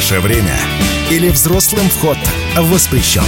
Наше 0.00 0.18
время. 0.20 0.56
Или 1.10 1.28
взрослым 1.28 1.86
вход 1.90 2.16
воспрещен. 2.56 3.20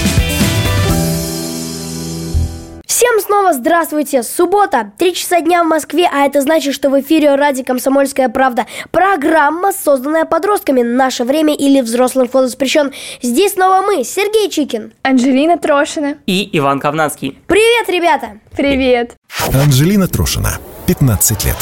Всем 2.87 3.21
снова 3.21 3.53
здравствуйте! 3.53 4.23
Суббота, 4.23 4.91
3 4.97 5.15
часа 5.15 5.43
дня 5.43 5.65
в 5.65 5.67
Москве, 5.67 6.09
а 6.11 6.25
это 6.25 6.41
значит, 6.41 6.73
что 6.73 6.89
в 6.89 6.99
эфире 7.03 7.35
ради 7.35 7.63
«Комсомольская 7.63 8.31
правда». 8.31 8.65
Программа, 8.91 9.73
созданная 9.75 10.25
подростками. 10.25 10.81
Наше 10.81 11.25
время 11.25 11.55
или 11.55 11.83
взрослым 11.83 12.27
вход 12.27 12.47
воспрещен. 12.47 12.91
Здесь 13.21 13.53
снова 13.53 13.83
мы, 13.83 14.03
Сергей 14.03 14.49
Чикин. 14.49 14.95
Анжелина 15.03 15.59
Трошина. 15.59 16.15
И 16.25 16.49
Иван 16.57 16.81
Ковнацкий. 16.81 17.39
Привет, 17.49 17.91
ребята! 17.91 18.41
Привет! 18.57 19.13
Анжелина 19.53 20.09
Трошина, 20.09 20.57
15 20.87 21.45
лет. 21.45 21.57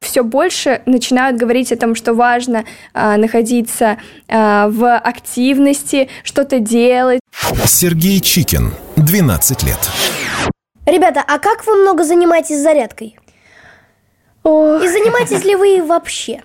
Все 0.00 0.22
больше 0.22 0.82
начинают 0.86 1.38
говорить 1.38 1.72
о 1.72 1.76
том, 1.76 1.94
что 1.94 2.14
важно 2.14 2.64
а, 2.94 3.16
находиться 3.16 3.98
а, 4.28 4.68
в 4.68 4.96
активности, 4.98 6.08
что-то 6.24 6.58
делать. 6.58 7.20
Сергей 7.64 8.20
Чикин, 8.20 8.72
12 8.96 9.62
лет. 9.62 9.78
Ребята, 10.86 11.22
а 11.26 11.38
как 11.38 11.66
вы 11.66 11.76
много 11.76 12.04
занимаетесь 12.04 12.60
зарядкой? 12.60 13.16
Ох, 14.42 14.82
И 14.82 14.88
занимаетесь 14.88 15.44
ли 15.44 15.54
вы 15.54 15.82
вообще? 15.86 16.42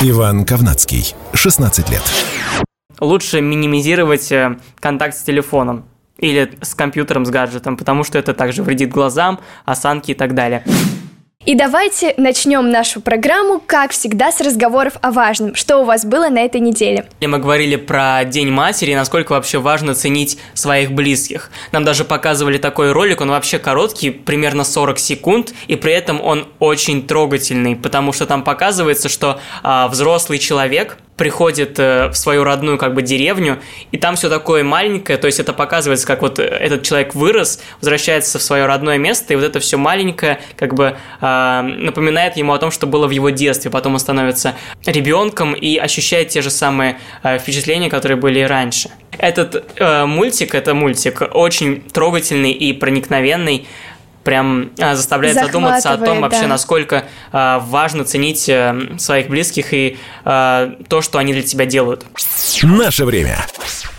Иван 0.00 0.44
Ковнацкий, 0.44 1.14
16 1.34 1.90
лет. 1.90 2.02
Лучше 3.00 3.40
минимизировать 3.40 4.30
э, 4.32 4.56
контакт 4.80 5.16
с 5.16 5.22
телефоном 5.22 5.84
или 6.18 6.52
с 6.62 6.74
компьютером, 6.74 7.26
с 7.26 7.30
гаджетом, 7.30 7.76
потому 7.76 8.04
что 8.04 8.18
это 8.18 8.34
также 8.34 8.62
вредит 8.62 8.90
глазам, 8.90 9.40
осанке 9.64 10.12
и 10.12 10.14
так 10.14 10.34
далее. 10.34 10.64
И 11.46 11.54
давайте 11.54 12.14
начнем 12.16 12.70
нашу 12.70 13.02
программу, 13.02 13.60
как 13.60 13.90
всегда, 13.90 14.32
с 14.32 14.40
разговоров 14.40 14.94
о 15.02 15.10
важном. 15.10 15.54
Что 15.54 15.76
у 15.80 15.84
вас 15.84 16.06
было 16.06 16.30
на 16.30 16.38
этой 16.38 16.58
неделе? 16.58 17.04
Мы 17.20 17.38
говорили 17.38 17.76
про 17.76 18.24
День 18.24 18.50
матери 18.50 18.92
и 18.92 18.94
насколько 18.94 19.32
вообще 19.32 19.58
важно 19.58 19.94
ценить 19.94 20.38
своих 20.54 20.92
близких. 20.92 21.50
Нам 21.70 21.84
даже 21.84 22.06
показывали 22.06 22.56
такой 22.56 22.92
ролик, 22.92 23.20
он 23.20 23.28
вообще 23.28 23.58
короткий, 23.58 24.08
примерно 24.08 24.64
40 24.64 24.98
секунд, 24.98 25.52
и 25.66 25.76
при 25.76 25.92
этом 25.92 26.18
он 26.22 26.48
очень 26.60 27.06
трогательный, 27.06 27.76
потому 27.76 28.14
что 28.14 28.24
там 28.24 28.42
показывается, 28.42 29.10
что 29.10 29.38
а, 29.62 29.88
взрослый 29.88 30.38
человек 30.38 30.96
приходит 31.16 31.78
э, 31.78 32.08
в 32.08 32.14
свою 32.14 32.44
родную 32.44 32.78
как 32.78 32.94
бы 32.94 33.02
деревню, 33.02 33.60
и 33.92 33.98
там 33.98 34.16
все 34.16 34.28
такое 34.28 34.64
маленькое, 34.64 35.16
то 35.18 35.26
есть 35.26 35.38
это 35.38 35.52
показывается, 35.52 36.06
как 36.06 36.22
вот 36.22 36.38
э, 36.38 36.42
этот 36.42 36.82
человек 36.82 37.14
вырос, 37.14 37.60
возвращается 37.80 38.38
в 38.38 38.42
свое 38.42 38.66
родное 38.66 38.98
место, 38.98 39.32
и 39.32 39.36
вот 39.36 39.44
это 39.44 39.60
все 39.60 39.76
маленькое 39.76 40.40
как 40.56 40.74
бы 40.74 40.96
э, 41.20 41.62
напоминает 41.62 42.36
ему 42.36 42.52
о 42.52 42.58
том, 42.58 42.70
что 42.70 42.86
было 42.86 43.06
в 43.06 43.10
его 43.10 43.30
детстве, 43.30 43.70
потом 43.70 43.94
он 43.94 44.00
становится 44.00 44.54
ребенком 44.86 45.54
и 45.54 45.76
ощущает 45.76 46.28
те 46.28 46.42
же 46.42 46.50
самые 46.50 46.98
э, 47.22 47.38
впечатления, 47.38 47.90
которые 47.90 48.16
были 48.16 48.40
раньше. 48.40 48.90
Этот 49.16 49.72
э, 49.76 50.06
мультик, 50.06 50.54
это 50.54 50.74
мультик 50.74 51.22
очень 51.32 51.80
трогательный 51.80 52.52
и 52.52 52.72
проникновенный, 52.72 53.66
прям 54.24 54.70
а, 54.78 54.96
заставляет 54.96 55.36
задуматься 55.36 55.92
о 55.92 55.98
том 55.98 56.20
вообще, 56.20 56.42
да. 56.42 56.48
насколько 56.48 57.04
а, 57.32 57.60
важно 57.60 58.04
ценить 58.04 58.48
э, 58.48 58.96
своих 58.98 59.28
близких 59.28 59.72
и 59.72 59.98
а, 60.24 60.74
то, 60.88 61.02
что 61.02 61.18
они 61.18 61.32
для 61.32 61.42
тебя 61.42 61.66
делают. 61.66 62.04
Наше 62.62 63.04
время. 63.04 63.36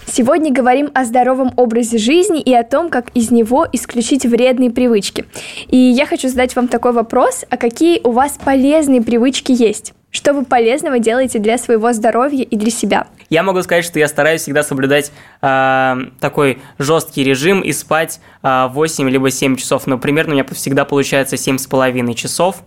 Сегодня 0.08 0.52
говорим 0.52 0.92
о 0.94 1.04
здоровом 1.04 1.52
образе 1.58 1.98
жизни 1.98 2.42
и 2.42 2.54
о 2.54 2.64
том, 2.64 2.90
как 2.90 3.10
из 3.14 3.32
него 3.32 3.68
исключить 3.74 4.26
вредные 4.26 4.72
привычки. 4.72 5.26
И 5.68 5.78
я 5.78 6.06
хочу 6.06 6.30
задать 6.30 6.56
вам 6.56 6.68
такой 6.68 6.94
вопрос, 6.94 7.44
а 7.50 7.58
какие 7.58 8.00
у 8.04 8.12
вас 8.12 8.38
полезные 8.44 9.02
привычки 9.02 9.52
есть? 9.52 9.94
Что 10.12 10.34
вы 10.34 10.46
полезного 10.46 11.00
делаете 11.00 11.40
для 11.40 11.58
своего 11.58 11.92
здоровья 11.92 12.44
и 12.44 12.56
для 12.56 12.72
себя? 12.72 13.08
Я 13.30 13.44
могу 13.44 13.62
сказать, 13.64 13.84
что 13.86 13.98
я 14.00 14.08
стараюсь 14.08 14.42
всегда 14.42 14.64
соблюдать 14.64 15.12
а, 15.42 15.98
такой 16.20 16.60
жесткий 16.78 17.24
режим 17.24 17.62
и 17.62 17.72
спать 17.72 18.20
а, 18.44 18.68
8 18.68 19.10
либо 19.10 19.32
7 19.32 19.56
часов. 19.56 19.88
Но 19.88 19.98
примерно 19.98 20.32
у 20.32 20.36
меня 20.36 20.46
всегда 20.52 20.86
получается 20.86 21.36
7,5 21.36 22.14
часов. 22.14 22.58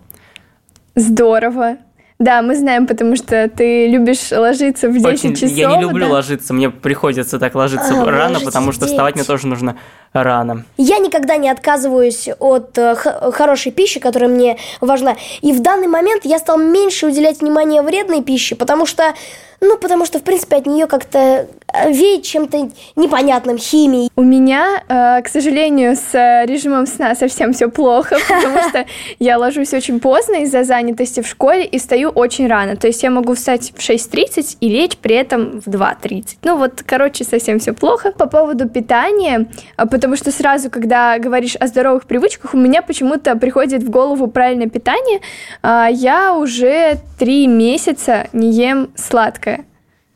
Здорово. 0.95 1.77
Да, 2.19 2.41
мы 2.41 2.57
знаем, 2.57 2.85
потому 2.85 3.15
что 3.15 3.47
ты 3.47 3.87
любишь 3.87 4.29
ложиться 4.33 4.89
в 4.89 4.93
10 4.93 5.05
Очень- 5.05 5.35
часов. 5.35 5.51
я 5.57 5.77
не 5.77 5.81
люблю 5.83 6.05
да? 6.07 6.11
ложиться, 6.15 6.53
мне 6.53 6.69
приходится 6.69 7.39
так 7.39 7.55
ложиться 7.55 7.93
А, 8.01 8.05
рано, 8.11 8.41
потому 8.41 8.73
что 8.73 8.87
в 8.87 8.89
вставать 8.89 9.15
мне 9.15 9.23
9. 9.23 9.27
тоже 9.27 9.47
нужно 9.47 9.77
рано. 10.11 10.65
Я 10.75 10.97
никогда 10.97 11.37
не 11.37 11.49
отказываюсь 11.49 12.27
от 12.39 12.77
э, 12.77 12.95
х- 12.95 13.31
хорошей 13.31 13.71
пищи, 13.71 14.01
которая 14.01 14.29
мне 14.29 14.57
важна. 14.81 15.15
И 15.39 15.53
в 15.53 15.61
данный 15.61 15.87
момент 15.87 16.25
я 16.25 16.39
стал 16.39 16.57
меньше 16.57 17.07
уделять 17.07 17.39
внимание 17.39 17.81
вредной 17.81 18.21
пище, 18.21 18.55
потому 18.55 18.85
что, 18.85 19.13
ну, 19.61 19.77
потому 19.77 20.05
что, 20.05 20.19
в 20.19 20.23
принципе, 20.23 20.57
от 20.57 20.65
нее 20.65 20.87
как-то 20.87 21.47
э, 21.73 21.91
веет 21.91 22.23
чем-то 22.23 22.69
непонятным, 22.95 23.57
химией. 23.57 24.09
У 24.15 24.23
меня, 24.23 24.83
э, 24.87 25.21
к 25.21 25.27
сожалению, 25.27 25.95
с 25.95 26.15
э, 26.15 26.45
режимом 26.45 26.87
сна 26.87 27.15
совсем 27.15 27.51
все 27.53 27.69
плохо, 27.69 28.17
потому 28.27 28.69
что 28.69 28.85
я 29.19 29.37
ложусь 29.37 29.73
очень 29.73 29.99
поздно 29.99 30.43
из-за 30.43 30.63
занятости 30.63 31.21
в 31.21 31.27
школе 31.27 31.65
и 31.65 31.77
встаю 31.77 32.09
очень 32.09 32.47
рано. 32.47 32.75
То 32.77 32.87
есть 32.87 33.03
я 33.03 33.09
могу 33.09 33.33
встать 33.33 33.73
в 33.75 33.79
6.30 33.79 34.57
и 34.61 34.69
лечь 34.69 34.97
при 34.97 35.15
этом 35.15 35.61
в 35.61 35.67
2.30. 35.67 36.37
Ну 36.43 36.57
вот, 36.57 36.83
короче, 36.85 37.23
совсем 37.23 37.59
все 37.59 37.73
плохо. 37.73 38.11
По 38.11 38.27
поводу 38.27 38.69
питания, 38.69 39.47
потому 39.75 40.15
что 40.15 40.31
сразу, 40.31 40.69
когда 40.69 41.19
говоришь 41.19 41.55
о 41.59 41.67
здоровых 41.67 42.05
привычках, 42.05 42.53
у 42.53 42.57
меня 42.57 42.81
почему-то 42.81 43.35
приходит 43.35 43.83
в 43.83 43.89
голову 43.89 44.27
правильное 44.27 44.69
питание. 44.69 45.19
А, 45.61 45.87
Я 45.89 46.33
уже 46.33 46.97
три 47.17 47.47
месяца 47.47 48.27
не 48.31 48.51
ем 48.51 48.89
сладкое. 48.95 49.48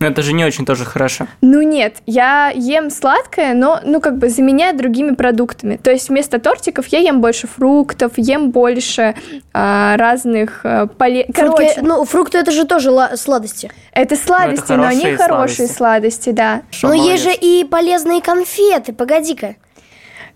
Но 0.03 0.09
это 0.09 0.21
же 0.21 0.33
не 0.33 0.43
очень 0.43 0.65
тоже 0.65 0.83
хорошо. 0.83 1.27
Ну 1.39 1.61
нет, 1.61 1.97
я 2.05 2.51
ем 2.53 2.89
сладкое, 2.89 3.53
но 3.53 3.79
ну 3.85 4.01
как 4.01 4.17
бы 4.17 4.27
заменяю 4.27 4.77
другими 4.77 5.15
продуктами. 5.15 5.77
То 5.77 5.91
есть 5.91 6.09
вместо 6.09 6.39
тортиков 6.39 6.87
я 6.87 6.99
ем 6.99 7.21
больше 7.21 7.47
фруктов, 7.47 8.11
ем 8.17 8.51
больше 8.51 9.15
а, 9.53 9.95
разных 9.95 10.59
а, 10.65 10.87
поле... 10.87 11.23
Фрукты, 11.33 11.41
Короче, 11.41 11.81
ну, 11.83 12.03
фрукты 12.03 12.37
это 12.37 12.51
же 12.51 12.65
тоже 12.65 12.91
ла- 12.91 13.15
сладости. 13.15 13.71
это 13.93 14.17
сладости, 14.17 14.73
но, 14.73 14.83
они 14.83 15.03
хорошие 15.03 15.17
хорошие 15.17 15.67
сладости. 15.69 15.77
сладости, 15.77 16.29
да. 16.31 16.61
Шо, 16.69 16.89
Но 16.89 16.95
молодец. 16.95 17.13
есть 17.13 17.23
же 17.23 17.33
и 17.33 17.63
полезные 17.63 18.21
конфеты, 18.21 18.91
погоди-ка. 18.91 19.55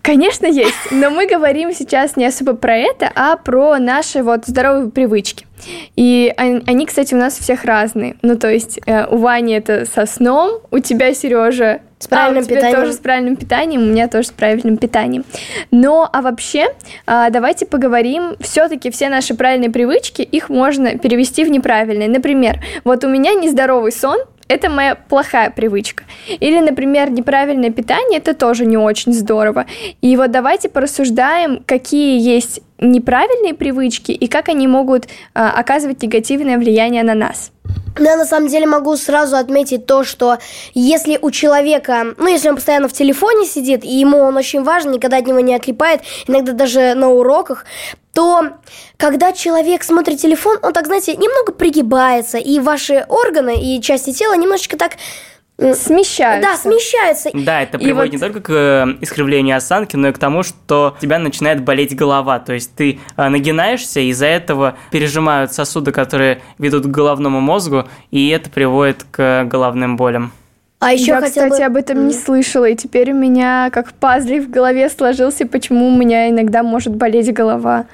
Конечно, 0.00 0.46
есть, 0.46 0.74
но 0.90 1.10
мы 1.10 1.26
говорим 1.26 1.74
сейчас 1.74 2.16
не 2.16 2.24
особо 2.24 2.54
про 2.54 2.74
это, 2.74 3.12
а 3.14 3.36
про 3.36 3.78
наши 3.78 4.22
вот 4.22 4.46
здоровые 4.46 4.90
привычки. 4.90 5.47
И 5.96 6.32
он- 6.38 6.62
они, 6.66 6.86
кстати, 6.86 7.14
у 7.14 7.18
нас 7.18 7.38
у 7.38 7.42
всех 7.42 7.64
разные. 7.64 8.16
Ну, 8.22 8.36
то 8.36 8.50
есть 8.50 8.80
э, 8.86 9.06
у 9.06 9.16
Вани 9.18 9.54
это 9.54 9.84
со 9.86 10.06
сном, 10.06 10.60
у 10.70 10.78
тебя, 10.78 11.14
Сережа, 11.14 11.80
С 11.98 12.06
правильным 12.06 12.38
а, 12.38 12.42
у 12.42 12.44
тебя 12.46 12.56
питанием. 12.56 12.80
тоже 12.80 12.92
с 12.92 12.98
правильным 12.98 13.36
питанием, 13.36 13.82
у 13.82 13.86
меня 13.86 14.08
тоже 14.08 14.28
с 14.28 14.30
правильным 14.30 14.76
питанием. 14.76 15.24
Но, 15.70 16.08
а 16.12 16.22
вообще, 16.22 16.68
а, 17.06 17.30
давайте 17.30 17.66
поговорим, 17.66 18.36
все-таки 18.40 18.90
все 18.90 19.08
наши 19.08 19.34
правильные 19.34 19.70
привычки, 19.70 20.22
их 20.22 20.48
можно 20.48 20.96
перевести 20.98 21.44
в 21.44 21.50
неправильные. 21.50 22.08
Например, 22.08 22.62
вот 22.84 23.04
у 23.04 23.08
меня 23.08 23.34
нездоровый 23.34 23.92
сон, 23.92 24.18
это 24.48 24.70
моя 24.70 24.94
плохая 24.94 25.50
привычка. 25.50 26.04
Или, 26.28 26.60
например, 26.60 27.10
неправильное 27.10 27.70
питание, 27.70 28.18
это 28.18 28.34
тоже 28.34 28.66
не 28.66 28.76
очень 28.76 29.12
здорово. 29.12 29.66
И 30.00 30.16
вот 30.16 30.30
давайте 30.30 30.68
порассуждаем, 30.68 31.62
какие 31.64 32.20
есть 32.20 32.60
неправильные 32.78 33.54
привычки 33.54 34.12
и 34.12 34.26
как 34.28 34.48
они 34.48 34.66
могут 34.66 35.08
а, 35.34 35.50
оказывать 35.50 36.02
негативное 36.02 36.58
влияние 36.58 37.02
на 37.02 37.14
нас. 37.14 37.52
Я 37.98 38.16
на 38.16 38.24
самом 38.24 38.48
деле 38.48 38.66
могу 38.66 38.96
сразу 38.96 39.36
отметить 39.36 39.86
то, 39.86 40.04
что 40.04 40.38
если 40.74 41.18
у 41.20 41.30
человека, 41.30 42.14
ну, 42.16 42.28
если 42.28 42.48
он 42.48 42.54
постоянно 42.54 42.88
в 42.88 42.92
телефоне 42.92 43.44
сидит, 43.44 43.84
и 43.84 43.88
ему 43.88 44.18
он 44.18 44.36
очень 44.36 44.62
важен, 44.62 44.92
никогда 44.92 45.16
от 45.16 45.26
него 45.26 45.40
не 45.40 45.54
отлипает, 45.54 46.02
иногда 46.26 46.52
даже 46.52 46.94
на 46.94 47.08
уроках, 47.10 47.64
то 48.14 48.48
когда 48.96 49.32
человек 49.32 49.82
смотрит 49.82 50.20
телефон, 50.20 50.58
он 50.62 50.72
так, 50.72 50.86
знаете, 50.86 51.16
немного 51.16 51.52
пригибается, 51.52 52.38
и 52.38 52.60
ваши 52.60 53.04
органы 53.08 53.60
и 53.60 53.80
части 53.80 54.12
тела 54.12 54.34
немножечко 54.34 54.76
так... 54.76 54.92
Смещаются. 55.58 56.48
Да, 56.48 56.56
смещаются. 56.56 57.30
Да, 57.34 57.62
это 57.62 57.78
И 57.78 57.84
приводит 57.84 58.12
вот- 58.12 58.12
не 58.12 58.18
только 58.18 58.40
к 58.40 58.50
э, 58.52 58.86
искривлению 59.00 59.56
осанки, 59.56 59.96
но 59.96 60.08
и 60.08 60.12
к 60.12 60.18
тому, 60.18 60.44
что 60.44 60.94
у 60.96 61.00
тебя 61.00 61.18
начинает 61.18 61.64
болеть 61.64 61.96
голова. 61.96 62.38
То 62.38 62.52
есть 62.52 62.74
ты 62.76 63.00
э, 63.16 63.28
нагинаешься, 63.28 63.98
из-за 64.08 64.26
этого 64.26 64.76
пережимают 64.92 65.52
сосуды, 65.52 65.90
которые 65.90 66.40
ведут 66.58 66.84
к 66.84 66.90
головному 66.90 67.40
мозгу, 67.40 67.86
и 68.12 68.28
это 68.28 68.50
приводит 68.50 69.04
к 69.10 69.44
головным 69.44 69.96
болям. 69.96 70.30
А 70.78 70.92
еще 70.92 71.06
Я, 71.06 71.20
хотел 71.20 71.44
кстати, 71.46 71.60
бы... 71.62 71.66
об 71.66 71.76
этом 71.76 72.06
не 72.06 72.14
слышала, 72.14 72.66
и 72.66 72.76
теперь 72.76 73.10
у 73.10 73.16
меня 73.16 73.70
как 73.72 73.92
пазлик 73.94 74.44
в 74.44 74.50
голове 74.50 74.88
сложился, 74.88 75.44
почему 75.44 75.88
у 75.88 75.96
меня 75.96 76.30
иногда 76.30 76.62
может 76.62 76.94
болеть 76.94 77.32
голова. 77.32 77.86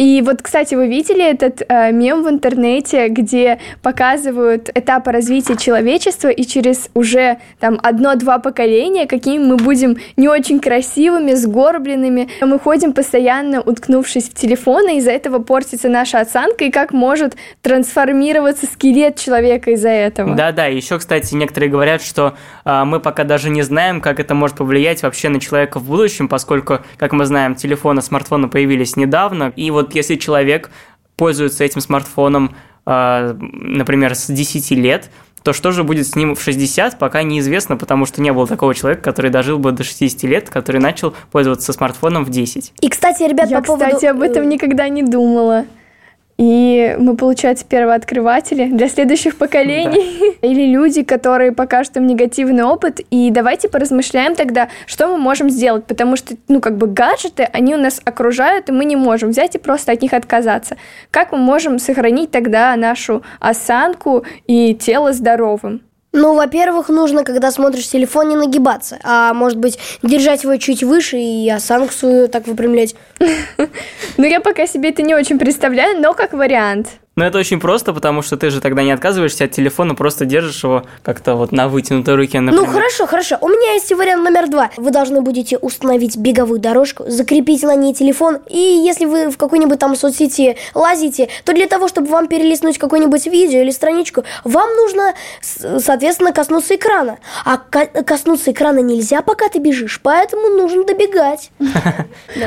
И 0.00 0.22
вот, 0.22 0.40
кстати, 0.40 0.74
вы 0.74 0.88
видели 0.88 1.22
этот 1.22 1.60
э, 1.68 1.92
мем 1.92 2.24
в 2.24 2.30
интернете, 2.30 3.08
где 3.08 3.58
показывают 3.82 4.70
этапы 4.74 5.12
развития 5.12 5.58
человечества, 5.58 6.28
и 6.28 6.44
через 6.44 6.88
уже 6.94 7.36
там 7.58 7.78
одно-два 7.82 8.38
поколения, 8.38 9.06
какими 9.06 9.44
мы 9.44 9.58
будем 9.58 9.98
не 10.16 10.26
очень 10.26 10.58
красивыми, 10.58 11.34
сгорбленными. 11.34 12.30
Мы 12.40 12.58
ходим 12.58 12.94
постоянно, 12.94 13.60
уткнувшись 13.60 14.30
в 14.30 14.34
телефоны, 14.34 14.96
из-за 14.96 15.10
этого 15.10 15.38
портится 15.38 15.90
наша 15.90 16.20
осанка, 16.20 16.64
и 16.64 16.70
как 16.70 16.94
может 16.94 17.36
трансформироваться 17.60 18.64
скелет 18.64 19.16
человека 19.16 19.72
из-за 19.72 19.90
этого. 19.90 20.34
Да-да, 20.34 20.64
еще, 20.64 20.98
кстати, 20.98 21.34
некоторые 21.34 21.68
говорят, 21.68 22.02
что 22.02 22.36
э, 22.64 22.84
мы 22.84 23.00
пока 23.00 23.24
даже 23.24 23.50
не 23.50 23.60
знаем, 23.60 24.00
как 24.00 24.18
это 24.18 24.34
может 24.34 24.56
повлиять 24.56 25.02
вообще 25.02 25.28
на 25.28 25.40
человека 25.40 25.78
в 25.78 25.84
будущем, 25.84 26.26
поскольку, 26.26 26.78
как 26.96 27.12
мы 27.12 27.26
знаем, 27.26 27.54
телефоны, 27.54 28.00
смартфоны 28.00 28.48
появились 28.48 28.96
недавно, 28.96 29.52
и 29.56 29.70
вот 29.70 29.89
если 29.94 30.16
человек 30.16 30.70
пользуется 31.16 31.64
этим 31.64 31.80
смартфоном, 31.80 32.54
э, 32.86 33.34
например, 33.40 34.14
с 34.14 34.26
10 34.26 34.70
лет, 34.72 35.10
то 35.42 35.52
что 35.52 35.72
же 35.72 35.84
будет 35.84 36.06
с 36.06 36.16
ним 36.16 36.34
в 36.34 36.42
60, 36.42 36.98
пока 36.98 37.22
неизвестно, 37.22 37.76
потому 37.76 38.06
что 38.06 38.20
не 38.20 38.32
было 38.32 38.46
такого 38.46 38.74
человека, 38.74 39.02
который 39.02 39.30
дожил 39.30 39.58
бы 39.58 39.72
до 39.72 39.84
60 39.84 40.22
лет, 40.24 40.50
который 40.50 40.80
начал 40.80 41.14
пользоваться 41.30 41.72
смартфоном 41.72 42.24
в 42.24 42.30
10. 42.30 42.74
И, 42.80 42.88
кстати, 42.88 43.22
ребят, 43.22 43.50
Я, 43.50 43.60
по 43.60 43.66
поводу... 43.66 43.86
кстати, 43.86 44.06
об 44.06 44.20
этом 44.22 44.44
э, 44.44 44.46
никогда 44.46 44.88
не 44.88 45.02
думала. 45.02 45.64
И 46.40 46.96
мы, 46.98 47.16
получается, 47.18 47.66
первооткрыватели 47.66 48.64
для 48.64 48.88
следующих 48.88 49.36
поколений. 49.36 50.38
Или 50.40 50.72
люди, 50.72 51.02
которые 51.02 51.52
покажут 51.52 51.98
им 51.98 52.06
негативный 52.06 52.64
опыт. 52.64 53.00
И 53.10 53.30
давайте 53.30 53.68
поразмышляем 53.68 54.34
тогда, 54.34 54.70
что 54.86 55.08
мы 55.08 55.18
можем 55.18 55.50
сделать. 55.50 55.84
Потому 55.84 56.16
что, 56.16 56.36
ну, 56.48 56.62
как 56.62 56.78
бы 56.78 56.86
гаджеты, 56.86 57.42
они 57.52 57.74
у 57.74 57.78
нас 57.78 58.00
окружают, 58.02 58.70
и 58.70 58.72
мы 58.72 58.86
не 58.86 58.96
можем 58.96 59.32
взять 59.32 59.54
и 59.54 59.58
просто 59.58 59.92
от 59.92 60.00
них 60.00 60.14
отказаться. 60.14 60.78
Как 61.10 61.32
мы 61.32 61.36
можем 61.36 61.78
сохранить 61.78 62.30
тогда 62.30 62.74
нашу 62.74 63.22
осанку 63.38 64.24
и 64.46 64.74
тело 64.74 65.12
здоровым? 65.12 65.82
Ну, 66.12 66.34
во-первых, 66.34 66.88
нужно, 66.88 67.22
когда 67.22 67.52
смотришь 67.52 67.88
телефон, 67.88 68.28
не 68.28 68.36
нагибаться, 68.36 68.98
а 69.04 69.32
может 69.32 69.58
быть, 69.58 69.78
держать 70.02 70.42
его 70.42 70.56
чуть 70.56 70.82
выше 70.82 71.18
и 71.18 71.48
осанку 71.48 71.92
свою 71.92 72.28
так 72.28 72.46
выпрямлять. 72.46 72.94
Ну, 74.16 74.26
я 74.26 74.40
пока 74.40 74.66
себе 74.66 74.90
это 74.90 75.02
не 75.02 75.14
очень 75.14 75.38
представляю, 75.38 76.00
но 76.00 76.12
как 76.12 76.32
вариант. 76.32 76.99
Но 77.16 77.26
это 77.26 77.38
очень 77.38 77.58
просто, 77.58 77.92
потому 77.92 78.22
что 78.22 78.36
ты 78.36 78.50
же 78.50 78.60
тогда 78.60 78.82
не 78.84 78.92
отказываешься 78.92 79.44
от 79.44 79.50
телефона, 79.50 79.96
просто 79.96 80.24
держишь 80.24 80.62
его 80.62 80.84
как-то 81.02 81.34
вот 81.34 81.50
на 81.50 81.68
вытянутой 81.68 82.14
руке, 82.14 82.38
например. 82.40 82.66
Ну, 82.66 82.72
хорошо, 82.72 83.06
хорошо. 83.06 83.36
У 83.40 83.48
меня 83.48 83.72
есть 83.72 83.92
вариант 83.92 84.22
номер 84.22 84.48
два. 84.48 84.70
Вы 84.76 84.92
должны 84.92 85.20
будете 85.20 85.58
установить 85.58 86.16
беговую 86.16 86.60
дорожку, 86.60 87.04
закрепить 87.08 87.64
на 87.64 87.74
ней 87.74 87.94
телефон, 87.94 88.38
и 88.48 88.58
если 88.58 89.06
вы 89.06 89.28
в 89.30 89.36
какой-нибудь 89.36 89.78
там 89.80 89.96
соцсети 89.96 90.56
лазите, 90.72 91.28
то 91.44 91.52
для 91.52 91.66
того, 91.66 91.88
чтобы 91.88 92.08
вам 92.08 92.28
перелистнуть 92.28 92.78
какое-нибудь 92.78 93.26
видео 93.26 93.60
или 93.60 93.70
страничку, 93.70 94.22
вам 94.44 94.68
нужно, 94.76 95.14
соответственно, 95.40 96.32
коснуться 96.32 96.76
экрана. 96.76 97.18
А 97.44 97.56
ко- 97.56 97.86
коснуться 98.04 98.52
экрана 98.52 98.78
нельзя, 98.78 99.20
пока 99.20 99.48
ты 99.48 99.58
бежишь, 99.58 100.00
поэтому 100.02 100.46
нужно 100.48 100.84
добегать. 100.84 101.50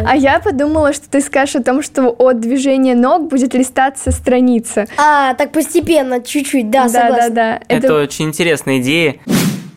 А 0.05 0.15
я 0.15 0.39
подумала, 0.39 0.93
что 0.93 1.09
ты 1.09 1.21
скажешь 1.21 1.55
о 1.57 1.63
том, 1.63 1.81
что 1.83 2.03
от 2.17 2.39
движения 2.39 2.95
ног 2.95 3.27
будет 3.27 3.53
листаться 3.53 4.11
страница. 4.11 4.52
А, 4.97 5.33
так 5.35 5.51
постепенно, 5.51 6.21
чуть-чуть, 6.21 6.69
да, 6.69 6.83
да, 6.83 6.89
согласна. 6.89 7.29
да. 7.33 7.59
Это... 7.67 7.95
очень 8.01 8.25
интересная 8.25 8.79
идея. 8.79 9.15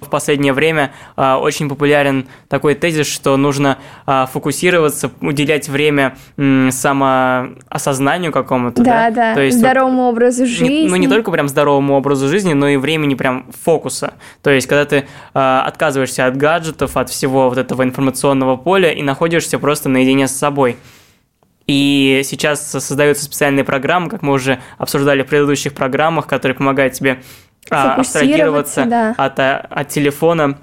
В 0.00 0.08
последнее 0.08 0.52
время 0.52 0.92
а, 1.16 1.38
очень 1.38 1.68
популярен 1.68 2.28
такой 2.48 2.76
тезис, 2.76 3.08
что 3.08 3.36
нужно 3.36 3.78
а, 4.06 4.26
фокусироваться, 4.26 5.10
уделять 5.20 5.68
время 5.68 6.16
м, 6.36 6.70
самоосознанию 6.70 8.30
какому-то. 8.30 8.82
Да, 8.84 9.10
да, 9.10 9.34
То 9.34 9.40
есть 9.40 9.56
вот 9.56 9.60
здоровому 9.64 10.04
образу 10.08 10.42
не- 10.44 10.48
жизни. 10.48 10.86
ну, 10.88 10.94
не 10.96 11.08
только 11.08 11.32
прям 11.32 11.48
здоровому 11.48 11.94
образу 11.96 12.28
жизни, 12.28 12.52
но 12.52 12.68
и 12.68 12.76
времени 12.76 13.14
прям 13.14 13.46
фокуса. 13.64 14.14
То 14.42 14.50
есть, 14.50 14.68
когда 14.68 14.84
ты 14.84 15.06
а, 15.34 15.62
отказываешься 15.66 16.26
от 16.26 16.36
гаджетов, 16.36 16.96
от 16.96 17.10
всего 17.10 17.48
вот 17.48 17.58
этого 17.58 17.82
информационного 17.82 18.56
поля 18.56 18.92
и 18.92 19.02
находишься 19.02 19.58
просто 19.58 19.88
наедине 19.88 20.28
с 20.28 20.32
собой. 20.36 20.76
И 21.66 22.22
сейчас 22.24 22.70
создаются 22.70 23.24
специальные 23.24 23.64
программы, 23.64 24.08
как 24.08 24.22
мы 24.22 24.34
уже 24.34 24.60
обсуждали 24.78 25.22
в 25.22 25.26
предыдущих 25.26 25.74
программах, 25.74 26.26
которые 26.26 26.56
помогают 26.56 26.94
тебе 26.94 27.22
а, 27.70 27.94
абстрагироваться 27.94 28.84
да. 28.84 29.14
от, 29.16 29.40
а, 29.40 29.66
от 29.68 29.88
телефона. 29.88 30.58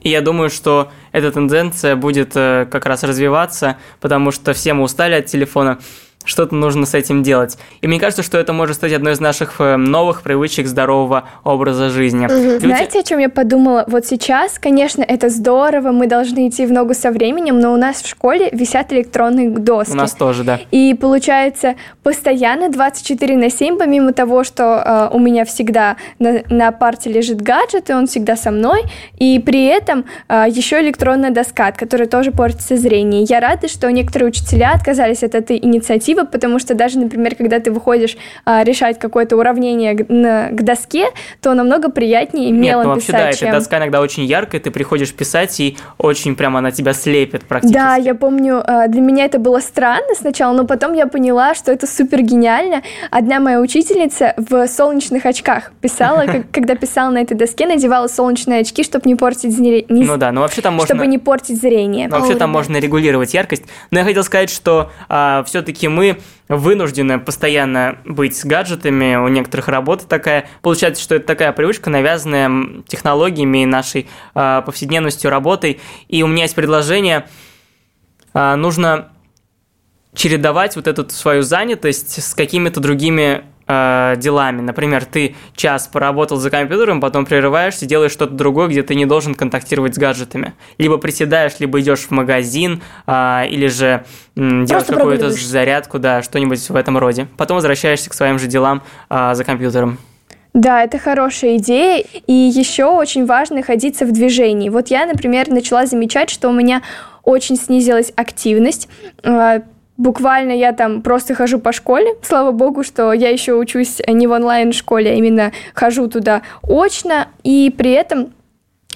И 0.00 0.08
я 0.08 0.20
думаю, 0.20 0.50
что 0.50 0.90
эта 1.12 1.30
тенденция 1.30 1.94
будет 1.94 2.32
э, 2.34 2.66
как 2.68 2.86
раз 2.86 3.04
развиваться, 3.04 3.76
потому 4.00 4.32
что 4.32 4.52
все 4.52 4.74
мы 4.74 4.82
устали 4.82 5.14
от 5.14 5.26
телефона, 5.26 5.78
что-то 6.24 6.54
нужно 6.54 6.86
с 6.86 6.94
этим 6.94 7.22
делать. 7.22 7.58
И 7.80 7.86
мне 7.88 7.98
кажется, 8.00 8.22
что 8.22 8.38
это 8.38 8.52
может 8.52 8.76
стать 8.76 8.92
одной 8.92 9.12
из 9.12 9.20
наших 9.20 9.60
э, 9.60 9.76
новых 9.76 10.22
привычек 10.22 10.66
здорового 10.66 11.24
образа 11.44 11.90
жизни. 11.90 12.26
Люди- 12.28 12.66
Знаете, 12.66 13.00
о 13.00 13.02
чем 13.02 13.18
я 13.18 13.28
подумала? 13.28 13.84
Вот 13.86 14.06
сейчас, 14.06 14.58
конечно, 14.58 15.02
это 15.02 15.28
здорово, 15.28 15.92
мы 15.92 16.06
должны 16.06 16.48
идти 16.48 16.66
в 16.66 16.72
ногу 16.72 16.94
со 16.94 17.10
временем, 17.10 17.58
но 17.60 17.72
у 17.72 17.76
нас 17.76 18.02
в 18.02 18.08
школе 18.08 18.48
висят 18.52 18.92
электронные 18.92 19.48
доски. 19.50 19.92
У 19.92 19.96
нас 19.96 20.12
тоже, 20.12 20.44
да. 20.44 20.60
И 20.70 20.94
получается, 20.94 21.74
постоянно 22.02 22.68
24 22.68 23.36
на 23.36 23.50
7, 23.50 23.78
помимо 23.78 24.12
того, 24.12 24.44
что 24.44 25.08
э, 25.12 25.14
у 25.14 25.18
меня 25.18 25.44
всегда 25.44 25.96
на, 26.18 26.42
на 26.50 26.70
парте 26.72 27.10
лежит 27.10 27.40
гаджет, 27.40 27.88
и 27.90 27.94
он 27.94 28.06
всегда 28.06 28.36
со 28.36 28.50
мной, 28.50 28.82
и 29.18 29.38
при 29.38 29.64
этом 29.64 30.04
э, 30.28 30.44
еще 30.48 30.80
электронная 30.80 31.30
доска, 31.30 31.68
от 31.68 31.78
которой 31.78 32.06
тоже 32.06 32.30
портится 32.32 32.76
зрение. 32.76 33.22
Я 33.24 33.40
рада, 33.40 33.68
что 33.68 33.90
некоторые 33.90 34.28
учителя 34.28 34.72
отказались 34.74 35.22
от 35.22 35.34
этой 35.34 35.56
инициативы, 35.56 36.11
потому 36.14 36.58
что 36.58 36.74
даже, 36.74 36.98
например, 36.98 37.34
когда 37.34 37.60
ты 37.60 37.70
выходишь 37.70 38.16
э, 38.46 38.64
решать 38.64 38.98
какое-то 38.98 39.36
уравнение 39.36 39.94
к, 39.94 40.08
на- 40.08 40.48
к 40.50 40.62
доске, 40.62 41.06
то 41.40 41.54
намного 41.54 41.90
приятнее 41.90 42.48
и 42.48 42.52
Нет, 42.52 42.62
мелом 42.62 42.84
ну 42.84 42.94
вообще, 42.94 43.12
да, 43.12 43.18
писать, 43.18 43.34
эта 43.36 43.44
чем... 43.46 43.52
доска 43.52 43.78
иногда 43.78 44.00
очень 44.00 44.24
яркая, 44.24 44.60
ты 44.60 44.70
приходишь 44.70 45.12
писать, 45.12 45.58
и 45.60 45.76
очень 45.98 46.36
прямо 46.36 46.58
она 46.58 46.70
тебя 46.70 46.92
слепит 46.92 47.44
практически. 47.44 47.76
Да, 47.76 47.96
я 47.96 48.14
помню, 48.14 48.62
э, 48.66 48.88
для 48.88 49.00
меня 49.00 49.24
это 49.24 49.38
было 49.38 49.60
странно 49.60 50.14
сначала, 50.16 50.54
но 50.54 50.66
потом 50.66 50.94
я 50.94 51.06
поняла, 51.06 51.54
что 51.54 51.72
это 51.72 51.86
супер 51.86 52.22
гениально. 52.22 52.82
Одна 53.10 53.40
моя 53.40 53.60
учительница 53.60 54.34
в 54.36 54.66
солнечных 54.68 55.26
очках 55.26 55.72
писала, 55.80 56.24
когда 56.52 56.74
писала 56.74 57.10
на 57.10 57.18
этой 57.18 57.36
доске, 57.36 57.66
надевала 57.66 58.08
солнечные 58.08 58.60
очки, 58.60 58.84
чтобы 58.84 59.08
не 59.08 59.14
портить 59.14 59.54
зрение. 59.54 59.84
Ну 59.88 60.16
да, 60.16 60.32
но 60.32 60.42
вообще 60.42 60.60
там 60.60 60.74
можно... 60.74 60.86
Чтобы 60.86 61.06
не 61.06 61.18
портить 61.18 61.60
зрение. 61.60 62.08
Но 62.08 62.18
вообще 62.18 62.34
там 62.34 62.50
можно 62.50 62.76
регулировать 62.78 63.34
яркость. 63.34 63.64
Но 63.90 63.98
я 63.98 64.04
хотел 64.04 64.24
сказать, 64.24 64.50
что 64.50 64.90
все-таки 65.46 65.88
мы 65.88 66.01
вынуждены 66.48 67.18
постоянно 67.18 67.98
быть 68.04 68.36
с 68.36 68.44
гаджетами. 68.44 69.16
У 69.16 69.28
некоторых 69.28 69.68
работа 69.68 70.06
такая. 70.06 70.48
Получается, 70.60 71.02
что 71.02 71.14
это 71.14 71.26
такая 71.26 71.52
привычка, 71.52 71.90
навязанная 71.90 72.82
технологиями 72.86 73.62
и 73.62 73.66
нашей 73.66 74.08
а, 74.34 74.62
повседневностью, 74.62 75.30
работой. 75.30 75.80
И 76.08 76.22
у 76.22 76.26
меня 76.26 76.44
есть 76.44 76.54
предложение. 76.54 77.26
А, 78.34 78.56
нужно 78.56 79.12
чередовать 80.14 80.76
вот 80.76 80.86
эту 80.86 81.08
свою 81.10 81.42
занятость 81.42 82.22
с 82.22 82.34
какими-то 82.34 82.80
другими 82.80 83.44
э, 83.66 84.14
делами. 84.16 84.60
Например, 84.60 85.04
ты 85.04 85.34
час 85.54 85.88
поработал 85.88 86.36
за 86.36 86.50
компьютером, 86.50 87.00
потом 87.00 87.26
прерываешься, 87.26 87.86
делаешь 87.86 88.12
что-то 88.12 88.34
другое, 88.34 88.68
где 88.68 88.82
ты 88.82 88.94
не 88.94 89.06
должен 89.06 89.34
контактировать 89.34 89.94
с 89.94 89.98
гаджетами. 89.98 90.54
Либо 90.78 90.98
приседаешь, 90.98 91.52
либо 91.58 91.80
идешь 91.80 92.00
в 92.00 92.10
магазин, 92.10 92.82
а, 93.06 93.44
или 93.48 93.66
же 93.66 94.04
м, 94.36 94.64
делаешь 94.64 94.86
Просто 94.86 94.94
какую-то 94.94 95.30
зарядку, 95.30 95.98
да, 95.98 96.22
что-нибудь 96.22 96.68
в 96.68 96.76
этом 96.76 96.98
роде. 96.98 97.28
Потом 97.36 97.56
возвращаешься 97.56 98.10
к 98.10 98.14
своим 98.14 98.38
же 98.38 98.46
делам 98.46 98.82
а, 99.08 99.34
за 99.34 99.44
компьютером. 99.44 99.98
Да, 100.54 100.84
это 100.84 100.98
хорошая 100.98 101.56
идея. 101.56 102.04
И 102.26 102.32
еще 102.32 102.84
очень 102.84 103.24
важно 103.24 103.56
находиться 103.56 104.04
в 104.04 104.12
движении. 104.12 104.68
Вот 104.68 104.88
я, 104.88 105.06
например, 105.06 105.48
начала 105.48 105.86
замечать, 105.86 106.28
что 106.28 106.48
у 106.48 106.52
меня 106.52 106.82
очень 107.24 107.56
снизилась 107.56 108.12
активность. 108.16 108.88
Буквально 109.96 110.52
я 110.52 110.72
там 110.72 111.02
просто 111.02 111.34
хожу 111.34 111.58
по 111.58 111.72
школе. 111.72 112.16
Слава 112.22 112.50
богу, 112.50 112.82
что 112.82 113.12
я 113.12 113.28
еще 113.28 113.54
учусь 113.54 114.00
не 114.06 114.26
в 114.26 114.32
онлайн-школе, 114.32 115.10
а 115.10 115.14
именно 115.14 115.52
хожу 115.74 116.08
туда 116.08 116.42
очно. 116.62 117.28
И 117.44 117.72
при 117.76 117.92
этом 117.92 118.32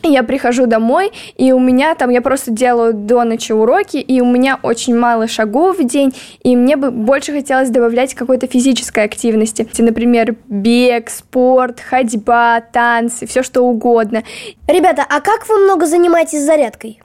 я 0.03 0.23
прихожу 0.23 0.67
домой, 0.67 1.12
и 1.37 1.53
у 1.53 1.59
меня 1.59 1.95
там, 1.95 2.11
я 2.11 2.23
просто 2.23 2.50
делаю 2.50 2.95
до 2.95 3.25
ночи 3.25 3.53
уроки, 3.53 3.97
и 3.97 4.21
у 4.21 4.26
меня 4.26 4.59
очень 4.62 4.97
мало 4.97 5.26
шагов 5.26 5.79
в 5.79 5.85
день, 5.85 6.15
и 6.43 6.55
мне 6.55 6.76
бы 6.76 6.91
больше 6.91 7.33
хотелось 7.33 7.71
добавлять 7.71 8.15
какой-то 8.15 8.47
физической 8.47 9.05
активности. 9.05 9.69
Например, 9.79 10.37
бег, 10.49 11.11
спорт, 11.11 11.81
ходьба, 11.81 12.61
танцы, 12.61 13.26
все 13.26 13.43
что 13.43 13.62
угодно. 13.62 14.23
Ребята, 14.69 15.05
а 15.09 15.21
как 15.21 15.49
вы 15.49 15.59
много 15.59 15.87
занимаетесь 15.87 16.43
зарядкой? 16.45 17.00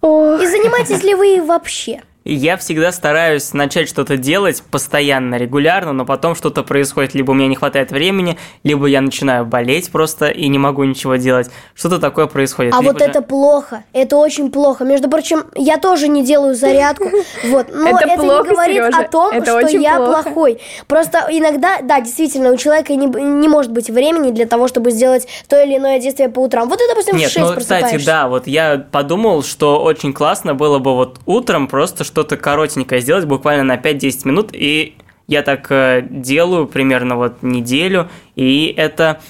Ох, 0.00 0.42
И 0.42 0.46
занимаетесь 0.46 1.02
ли 1.02 1.14
вы 1.14 1.42
вообще? 1.42 2.02
Я 2.24 2.58
всегда 2.58 2.92
стараюсь 2.92 3.54
начать 3.54 3.88
что-то 3.88 4.18
делать 4.18 4.62
постоянно, 4.70 5.36
регулярно, 5.36 5.94
но 5.94 6.04
потом 6.04 6.34
что-то 6.34 6.62
происходит. 6.62 7.14
Либо 7.14 7.30
у 7.30 7.34
меня 7.34 7.48
не 7.48 7.56
хватает 7.56 7.90
времени, 7.92 8.36
либо 8.62 8.86
я 8.86 9.00
начинаю 9.00 9.46
болеть 9.46 9.90
просто 9.90 10.26
и 10.26 10.48
не 10.48 10.58
могу 10.58 10.84
ничего 10.84 11.16
делать. 11.16 11.50
Что-то 11.74 11.98
такое 11.98 12.26
происходит. 12.26 12.74
А 12.74 12.80
Либо 12.80 12.92
вот 12.92 12.98
же- 13.00 13.06
это 13.06 13.22
плохо, 13.22 13.84
это 13.94 14.18
очень 14.18 14.50
плохо. 14.50 14.84
Между 14.84 15.08
прочим, 15.08 15.44
я 15.54 15.78
тоже 15.78 16.08
не 16.08 16.22
делаю 16.22 16.54
зарядку, 16.54 17.04
вот, 17.44 17.68
но 17.72 17.88
Это 17.88 18.04
это, 18.06 18.22
плохо, 18.22 18.42
не 18.48 18.54
говорит 18.54 18.76
Серёжа, 18.76 18.98
о 18.98 19.08
том, 19.08 19.32
это 19.32 19.66
что 19.66 19.78
я 19.78 19.96
плохо. 19.96 20.22
плохой. 20.22 20.60
Просто 20.86 21.26
иногда, 21.30 21.78
да, 21.82 22.00
действительно, 22.00 22.52
у 22.52 22.56
человека 22.58 22.94
не, 22.96 23.06
не 23.06 23.48
может 23.48 23.72
быть 23.72 23.88
времени 23.88 24.30
для 24.30 24.44
того, 24.46 24.68
чтобы 24.68 24.90
сделать 24.90 25.26
то 25.48 25.58
или 25.62 25.78
иное 25.78 25.98
действие 25.98 26.28
по 26.28 26.40
утрам. 26.40 26.68
Вот 26.68 26.78
ты, 26.78 26.84
допустим, 26.86 27.16
в 27.16 27.18
Нет, 27.18 27.30
6 27.30 27.38
ну, 27.38 27.56
кстати, 27.56 28.04
да, 28.04 28.28
вот 28.28 28.46
я 28.46 28.84
подумал, 28.92 29.42
что 29.42 29.82
очень 29.82 30.12
классно 30.12 30.54
было 30.54 30.78
бы 30.78 30.94
вот 30.94 31.18
утром 31.24 31.66
просто 31.66 32.04
что-то 32.10 32.36
коротенькое 32.36 33.00
сделать, 33.00 33.24
буквально 33.24 33.62
на 33.62 33.76
5-10 33.76 34.26
минут, 34.26 34.50
и 34.52 34.96
я 35.30 35.42
так 35.42 35.70
э, 35.70 36.02
делаю 36.10 36.66
примерно 36.66 37.16
вот 37.16 37.42
неделю, 37.42 38.08
и 38.34 38.74
это 38.76 39.20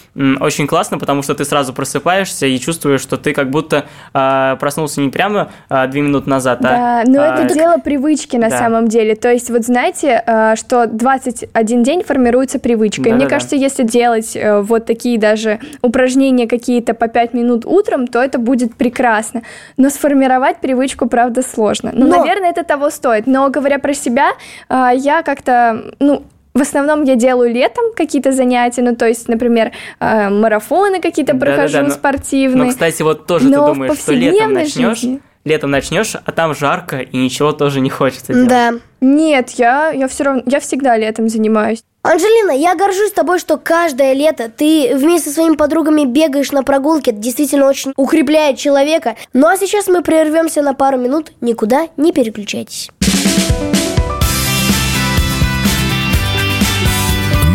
очень 0.41 0.67
классно, 0.67 0.99
потому 0.99 1.23
что 1.23 1.35
ты 1.35 1.45
сразу 1.45 1.73
просыпаешься 1.75 2.47
и 2.47 2.59
чувствуешь, 2.59 3.01
что 3.01 3.17
ты 3.17 3.35
как 3.35 3.51
будто 3.51 3.85
э, 4.15 4.57
проснулся 4.59 5.01
не 5.01 5.11
прямо 5.11 5.51
э, 5.69 5.87
две 5.89 6.01
минуты 6.01 6.31
назад, 6.31 6.61
Да, 6.63 7.03
а... 7.03 7.05
но 7.07 7.21
а, 7.21 7.35
это 7.35 7.55
дело 7.55 7.77
привычки 7.79 8.37
на 8.37 8.49
да. 8.49 8.59
самом 8.59 8.89
деле. 8.89 9.15
То 9.15 9.31
есть 9.31 9.51
вот 9.51 9.65
знаете, 9.65 10.23
э, 10.27 10.55
что 10.57 10.87
21 10.87 11.83
день 11.83 12.03
формируется 12.03 12.59
привычкой. 12.59 13.13
Мне 13.13 13.25
Да-да-да. 13.25 13.31
кажется, 13.31 13.57
если 13.57 13.83
делать 13.83 14.35
э, 14.37 14.61
вот 14.63 14.87
такие 14.87 15.19
даже 15.19 15.61
упражнения 15.83 16.47
какие-то 16.47 16.95
по 16.95 17.09
5 17.09 17.35
минут 17.35 17.67
утром, 17.67 18.07
то 18.07 18.23
это 18.23 18.39
будет 18.39 18.75
прекрасно. 18.75 19.43
Но 19.77 19.91
сформировать 19.91 20.61
привычку, 20.61 21.07
правда, 21.07 21.43
сложно. 21.43 21.91
Ну, 21.93 22.07
Но- 22.07 22.19
наверное, 22.19 22.51
это 22.51 22.65
того 22.65 22.89
стоит. 22.89 23.27
Но 23.27 23.51
говоря 23.51 23.79
про 23.79 23.93
себя, 23.93 24.31
э, 24.69 24.91
я 24.97 25.23
как-то, 25.23 25.90
ну, 25.99 26.25
в 26.55 26.61
основном 26.61 27.05
я 27.05 27.17
делаю 27.17 27.53
летом 27.53 27.85
какие-то 27.95 28.33
занятия, 28.33 28.83
ну, 28.83 28.97
то 28.97 29.07
есть, 29.07 29.29
например, 29.29 29.73
э, 30.01 30.29
марафоны 30.29 31.01
какие-то 31.01 31.35
Да-да-да, 31.35 31.57
прохожу 31.63 31.83
но- 31.85 31.91
спортивные. 31.91 32.65
Ну, 32.65 32.71
кстати, 32.71 33.03
вот 33.03 33.27
тоже 33.27 33.49
Но 33.49 33.67
ты 33.69 33.75
думаешь, 33.75 33.99
что 33.99 34.13
летом 34.13 34.53
начнешь, 34.53 34.99
жизни- 35.01 35.21
летом 35.45 35.71
начнешь, 35.71 36.15
а 36.25 36.33
там 36.33 36.55
жарко, 36.55 36.99
и 36.99 37.17
ничего 37.17 37.53
тоже 37.53 37.81
не 37.81 37.91
хочется 37.91 38.33
делать. 38.35 38.49
Да. 38.49 38.73
Нет, 39.01 39.51
я, 39.51 39.91
я 39.91 40.09
все 40.09 40.25
равно, 40.25 40.43
я 40.47 40.61
всегда 40.61 40.97
летом 40.97 41.29
занимаюсь. 41.29 41.83
Анжелина, 42.03 42.51
я 42.53 42.75
горжусь 42.75 43.13
тобой, 43.13 43.39
что 43.39 43.59
каждое 43.59 44.15
лето 44.15 44.51
ты 44.55 44.93
вместе 44.97 45.29
со 45.29 45.35
своими 45.35 45.55
подругами 45.55 46.07
бегаешь 46.07 46.51
на 46.51 46.63
прогулке. 46.63 47.11
Это 47.11 47.21
действительно 47.21 47.67
очень 47.67 47.93
укрепляет 47.97 48.57
человека. 48.57 49.17
Ну 49.35 49.47
а 49.47 49.57
сейчас 49.59 49.87
мы 49.87 50.03
прервемся 50.03 50.63
на 50.63 50.73
пару 50.73 50.97
минут. 50.97 51.33
Никуда 51.43 51.89
не 51.99 52.13
переключайтесь. 52.13 52.89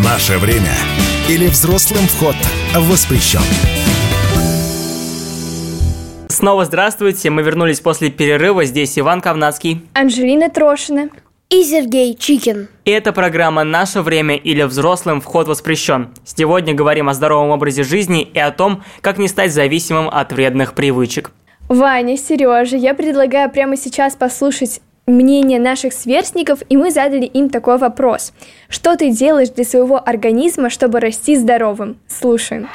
Наше 0.06 0.38
время 0.38 0.70
или 1.28 1.48
взрослым 1.48 2.06
вход 2.06 2.36
воспрещен. 2.76 3.40
Снова 6.28 6.64
здравствуйте, 6.64 7.28
мы 7.30 7.42
вернулись 7.42 7.80
после 7.80 8.10
перерыва, 8.10 8.64
здесь 8.66 8.96
Иван 9.00 9.20
Ковнацкий. 9.20 9.84
Анжелина 9.94 10.48
Трошина. 10.48 11.08
И 11.50 11.64
Сергей 11.64 12.14
Чикин. 12.14 12.68
И 12.84 12.90
это 12.92 13.12
программа 13.12 13.64
«Наше 13.64 14.00
время» 14.00 14.36
или 14.36 14.62
«Взрослым 14.62 15.20
вход 15.20 15.48
воспрещен». 15.48 16.10
Сегодня 16.24 16.72
говорим 16.72 17.08
о 17.08 17.14
здоровом 17.14 17.50
образе 17.50 17.82
жизни 17.82 18.22
и 18.22 18.38
о 18.38 18.52
том, 18.52 18.84
как 19.00 19.18
не 19.18 19.26
стать 19.26 19.52
зависимым 19.52 20.08
от 20.08 20.32
вредных 20.32 20.74
привычек. 20.74 21.32
Ваня, 21.68 22.16
Сережа, 22.16 22.76
я 22.76 22.94
предлагаю 22.94 23.50
прямо 23.50 23.76
сейчас 23.76 24.14
послушать 24.14 24.80
мнение 25.06 25.60
наших 25.60 25.92
сверстников, 25.92 26.60
и 26.68 26.76
мы 26.76 26.90
задали 26.90 27.24
им 27.24 27.48
такой 27.48 27.78
вопрос. 27.78 28.32
Что 28.68 28.96
ты 28.96 29.10
делаешь 29.10 29.50
для 29.50 29.64
своего 29.64 30.02
организма, 30.04 30.70
чтобы 30.70 31.00
расти 31.00 31.36
здоровым? 31.36 31.98
Слушаем. 32.08 32.68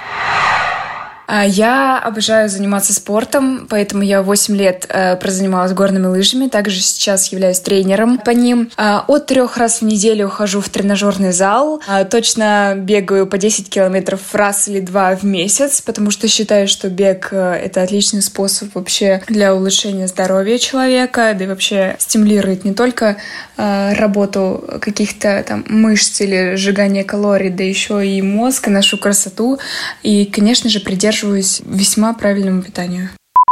А, 1.33 1.45
Я 1.45 1.97
обожаю 1.97 2.50
заниматься 2.50 2.93
спортом, 2.93 3.65
поэтому 3.69 4.03
я 4.03 4.21
8 4.21 4.53
лет 4.53 4.85
э, 4.89 5.15
прозанималась 5.15 5.71
горными 5.71 6.07
лыжами. 6.07 6.50
Также 6.50 6.81
сейчас 6.81 7.31
являюсь 7.31 7.61
тренером 7.61 8.17
по 8.17 8.31
ним. 8.31 8.69
А, 8.75 9.05
От 9.07 9.27
трех 9.27 9.55
раз 9.55 9.79
в 9.79 9.85
неделю 9.85 10.27
хожу 10.27 10.59
в 10.59 10.67
тренажерный 10.67 11.31
зал. 11.31 11.81
А, 11.88 12.03
Точно 12.03 12.73
бегаю 12.75 13.27
по 13.27 13.38
10 13.38 13.69
километров 13.69 14.19
раз 14.35 14.67
или 14.67 14.81
два 14.81 15.15
в 15.15 15.23
месяц, 15.23 15.79
потому 15.79 16.11
что 16.11 16.27
считаю, 16.27 16.67
что 16.67 16.89
бег 16.89 17.29
э,— 17.31 17.53
это 17.63 17.81
отличный 17.81 18.21
способ 18.21 18.75
вообще 18.75 19.23
для 19.29 19.55
улучшения 19.55 20.09
здоровья 20.09 20.57
человека, 20.57 21.33
да 21.33 21.45
и 21.45 21.47
вообще 21.47 21.95
стимулирует 21.97 22.65
не 22.65 22.73
только 22.73 23.15
э, 23.55 23.93
работу 23.93 24.79
каких-то 24.81 25.41
там 25.47 25.63
мышц 25.69 26.19
или 26.19 26.55
сжигание 26.55 27.05
калорий, 27.05 27.51
да 27.51 27.63
еще 27.63 28.05
и 28.05 28.21
мозг, 28.21 28.67
и 28.67 28.69
нашу 28.69 28.97
красоту. 28.97 29.57
И, 30.03 30.25
конечно 30.25 30.69
же, 30.69 30.81
придерживаюсь 30.81 31.21
весьма 31.24 32.13
правильному 32.13 32.62
питанию. 32.62 33.10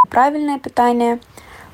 правильное 0.10 0.60
питание. 0.60 1.20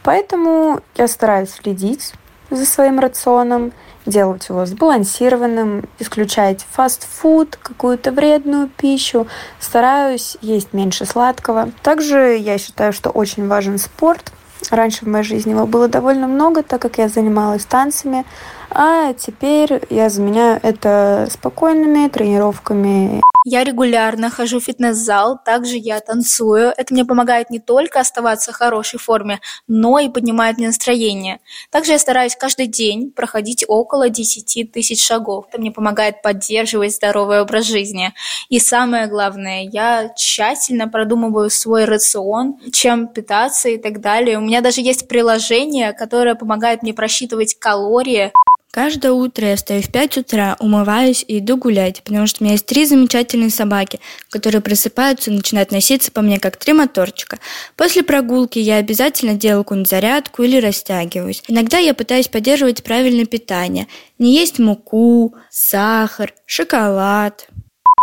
Поэтому 0.04 0.82
я 0.98 1.08
стараюсь 1.08 1.50
следить 1.50 2.14
за 2.52 2.66
своим 2.66 3.00
рационом, 3.00 3.72
делать 4.06 4.48
его 4.50 4.66
сбалансированным, 4.66 5.86
исключать 6.00 6.66
фастфуд, 6.72 7.56
какую-то 7.56 8.12
вредную 8.12 8.70
пищу, 8.70 9.28
стараюсь 9.60 10.38
есть 10.42 10.74
меньше 10.74 11.06
сладкого. 11.06 11.72
Также 11.82 12.38
я 12.38 12.58
считаю, 12.58 12.94
что 12.94 13.10
очень 13.10 13.48
важен 13.48 13.80
спорт. 13.80 14.32
Раньше 14.70 15.06
в 15.06 15.08
моей 15.08 15.24
жизни 15.24 15.52
его 15.52 15.66
было 15.68 15.88
довольно 15.88 16.28
много, 16.28 16.64
так 16.64 16.82
как 16.82 16.98
я 16.98 17.08
занималась 17.08 17.66
танцами, 17.66 18.26
а 18.70 19.14
теперь 19.14 19.82
я 19.90 20.10
заменяю 20.10 20.60
это 20.64 21.28
спокойными 21.32 22.08
тренировками 22.08 23.22
Я 23.48 23.64
регулярно 23.64 24.32
хожу 24.32 24.60
в 24.60 24.64
фитнес-зал, 24.64 25.38
также 25.46 25.78
я 25.78 26.00
танцую. 26.00 26.74
Это 26.76 26.92
мне 26.92 27.06
помогает 27.06 27.52
не 27.52 27.60
только 27.60 28.00
оставаться 28.00 28.52
в 28.52 28.56
хорошей 28.56 28.98
форме, 28.98 29.40
но 29.68 30.00
и 30.00 30.10
поднимает 30.10 30.58
мне 30.58 30.66
настроение. 30.66 31.40
Также 31.70 31.92
я 31.92 32.00
стараюсь 32.00 32.36
каждый 32.36 32.66
день 32.66 33.12
проходить 33.12 33.64
около 33.68 34.10
10 34.10 34.72
тысяч 34.72 35.06
шагов. 35.06 35.46
Это 35.52 35.62
мне 35.62 35.70
помогает 35.70 36.24
поддерживать 36.24 36.96
здоровый 36.96 37.40
образ 37.40 37.66
жизни. 37.66 38.16
И 38.50 38.58
самое 38.58 39.06
главное, 39.06 39.62
я 39.72 40.12
тщательно 40.16 40.88
продумываю 40.88 41.52
свой 41.52 41.86
рацион, 41.86 42.58
чем 42.74 43.08
питаться 43.08 43.70
и 43.70 43.78
так 43.78 44.02
далее. 44.02 44.40
У 44.40 44.42
меня 44.42 44.62
даже 44.62 44.82
есть 44.82 45.08
приложение, 45.08 45.94
которое 45.94 46.34
помогает 46.34 46.82
мне 46.82 46.96
просчитывать 46.96 47.60
калории. 47.60 48.34
Каждое 48.76 49.14
утро 49.14 49.48
я 49.48 49.56
встаю 49.56 49.82
в 49.82 49.90
5 49.90 50.18
утра, 50.18 50.58
умываюсь 50.60 51.24
и 51.26 51.40
иду 51.40 51.56
гулять, 51.56 52.04
потому 52.04 52.28
что 52.28 52.40
у 52.42 52.44
меня 52.44 52.56
есть 52.56 52.66
три 52.66 52.86
замечательные 52.86 53.50
собаки, 53.50 54.02
которые 54.30 54.60
просыпаются 54.60 55.32
и 55.32 55.34
начинают 55.34 55.72
носиться 55.72 56.12
по 56.12 56.22
мне, 56.22 56.42
как 56.42 56.58
три 56.58 56.74
моторчика. 56.74 57.40
После 57.78 58.04
прогулки 58.04 58.60
я 58.60 58.76
обязательно 58.76 59.34
делаю 59.34 59.64
какую-нибудь 59.64 59.90
зарядку 59.90 60.44
или 60.44 60.60
растягиваюсь. 60.60 61.42
Иногда 61.48 61.78
я 61.78 61.94
пытаюсь 61.94 62.28
поддерживать 62.28 62.84
правильное 62.84 63.24
питание. 63.24 63.88
Не 64.20 64.36
есть 64.36 64.60
муку, 64.60 65.36
сахар, 65.50 66.34
шоколад. 66.46 67.48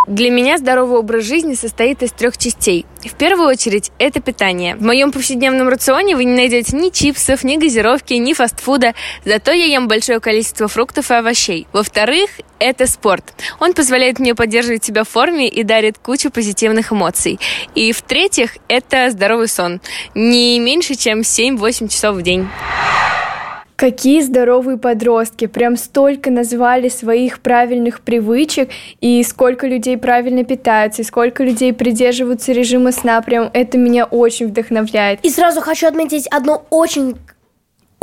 Для 0.07 0.29
меня 0.29 0.57
здоровый 0.57 0.99
образ 0.99 1.23
жизни 1.23 1.53
состоит 1.53 2.03
из 2.03 2.11
трех 2.11 2.37
частей. 2.37 2.85
В 3.01 3.15
первую 3.15 3.47
очередь, 3.47 3.91
это 3.99 4.19
питание. 4.19 4.75
В 4.75 4.81
моем 4.81 5.13
повседневном 5.13 5.69
рационе 5.69 6.17
вы 6.17 6.25
не 6.25 6.35
найдете 6.35 6.75
ни 6.75 6.89
чипсов, 6.89 7.45
ни 7.45 7.55
газировки, 7.55 8.13
ни 8.15 8.33
фастфуда, 8.33 8.95
зато 9.23 9.53
я 9.53 9.65
ем 9.65 9.87
большое 9.87 10.19
количество 10.19 10.67
фруктов 10.67 11.09
и 11.09 11.13
овощей. 11.13 11.67
Во-вторых, 11.71 12.29
это 12.59 12.85
спорт. 12.85 13.33
Он 13.61 13.73
позволяет 13.73 14.19
мне 14.19 14.35
поддерживать 14.35 14.83
себя 14.83 15.05
в 15.05 15.09
форме 15.09 15.47
и 15.47 15.63
дарит 15.63 15.97
кучу 15.97 16.29
позитивных 16.31 16.91
эмоций. 16.91 17.39
И 17.73 17.93
в-третьих, 17.93 18.57
это 18.67 19.09
здоровый 19.09 19.47
сон. 19.47 19.79
Не 20.15 20.59
меньше, 20.59 20.95
чем 20.95 21.21
7-8 21.21 21.87
часов 21.87 22.17
в 22.17 22.21
день. 22.21 22.49
Какие 23.75 24.21
здоровые 24.21 24.77
подростки, 24.77 25.47
прям 25.47 25.77
столько 25.77 26.29
назвали 26.31 26.89
своих 26.89 27.39
правильных 27.39 28.01
привычек, 28.01 28.69
и 29.01 29.23
сколько 29.23 29.67
людей 29.67 29.97
правильно 29.97 30.43
питаются, 30.43 31.01
и 31.01 31.05
сколько 31.05 31.43
людей 31.43 31.73
придерживаются 31.73 32.51
режима 32.51 32.91
сна, 32.91 33.21
прям 33.21 33.49
это 33.53 33.77
меня 33.77 34.05
очень 34.05 34.47
вдохновляет. 34.47 35.19
И 35.23 35.29
сразу 35.29 35.61
хочу 35.61 35.87
отметить 35.87 36.27
одну 36.27 36.63
очень 36.69 37.15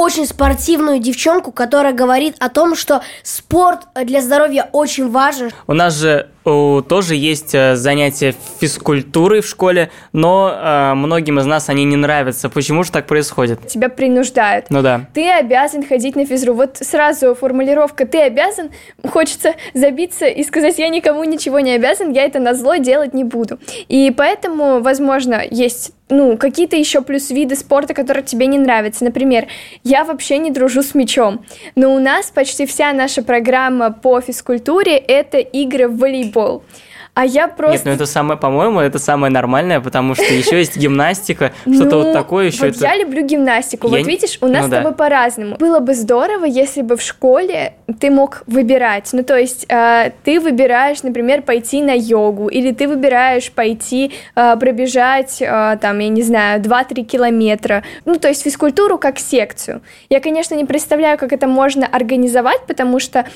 очень 0.00 0.27
спортивную 0.27 0.99
девчонку, 0.99 1.53
которая 1.53 1.93
говорит 1.93 2.35
о 2.39 2.49
том, 2.49 2.75
что 2.75 3.03
спорт 3.23 3.81
для 3.95 4.23
здоровья 4.23 4.69
очень 4.73 5.11
важен. 5.11 5.50
У 5.67 5.75
нас 5.75 5.99
же 5.99 6.31
тоже 6.45 7.15
есть 7.17 7.55
э, 7.55 7.77
занятия 7.77 8.35
физкультурой 8.61 9.41
в 9.41 9.47
школе, 9.47 9.91
но 10.13 10.51
э, 10.53 10.95
многим 10.95 11.39
из 11.39 11.47
нас 11.47 11.69
они 11.69 11.85
не 11.85 11.97
нравятся. 11.97 12.49
Почему 12.49 12.83
же 12.83 12.91
так 12.91 13.07
происходит? 13.07 13.67
Тебя 13.67 13.89
принуждают. 13.89 14.67
Ну 14.71 14.83
да. 14.83 15.07
Ты 15.13 15.31
обязан 15.31 15.85
ходить 15.85 16.17
на 16.17 16.25
физру. 16.25 16.55
Вот 16.55 16.79
сразу 16.79 17.35
формулировка 17.35 18.07
«ты 18.07 18.21
обязан» 18.21 18.71
хочется 19.09 19.55
забиться 19.75 20.27
и 20.27 20.43
сказать 20.45 20.79
«я 20.79 20.89
никому 20.89 21.25
ничего 21.25 21.61
не 21.61 21.73
обязан, 21.73 22.13
я 22.13 22.25
это 22.25 22.39
на 22.39 22.55
зло 22.55 22.77
делать 22.77 23.15
не 23.15 23.25
буду». 23.25 23.59
И 23.89 24.13
поэтому, 24.17 24.81
возможно, 24.81 25.43
есть 25.51 25.93
ну, 26.11 26.37
какие-то 26.37 26.77
еще 26.77 27.01
плюс 27.03 27.31
виды 27.31 27.57
спорта, 27.57 27.95
которые 27.95 28.25
тебе 28.25 28.47
не 28.47 28.59
нравятся. 28.59 29.05
Например, 29.05 29.47
я 29.85 30.05
вообще 30.05 30.39
не 30.39 30.51
дружу 30.51 30.83
с 30.83 30.95
мячом, 30.95 31.45
но 31.77 31.95
у 31.95 31.99
нас 31.99 32.31
почти 32.31 32.67
вся 32.67 32.93
наша 32.93 33.23
программа 33.23 33.93
по 33.93 34.21
физкультуре— 34.21 34.97
это 34.99 35.39
игры 35.39 35.89
в 35.89 35.99
волейбол. 35.99 36.40
Paul. 36.41 36.65
А 37.14 37.25
я 37.25 37.49
просто... 37.49 37.73
Нет, 37.73 37.85
ну 37.85 37.90
это 37.93 38.07
самое, 38.07 38.38
по-моему, 38.38 38.81
это 38.81 38.99
самое 38.99 39.33
нормальное, 39.33 39.81
потому 39.81 40.14
что 40.14 40.25
еще 40.25 40.59
есть 40.59 40.76
гимнастика, 40.76 41.52
что-то 41.62 41.97
вот 41.97 42.07
Ну, 42.09 42.12
такое 42.12 42.47
еще. 42.47 42.67
Вот 42.67 42.76
я 42.76 42.97
люблю 42.97 43.23
гимнастику. 43.23 43.88
Вот 43.88 44.07
видишь, 44.07 44.38
у 44.40 44.47
нас 44.47 44.62
Ну 44.62 44.69
с 44.69 44.71
тобой 44.71 44.93
по-разному. 44.93 45.57
Было 45.57 45.81
бы 45.81 45.95
здорово, 45.95 46.45
если 46.45 46.83
бы 46.83 46.97
в 46.97 47.02
школе 47.02 47.75
ты 47.99 48.11
мог 48.11 48.43
выбирать. 48.47 49.11
Ну, 49.12 49.25
то 49.25 49.37
есть 49.37 49.67
э, 49.69 50.12
ты 50.25 50.40
выбираешь, 50.40 51.02
например, 51.02 51.43
пойти 51.43 51.83
на 51.83 51.93
йогу, 51.93 52.49
или 52.49 52.73
ты 52.73 52.87
выбираешь 52.87 53.50
пойти 53.50 54.12
э, 54.37 54.57
пробежать, 54.57 55.43
э, 55.43 55.79
там, 55.81 55.99
я 55.99 56.09
не 56.09 56.23
знаю, 56.23 56.62
2-3 56.62 57.02
километра. 57.02 57.83
Ну, 58.05 58.17
то 58.17 58.29
есть 58.29 58.45
физкультуру 58.45 58.99
как 58.99 59.19
секцию. 59.19 59.83
Я, 60.09 60.21
конечно, 60.21 60.55
не 60.55 60.64
представляю, 60.64 61.19
как 61.19 61.33
это 61.33 61.49
можно 61.49 61.87
организовать, 61.87 62.67
потому 62.67 63.00
что 63.00 63.26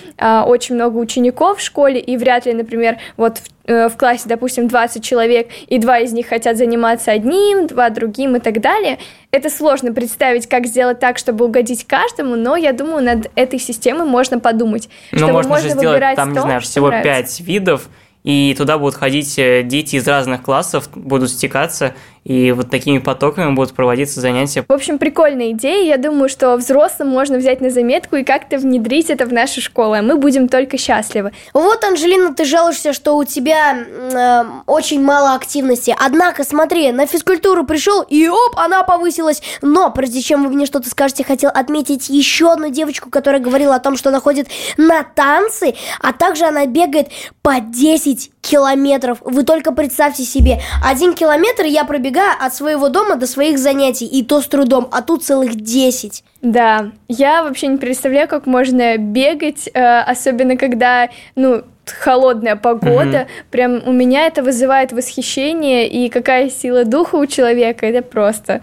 очень 0.47 0.75
много 0.75 0.99
учеников 0.99 1.59
в 1.59 1.63
школе, 1.63 2.01
и 2.01 2.17
вряд 2.17 2.47
ли, 2.47 2.53
например, 2.53 2.99
вот 3.17 3.39
в 3.39 3.64
в 3.67 3.93
классе, 3.97 4.25
допустим, 4.27 4.69
20 4.69 5.03
человек, 5.03 5.49
и 5.67 5.79
два 5.79 5.99
из 5.99 6.13
них 6.13 6.29
хотят 6.29 6.57
заниматься 6.57 7.13
одним, 7.13 7.67
два 7.67 7.91
другим 7.91 8.37
и 8.37 8.41
так 8.41 8.61
далее. 8.61 8.99
Это 9.31 9.51
сложно 9.51 9.93
представить, 9.93 10.49
как 10.49 10.67
сделать 10.67 11.01
так, 11.01 11.19
чтобы 11.19 11.47
угодить 11.47 11.87
каждому, 11.87 12.37
но 12.37 12.57
я 12.57 12.73
думаю, 12.73 13.03
над 13.03 13.31
этой 13.35 13.59
системой 13.59 14.07
можно 14.07 14.39
подумать. 14.39 14.89
Ну, 15.13 15.19
чтобы 15.19 15.33
можно 15.33 15.59
же 15.59 15.71
сделать 15.71 16.17
там, 16.17 16.33
не 16.33 16.41
знаю, 16.41 16.61
всего 16.61 16.89
нравится. 16.89 17.09
пять 17.09 17.41
видов, 17.41 17.89
и 18.23 18.55
туда 18.57 18.79
будут 18.79 18.95
ходить 18.95 19.39
э, 19.39 19.63
дети 19.63 19.97
из 19.97 20.09
разных 20.09 20.43
классов, 20.43 20.89
будут 20.95 21.31
стекаться, 21.31 21.95
и 22.25 22.53
вот 22.53 22.71
такими 22.71 22.99
потоками 22.99 23.55
будут 23.55 23.75
проводиться 23.75 24.21
занятия. 24.21 24.65
В 24.67 24.73
общем, 24.73 24.99
прикольная 24.99 25.51
идея. 25.51 25.85
Я 25.85 25.99
думаю, 25.99 26.29
что 26.29 26.57
взрослым 26.57 27.09
можно 27.09 27.37
взять 27.37 27.61
на 27.61 27.71
заметку 27.71 28.17
и 28.17 28.25
как-то 28.25 28.57
внедрить 28.59 29.11
это 29.11 29.27
в 29.27 29.33
нашу 29.33 29.61
школу, 29.61 29.93
а 29.93 30.03
мы 30.03 30.17
будем 30.17 30.49
только 30.49 30.79
счастливы. 30.79 31.33
Вот, 31.53 31.85
Анжелина, 31.85 32.35
ты 32.35 32.45
жалуешься, 32.47 32.93
что 32.95 33.17
у 33.17 33.25
тебя 33.25 33.77
э, 33.77 34.45
очень 34.67 35.03
мало 35.03 35.35
активности. 35.35 35.95
Однако, 35.99 36.45
смотри, 36.45 36.93
на 36.93 37.07
физкультуру 37.07 37.65
пришел, 37.65 38.03
и 38.03 38.27
оп, 38.29 38.57
она 38.57 38.83
повысилась. 38.85 39.43
Но, 39.61 39.91
прежде 39.91 40.23
чем 40.23 40.45
вы 40.45 40.55
мне 40.55 40.65
что-то 40.67 40.89
скажете, 40.89 41.25
хотел 41.25 41.51
отметить 41.53 42.09
еще 42.09 42.53
одну 42.53 42.71
девочку, 42.71 43.11
которая 43.11 43.41
говорила 43.41 43.75
о 43.75 43.81
том, 43.81 43.97
что 43.99 44.09
она 44.09 44.21
ходит 44.21 44.49
на 44.79 45.03
танцы, 45.03 45.75
а 46.01 46.13
также 46.13 46.47
она 46.47 46.65
бегает 46.65 47.09
по 47.43 47.61
10 47.61 48.31
километров. 48.45 49.19
Вы 49.23 49.43
только 49.43 49.73
представьте 49.73 50.23
себе, 50.23 50.61
один 50.85 51.15
километр 51.15 51.65
я 51.65 51.85
пробегаю 51.85 52.37
от 52.39 52.55
своего 52.55 52.89
дома 52.89 53.17
до 53.17 53.27
своих 53.27 53.59
занятий, 53.59 54.07
и 54.07 54.23
то 54.23 54.41
с 54.41 54.47
трудом, 54.47 54.89
а 54.93 55.03
тут 55.03 55.25
целых 55.25 55.55
10. 55.55 56.23
Да, 56.43 56.93
я 57.09 57.43
вообще 57.43 57.69
не 57.69 57.79
представляю, 57.79 58.29
как 58.29 58.47
можно 58.47 58.99
бегать, 58.99 59.69
э, 59.73 60.01
особенно 60.01 60.57
когда, 60.57 61.09
ну, 61.35 61.63
холодная 61.87 62.57
погода. 62.57 63.29
Прям 63.51 63.83
у 63.87 63.93
меня 63.93 64.27
это 64.27 64.43
вызывает 64.43 64.93
восхищение, 64.93 65.89
и 65.89 66.09
какая 66.09 66.51
сила 66.51 66.85
духа 66.85 67.17
у 67.17 67.27
человека, 67.27 67.87
это 67.87 68.03
просто. 68.03 68.63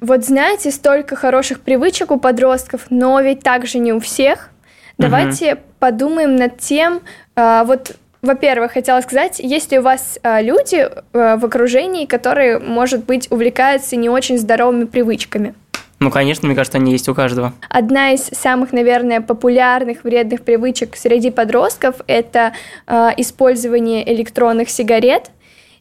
Вот 0.00 0.24
знаете, 0.24 0.70
столько 0.70 1.16
хороших 1.16 1.60
привычек 1.60 2.10
у 2.10 2.18
подростков, 2.18 2.82
но 2.90 3.20
ведь 3.20 3.40
также 3.40 3.78
не 3.78 3.92
у 3.92 4.00
всех. 4.00 4.50
Давайте 4.98 5.58
подумаем 5.78 6.36
над 6.36 6.58
тем, 6.58 7.00
э, 7.36 7.62
вот 7.64 7.96
во-первых, 8.24 8.72
хотела 8.72 9.00
сказать, 9.00 9.38
есть 9.38 9.70
ли 9.70 9.78
у 9.78 9.82
вас 9.82 10.18
э, 10.22 10.42
люди 10.42 10.76
э, 10.76 11.36
в 11.36 11.44
окружении, 11.44 12.06
которые, 12.06 12.58
может 12.58 13.04
быть, 13.04 13.30
увлекаются 13.30 13.96
не 13.96 14.08
очень 14.08 14.38
здоровыми 14.38 14.84
привычками? 14.84 15.54
Ну, 16.00 16.10
конечно, 16.10 16.46
мне 16.46 16.56
кажется, 16.56 16.78
они 16.78 16.92
есть 16.92 17.08
у 17.08 17.14
каждого. 17.14 17.54
Одна 17.68 18.12
из 18.12 18.24
самых, 18.24 18.72
наверное, 18.72 19.20
популярных 19.20 20.04
вредных 20.04 20.42
привычек 20.42 20.96
среди 20.96 21.30
подростков– 21.30 21.96
это 22.06 22.52
э, 22.86 23.10
использование 23.16 24.12
электронных 24.12 24.68
сигарет. 24.70 25.30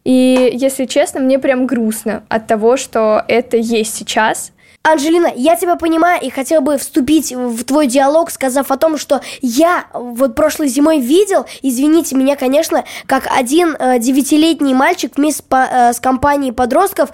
И, 0.03 0.51
если 0.53 0.85
честно, 0.85 1.19
мне 1.19 1.39
прям 1.39 1.65
грустно 1.65 2.23
от 2.29 2.47
того, 2.47 2.77
что 2.77 3.23
это 3.27 3.57
есть 3.57 3.95
сейчас. 3.95 4.51
Анжелина, 4.85 5.31
я 5.33 5.55
тебя 5.55 5.77
понимаю 5.77 6.21
и 6.21 6.29
хотел 6.29 6.59
бы 6.59 6.77
вступить 6.77 7.31
в 7.31 7.63
твой 7.63 7.87
диалог, 7.87 8.29
сказав 8.29 8.69
о 8.69 8.75
том, 8.75 8.97
что 8.97 9.21
я 9.41 9.85
вот 9.93 10.35
прошлой 10.35 10.67
зимой 10.67 10.99
видел, 10.99 11.45
извините 11.61 12.17
меня, 12.17 12.35
конечно, 12.35 12.83
как 13.05 13.27
один 13.31 13.77
э, 13.79 13.97
девятилетний 13.99 14.73
мальчик 14.73 15.15
вместе 15.15 15.41
э, 15.51 15.93
с 15.93 16.01
компанией 16.01 16.51
подростков, 16.51 17.11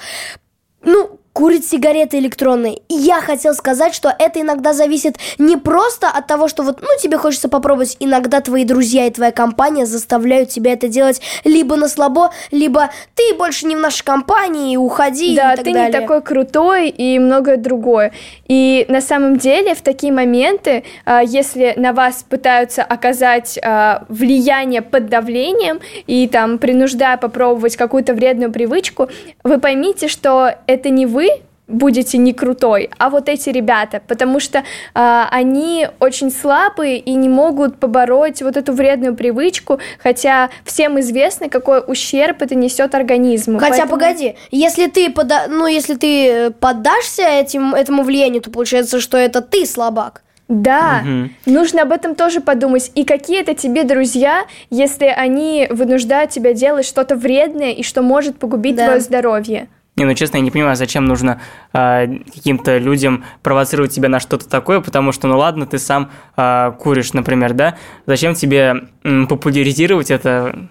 ну, 0.82 1.19
курит 1.34 1.66
сигареты 1.66 2.20
электронные. 2.20 2.82
И 2.90 2.96
я 2.96 3.22
хотел 3.22 3.54
сказать, 3.54 3.94
что 3.94 4.14
это 4.18 4.42
иногда 4.42 4.74
зависит 4.74 5.18
не 5.38 5.58
просто 5.58 6.10
от 6.10 6.28
того, 6.28 6.48
что 6.48 6.64
вот, 6.64 6.82
ну, 6.82 6.88
тебе 7.02 7.18
хочется 7.18 7.50
попробовать. 7.50 7.98
Иногда 8.00 8.42
твои 8.42 8.66
друзья 8.66 9.06
и 9.06 9.12
твоя 9.12 9.32
компания 9.32 9.86
заставляют 9.86 10.50
тебя 10.50 10.74
это 10.74 10.88
делать 10.88 11.22
либо 11.44 11.76
на 11.76 11.88
слабо, 11.88 12.32
либо 12.52 12.90
ты 13.16 13.34
больше 13.36 13.68
не 13.68 13.76
в 13.76 13.80
нашей 13.80 14.04
компании, 14.04 14.76
уходи 14.76 15.36
да, 15.36 15.54
и 15.54 15.56
так 15.56 15.65
ты 15.65 15.74
далее. 15.74 15.88
не 15.88 15.92
такой 15.92 16.22
крутой 16.22 16.89
и 16.89 17.20
многое 17.20 17.58
другое. 17.58 18.12
И 18.48 18.86
на 18.89 19.02
самом 19.02 19.38
деле 19.38 19.76
в 19.76 19.82
такие 19.82 20.12
моменты, 20.12 20.84
а, 21.06 21.22
если 21.22 21.74
на 21.78 21.94
вас 21.94 22.26
пытаются 22.28 22.84
оказать 22.84 23.58
а, 23.63 24.06
влияние 24.10 24.82
под 24.82 25.08
давлением 25.08 25.80
и 26.08 26.28
там 26.28 26.58
принуждая 26.58 27.18
попробовать 27.18 27.78
какую-то 27.78 28.13
вредную 28.13 28.52
привычку, 28.52 29.10
вы 29.44 29.60
поймите, 29.60 30.08
что 30.08 30.56
это 30.68 30.89
не 30.89 31.06
вы 31.06 31.29
будете 31.69 32.17
не 32.17 32.34
крутой, 32.34 32.89
а 32.97 33.10
вот 33.10 33.29
эти 33.29 33.49
ребята, 33.49 34.01
потому 34.08 34.39
что 34.39 34.63
а, 34.93 35.27
они 35.32 35.88
очень 35.99 36.32
слабые 36.32 36.97
и 36.97 37.13
не 37.13 37.29
могут 37.29 37.77
побороть 37.79 38.41
вот 38.41 38.58
эту 38.58 38.73
вредную 38.73 39.15
привычку, 39.15 39.79
хотя 40.03 40.49
всем 40.65 40.99
известно, 40.99 41.47
какой 41.49 41.82
ущерб 41.86 42.41
это 42.41 42.55
несет 42.55 42.95
организму. 42.95 43.60
Хотя 43.60 43.86
Поэтому- 43.86 43.91
погоди, 43.91 44.36
если 44.51 44.88
ты 44.88 45.12
пода... 45.12 45.45
ну 45.47 45.67
если 45.67 45.95
ты 45.95 46.27
э, 46.27 46.49
поддашься 46.51 47.23
этим 47.23 47.73
этому 47.75 48.03
влиянию, 48.03 48.41
то 48.41 48.49
получается, 48.51 48.99
что 48.99 49.17
это 49.17 49.41
ты 49.41 49.65
слабак. 49.65 50.23
Да, 50.47 51.01
Мгм. 51.05 51.36
нужно 51.45 51.84
об 51.84 51.91
этом 51.91 52.15
тоже 52.15 52.41
подумать. 52.41 52.91
И 52.95 53.03
какие 53.05 53.39
это 53.41 53.53
тебе 53.53 53.84
друзья, 53.84 54.45
если 54.71 55.05
они 55.05 55.67
вынуждают 55.69 56.32
тебя 56.32 56.53
делать 56.53 56.88
что-то 56.88 57.15
вредное 57.15 57.69
и 57.71 57.84
что 57.84 58.01
может 58.01 58.39
погубить 58.39 58.75
Да. 58.75 58.86
твое 58.86 58.99
здоровье? 58.99 59.67
Не, 60.00 60.06
ну 60.06 60.14
честно, 60.14 60.38
я 60.38 60.44
не 60.44 60.50
понимаю, 60.50 60.78
зачем 60.78 61.04
нужно 61.04 61.42
а, 61.74 62.08
каким-то 62.08 62.78
людям 62.78 63.26
провоцировать 63.44 63.92
тебя 63.92 64.08
на 64.08 64.22
что-то 64.22 64.48
такое, 64.48 64.80
потому 64.80 65.12
что, 65.12 65.28
ну 65.28 65.38
ладно, 65.38 65.66
ты 65.66 65.78
сам 65.78 66.10
а, 66.38 66.72
куришь, 66.72 67.12
например, 67.12 67.54
да? 67.54 67.76
Зачем 68.06 68.34
тебе 68.34 68.88
м, 69.04 69.28
популяризировать 69.28 70.10
это? 70.10 70.70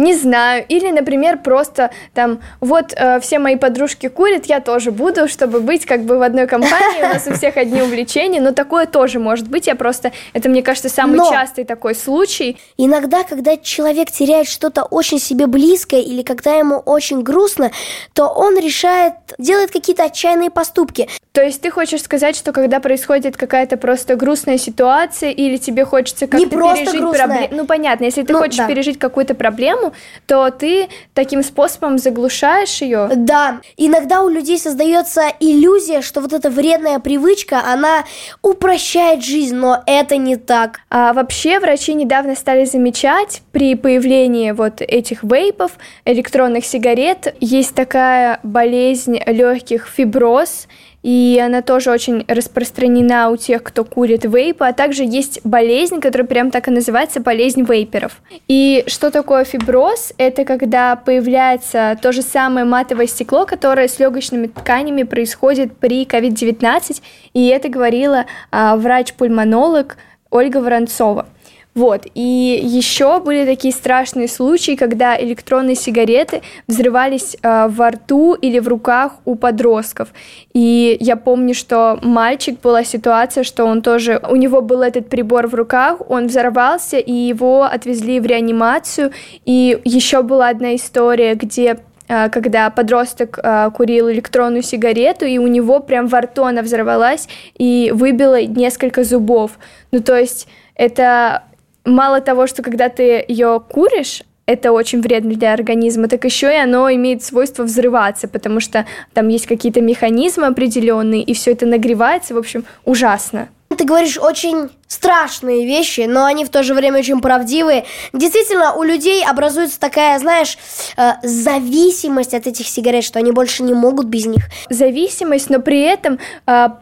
Не 0.00 0.14
знаю. 0.14 0.64
Или, 0.68 0.90
например, 0.90 1.38
просто 1.38 1.90
там, 2.14 2.40
вот 2.60 2.94
э, 2.96 3.20
все 3.20 3.38
мои 3.38 3.56
подружки 3.56 4.08
курят, 4.08 4.46
я 4.46 4.60
тоже 4.60 4.90
буду, 4.90 5.28
чтобы 5.28 5.60
быть 5.60 5.84
как 5.84 6.04
бы 6.04 6.18
в 6.18 6.22
одной 6.22 6.46
компании, 6.46 7.04
у 7.04 7.08
нас 7.12 7.26
у 7.26 7.34
всех 7.34 7.58
одни 7.58 7.82
увлечения, 7.82 8.40
но 8.40 8.52
такое 8.52 8.86
тоже 8.86 9.18
может 9.18 9.46
быть. 9.48 9.66
Я 9.66 9.74
просто, 9.74 10.12
это, 10.32 10.48
мне 10.48 10.62
кажется, 10.62 10.88
самый 10.88 11.16
Но- 11.18 11.30
частый 11.30 11.64
такой 11.64 11.94
случай. 11.94 12.56
Иногда, 12.78 13.24
когда 13.24 13.58
человек 13.58 14.10
теряет 14.10 14.48
что-то 14.48 14.84
очень 14.84 15.18
себе 15.20 15.46
близкое 15.46 16.00
или 16.00 16.22
когда 16.22 16.54
ему 16.54 16.76
очень 16.76 17.22
грустно, 17.22 17.70
то 18.14 18.26
он 18.28 18.58
решает, 18.58 19.12
делает 19.38 19.70
какие-то 19.70 20.04
отчаянные 20.04 20.48
поступки. 20.50 21.08
То 21.32 21.42
есть 21.42 21.60
ты 21.60 21.70
хочешь 21.70 22.02
сказать, 22.02 22.36
что 22.36 22.52
когда 22.52 22.80
происходит 22.80 23.36
какая-то 23.36 23.76
просто 23.76 24.16
грустная 24.16 24.56
ситуация, 24.58 25.30
или 25.30 25.58
тебе 25.58 25.84
хочется 25.84 26.26
как-то 26.26 26.46
пережить 26.48 26.90
проблему. 26.90 27.48
Ну 27.52 27.66
понятно, 27.66 28.04
если 28.04 28.22
ты 28.22 28.32
Ну, 28.32 28.38
хочешь 28.40 28.56
да. 28.56 28.66
пережить 28.66 28.98
какую-то 28.98 29.34
проблему, 29.34 29.89
то 30.26 30.50
ты 30.50 30.88
таким 31.14 31.42
способом 31.42 31.98
заглушаешь 31.98 32.82
ее. 32.82 33.10
Да, 33.14 33.60
иногда 33.76 34.22
у 34.22 34.28
людей 34.28 34.58
создается 34.58 35.22
иллюзия, 35.40 36.02
что 36.02 36.20
вот 36.20 36.32
эта 36.32 36.50
вредная 36.50 36.98
привычка, 36.98 37.62
она 37.66 38.04
упрощает 38.42 39.24
жизнь, 39.24 39.56
но 39.56 39.82
это 39.86 40.16
не 40.16 40.36
так. 40.36 40.80
А 40.90 41.12
вообще 41.12 41.60
врачи 41.60 41.94
недавно 41.94 42.34
стали 42.34 42.64
замечать 42.64 43.42
при 43.52 43.74
появлении 43.74 44.52
вот 44.52 44.80
этих 44.80 45.22
вейпов, 45.22 45.72
электронных 46.04 46.64
сигарет, 46.64 47.34
есть 47.40 47.74
такая 47.74 48.40
болезнь 48.42 49.18
легких 49.26 49.88
фиброз, 49.88 50.66
и 51.02 51.40
она 51.42 51.62
тоже 51.62 51.90
очень 51.90 52.24
распространена 52.28 53.30
у 53.30 53.36
тех, 53.36 53.62
кто 53.62 53.84
курит 53.84 54.24
вейпы, 54.24 54.66
а 54.66 54.72
также 54.72 55.04
есть 55.04 55.40
болезнь, 55.44 56.00
которая 56.00 56.26
прям 56.26 56.50
так 56.50 56.68
и 56.68 56.70
называется, 56.70 57.20
болезнь 57.20 57.62
вейперов. 57.62 58.20
И 58.48 58.84
что 58.86 59.10
такое 59.10 59.44
фиброз? 59.44 60.12
Это 60.18 60.44
когда 60.44 60.96
появляется 60.96 61.98
то 62.00 62.12
же 62.12 62.22
самое 62.22 62.66
матовое 62.66 63.06
стекло, 63.06 63.46
которое 63.46 63.88
с 63.88 63.98
легочными 63.98 64.48
тканями 64.48 65.04
происходит 65.04 65.76
при 65.76 66.04
COVID-19, 66.04 67.02
и 67.32 67.46
это 67.48 67.68
говорила 67.68 68.26
а, 68.50 68.76
врач-пульмонолог 68.76 69.96
Ольга 70.30 70.58
Воронцова. 70.58 71.26
Вот, 71.74 72.06
и 72.14 72.60
еще 72.62 73.20
были 73.20 73.44
такие 73.44 73.72
страшные 73.72 74.26
случаи, 74.26 74.74
когда 74.74 75.20
электронные 75.20 75.76
сигареты 75.76 76.42
взрывались 76.66 77.36
э, 77.40 77.68
во 77.68 77.90
рту 77.90 78.34
или 78.34 78.58
в 78.58 78.66
руках 78.66 79.12
у 79.24 79.36
подростков. 79.36 80.08
И 80.52 80.96
я 80.98 81.14
помню, 81.14 81.54
что 81.54 81.98
мальчик 82.02 82.60
была 82.60 82.82
ситуация, 82.82 83.44
что 83.44 83.66
он 83.66 83.82
тоже, 83.82 84.20
у 84.28 84.34
него 84.34 84.62
был 84.62 84.82
этот 84.82 85.08
прибор 85.08 85.46
в 85.46 85.54
руках, 85.54 86.00
он 86.08 86.26
взорвался, 86.26 86.98
и 86.98 87.12
его 87.12 87.62
отвезли 87.62 88.18
в 88.18 88.26
реанимацию. 88.26 89.12
И 89.44 89.78
еще 89.84 90.22
была 90.22 90.48
одна 90.48 90.74
история, 90.74 91.34
где 91.34 91.78
когда 92.08 92.68
подросток 92.70 93.38
курил 93.76 94.10
электронную 94.10 94.64
сигарету, 94.64 95.26
и 95.26 95.38
у 95.38 95.46
него 95.46 95.78
прям 95.78 96.08
во 96.08 96.22
рту 96.22 96.42
она 96.42 96.62
взорвалась 96.62 97.28
и 97.56 97.92
выбила 97.94 98.42
несколько 98.42 99.04
зубов. 99.04 99.52
Ну, 99.92 100.00
то 100.02 100.18
есть 100.18 100.48
это 100.74 101.44
мало 101.84 102.20
того, 102.20 102.46
что 102.46 102.62
когда 102.62 102.88
ты 102.88 103.24
ее 103.26 103.62
куришь, 103.68 104.22
это 104.46 104.72
очень 104.72 105.00
вредно 105.00 105.34
для 105.34 105.52
организма, 105.52 106.08
так 106.08 106.24
еще 106.24 106.52
и 106.52 106.56
оно 106.58 106.92
имеет 106.92 107.22
свойство 107.22 107.62
взрываться, 107.62 108.26
потому 108.26 108.58
что 108.58 108.84
там 109.12 109.28
есть 109.28 109.46
какие-то 109.46 109.80
механизмы 109.80 110.46
определенные, 110.46 111.22
и 111.22 111.34
все 111.34 111.52
это 111.52 111.66
нагревается, 111.66 112.34
в 112.34 112.38
общем, 112.38 112.64
ужасно. 112.84 113.48
Ты 113.76 113.84
говоришь 113.84 114.18
очень 114.18 114.68
страшные 114.88 115.64
вещи, 115.64 116.00
но 116.00 116.24
они 116.24 116.44
в 116.44 116.48
то 116.48 116.64
же 116.64 116.74
время 116.74 116.98
очень 116.98 117.20
правдивые. 117.20 117.84
Действительно, 118.12 118.74
у 118.74 118.82
людей 118.82 119.24
образуется 119.24 119.78
такая, 119.78 120.18
знаешь, 120.18 120.58
э, 120.96 121.12
зависимость 121.22 122.34
от 122.34 122.48
этих 122.48 122.66
сигарет, 122.66 123.04
что 123.04 123.20
они 123.20 123.30
больше 123.30 123.62
не 123.62 123.72
могут 123.72 124.06
без 124.06 124.26
них. 124.26 124.42
Зависимость, 124.68 125.50
но 125.50 125.60
при 125.60 125.82
этом 125.82 126.18
вот 126.46 126.72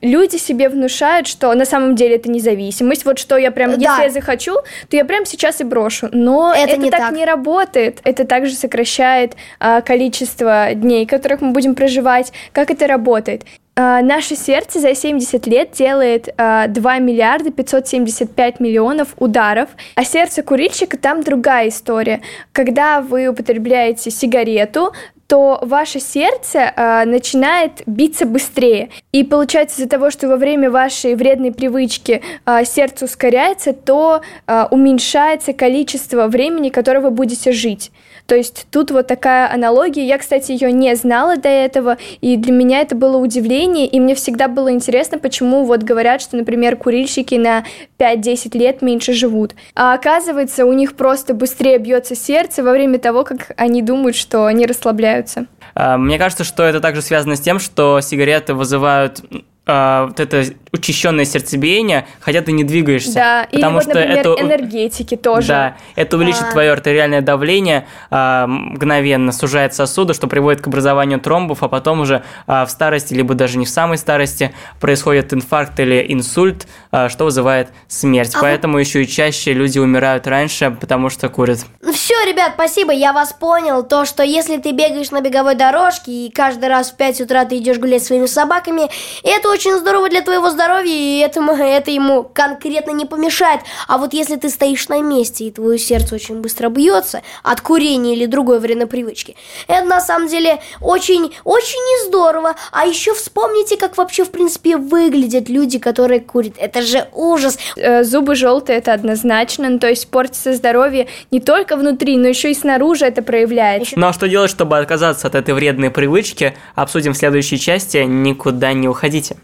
люди 0.00 0.36
себе 0.36 0.68
внушают, 0.68 1.26
что 1.26 1.52
на 1.54 1.64
самом 1.64 1.94
деле 1.94 2.16
это 2.16 2.30
независимость. 2.30 3.04
Вот 3.04 3.18
что 3.18 3.36
я 3.36 3.50
прям, 3.50 3.78
да. 3.78 3.92
если 3.92 4.02
я 4.04 4.10
захочу, 4.10 4.56
то 4.88 4.96
я 4.96 5.04
прям 5.04 5.24
сейчас 5.24 5.60
и 5.60 5.64
брошу. 5.64 6.08
Но 6.12 6.52
это, 6.54 6.72
это 6.72 6.80
не 6.80 6.90
так, 6.90 7.00
так 7.00 7.12
не 7.12 7.24
работает. 7.24 8.00
Это 8.04 8.24
также 8.24 8.54
сокращает 8.54 9.34
а, 9.58 9.80
количество 9.80 10.74
дней, 10.74 11.06
которых 11.06 11.40
мы 11.40 11.52
будем 11.52 11.74
проживать. 11.74 12.32
Как 12.52 12.70
это 12.70 12.86
работает? 12.86 13.44
Uh, 13.76 14.02
наше 14.02 14.34
сердце 14.34 14.80
за 14.80 14.92
70 14.92 15.46
лет 15.46 15.70
делает 15.70 16.26
uh, 16.36 16.66
2 16.66 16.98
миллиарда 16.98 17.52
575 17.52 18.58
миллионов 18.58 19.10
ударов, 19.18 19.68
а 19.94 20.02
сердце 20.02 20.42
курильщика 20.42 20.98
там 20.98 21.22
другая 21.22 21.68
история. 21.68 22.20
Когда 22.50 23.00
вы 23.00 23.28
употребляете 23.28 24.10
сигарету, 24.10 24.92
то 25.28 25.58
ваше 25.60 26.00
сердце 26.00 26.72
э, 26.74 27.04
начинает 27.04 27.82
биться 27.84 28.24
быстрее. 28.24 28.88
И 29.12 29.24
получается 29.24 29.76
из-за 29.80 29.88
того, 29.88 30.10
что 30.10 30.26
во 30.26 30.36
время 30.36 30.70
вашей 30.70 31.14
вредной 31.14 31.52
привычки 31.52 32.22
э, 32.46 32.64
сердце 32.64 33.04
ускоряется, 33.04 33.74
то 33.74 34.22
э, 34.46 34.64
уменьшается 34.70 35.52
количество 35.52 36.28
времени, 36.28 36.70
которое 36.70 37.00
вы 37.00 37.10
будете 37.10 37.52
жить. 37.52 37.92
То 38.28 38.36
есть 38.36 38.66
тут 38.70 38.90
вот 38.90 39.06
такая 39.06 39.50
аналогия. 39.50 40.06
Я, 40.06 40.18
кстати, 40.18 40.52
ее 40.52 40.70
не 40.70 40.94
знала 40.96 41.38
до 41.38 41.48
этого, 41.48 41.96
и 42.20 42.36
для 42.36 42.52
меня 42.52 42.82
это 42.82 42.94
было 42.94 43.16
удивление, 43.16 43.86
и 43.86 43.98
мне 43.98 44.14
всегда 44.14 44.48
было 44.48 44.70
интересно, 44.70 45.18
почему 45.18 45.64
вот 45.64 45.82
говорят, 45.82 46.20
что, 46.20 46.36
например, 46.36 46.76
курильщики 46.76 47.36
на 47.36 47.64
5-10 47.98 48.58
лет 48.58 48.82
меньше 48.82 49.14
живут. 49.14 49.54
А 49.74 49.94
оказывается, 49.94 50.66
у 50.66 50.74
них 50.74 50.94
просто 50.94 51.32
быстрее 51.32 51.78
бьется 51.78 52.14
сердце 52.14 52.62
во 52.62 52.72
время 52.72 52.98
того, 52.98 53.24
как 53.24 53.52
они 53.56 53.80
думают, 53.80 54.14
что 54.14 54.44
они 54.44 54.66
расслабляются. 54.66 55.46
А, 55.74 55.96
мне 55.96 56.18
кажется, 56.18 56.44
что 56.44 56.64
это 56.64 56.80
также 56.80 57.00
связано 57.00 57.34
с 57.34 57.40
тем, 57.40 57.58
что 57.58 58.02
сигареты 58.02 58.52
вызывают 58.52 59.22
а, 59.70 60.06
вот 60.06 60.18
это 60.18 60.44
учащенное 60.72 61.26
сердцебиение, 61.26 62.06
хотя 62.20 62.40
ты 62.40 62.52
не 62.52 62.64
двигаешься. 62.64 63.12
Да, 63.12 63.48
потому 63.50 63.80
или 63.80 63.84
вот, 63.84 63.94
например, 63.94 64.18
это, 64.18 64.36
энергетики 64.40 65.16
тоже. 65.16 65.48
Да, 65.48 65.76
это 65.94 66.16
увеличит 66.16 66.42
а... 66.48 66.52
твое 66.52 66.72
артериальное 66.72 67.20
давление, 67.20 67.86
а, 68.10 68.46
мгновенно 68.46 69.30
сужает 69.32 69.74
сосуды, 69.74 70.14
что 70.14 70.26
приводит 70.26 70.62
к 70.62 70.66
образованию 70.66 71.20
тромбов, 71.20 71.62
а 71.62 71.68
потом 71.68 72.00
уже 72.00 72.22
а, 72.46 72.64
в 72.64 72.70
старости, 72.70 73.12
либо 73.12 73.34
даже 73.34 73.58
не 73.58 73.66
в 73.66 73.68
самой 73.68 73.98
старости, 73.98 74.54
происходит 74.80 75.34
инфаркт 75.34 75.78
или 75.80 76.02
инсульт, 76.08 76.66
а, 76.90 77.10
что 77.10 77.24
вызывает 77.24 77.68
смерть. 77.88 78.34
А 78.34 78.40
Поэтому 78.40 78.74
вы... 78.74 78.80
еще 78.80 79.02
и 79.02 79.06
чаще 79.06 79.52
люди 79.52 79.78
умирают 79.78 80.26
раньше, 80.26 80.74
потому 80.80 81.10
что 81.10 81.28
курят. 81.28 81.60
Все, 81.92 82.14
ребят, 82.26 82.52
спасибо, 82.54 82.92
я 82.92 83.12
вас 83.12 83.34
понял. 83.34 83.82
То, 83.82 84.06
что 84.06 84.22
если 84.22 84.56
ты 84.56 84.72
бегаешь 84.72 85.10
на 85.10 85.20
беговой 85.20 85.56
дорожке 85.56 86.10
и 86.10 86.30
каждый 86.30 86.70
раз 86.70 86.90
в 86.90 86.96
5 86.96 87.20
утра 87.20 87.44
ты 87.44 87.58
идешь 87.58 87.76
гулять 87.76 88.02
своими 88.02 88.24
собаками, 88.24 88.88
это 89.22 89.48
очень 89.48 89.57
здорово 89.62 90.08
для 90.08 90.22
твоего 90.22 90.50
здоровья, 90.50 90.92
и 90.92 91.18
этому, 91.18 91.52
это 91.52 91.90
ему 91.90 92.22
конкретно 92.24 92.92
не 92.92 93.06
помешает. 93.06 93.60
А 93.86 93.98
вот 93.98 94.12
если 94.12 94.36
ты 94.36 94.48
стоишь 94.48 94.88
на 94.88 95.00
месте, 95.00 95.44
и 95.44 95.50
твое 95.50 95.78
сердце 95.78 96.14
очень 96.14 96.40
быстро 96.40 96.68
бьется 96.68 97.22
от 97.42 97.60
курения 97.60 98.14
или 98.14 98.26
другой 98.26 98.60
вредной 98.60 98.86
привычки, 98.86 99.36
это 99.66 99.86
на 99.86 100.00
самом 100.00 100.28
деле 100.28 100.60
очень, 100.80 101.32
очень 101.44 101.78
не 101.78 102.08
здорово. 102.08 102.54
А 102.72 102.86
еще 102.86 103.14
вспомните, 103.14 103.76
как 103.76 103.96
вообще, 103.96 104.24
в 104.24 104.30
принципе, 104.30 104.76
выглядят 104.76 105.48
люди, 105.48 105.78
которые 105.78 106.20
курят. 106.20 106.54
Это 106.58 106.82
же 106.82 107.08
ужас. 107.12 107.58
Э, 107.76 108.04
зубы 108.04 108.34
желтые, 108.34 108.78
это 108.78 108.92
однозначно. 108.92 109.68
Ну, 109.68 109.78
то 109.78 109.88
есть 109.88 110.08
портится 110.08 110.52
здоровье 110.54 111.08
не 111.30 111.40
только 111.40 111.76
внутри, 111.76 112.16
но 112.16 112.28
еще 112.28 112.50
и 112.50 112.54
снаружи 112.54 113.06
это 113.06 113.22
проявляется. 113.22 113.94
Ну 113.96 114.06
а 114.06 114.12
что 114.12 114.28
делать, 114.28 114.50
чтобы 114.50 114.78
отказаться 114.78 115.26
от 115.26 115.34
этой 115.34 115.54
вредной 115.54 115.90
привычки, 115.90 116.56
обсудим 116.74 117.12
в 117.12 117.16
следующей 117.16 117.58
части. 117.58 117.98
Никуда 117.98 118.72
не 118.72 118.88
уходите. 118.88 119.36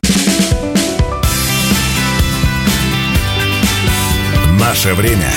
Наше 4.66 4.94
время 4.94 5.31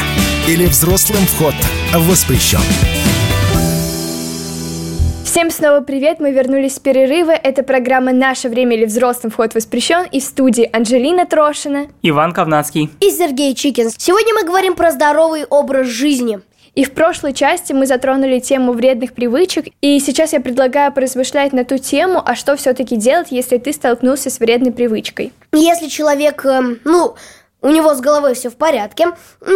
или 0.48 0.68
взрослым 0.68 1.20
вход 1.24 1.54
воспрещен. 1.94 2.62
Всем 5.26 5.52
снова 5.52 5.82
привет, 5.82 6.22
мы 6.22 6.32
вернулись 6.32 6.76
с 6.76 6.80
перерыва. 6.80 7.32
Это 7.32 7.62
программа 7.64 8.14
«Наше 8.14 8.48
время» 8.48 8.78
или 8.78 8.86
«Взрослым 8.86 9.30
вход 9.30 9.54
воспрещен» 9.54 10.06
и 10.10 10.22
в 10.22 10.24
студии 10.24 10.70
Анжелина 10.72 11.26
Трошина, 11.26 11.88
Иван 12.04 12.32
Ковнацкий 12.32 12.90
и 13.02 13.12
Сергей 13.12 13.54
Чикин. 13.54 13.90
Сегодня 13.98 14.34
мы 14.34 14.46
говорим 14.46 14.76
про 14.76 14.92
здоровый 14.92 15.44
образ 15.44 15.88
жизни. 15.88 16.40
И 16.78 16.86
в 16.86 16.92
прошлой 16.92 17.34
части 17.34 17.74
мы 17.74 17.88
затронули 17.88 18.38
тему 18.40 18.72
вредных 18.72 19.14
привычек, 19.14 19.66
и 19.82 20.00
сейчас 20.00 20.34
я 20.34 20.40
предлагаю 20.40 20.92
поразмышлять 20.94 21.52
на 21.52 21.66
ту 21.66 21.80
тему, 21.80 22.22
а 22.24 22.36
что 22.36 22.56
все-таки 22.56 22.96
делать, 22.96 23.28
если 23.32 23.58
ты 23.58 23.74
столкнулся 23.74 24.30
с 24.30 24.40
вредной 24.40 24.72
привычкой. 24.72 25.34
Если 25.54 25.88
человек, 25.88 26.46
эм, 26.46 26.80
ну, 26.86 27.16
у 27.62 27.70
него 27.70 27.96
с 27.96 28.02
головой 28.02 28.36
все 28.36 28.50
в 28.50 28.56
порядке, 28.56 29.08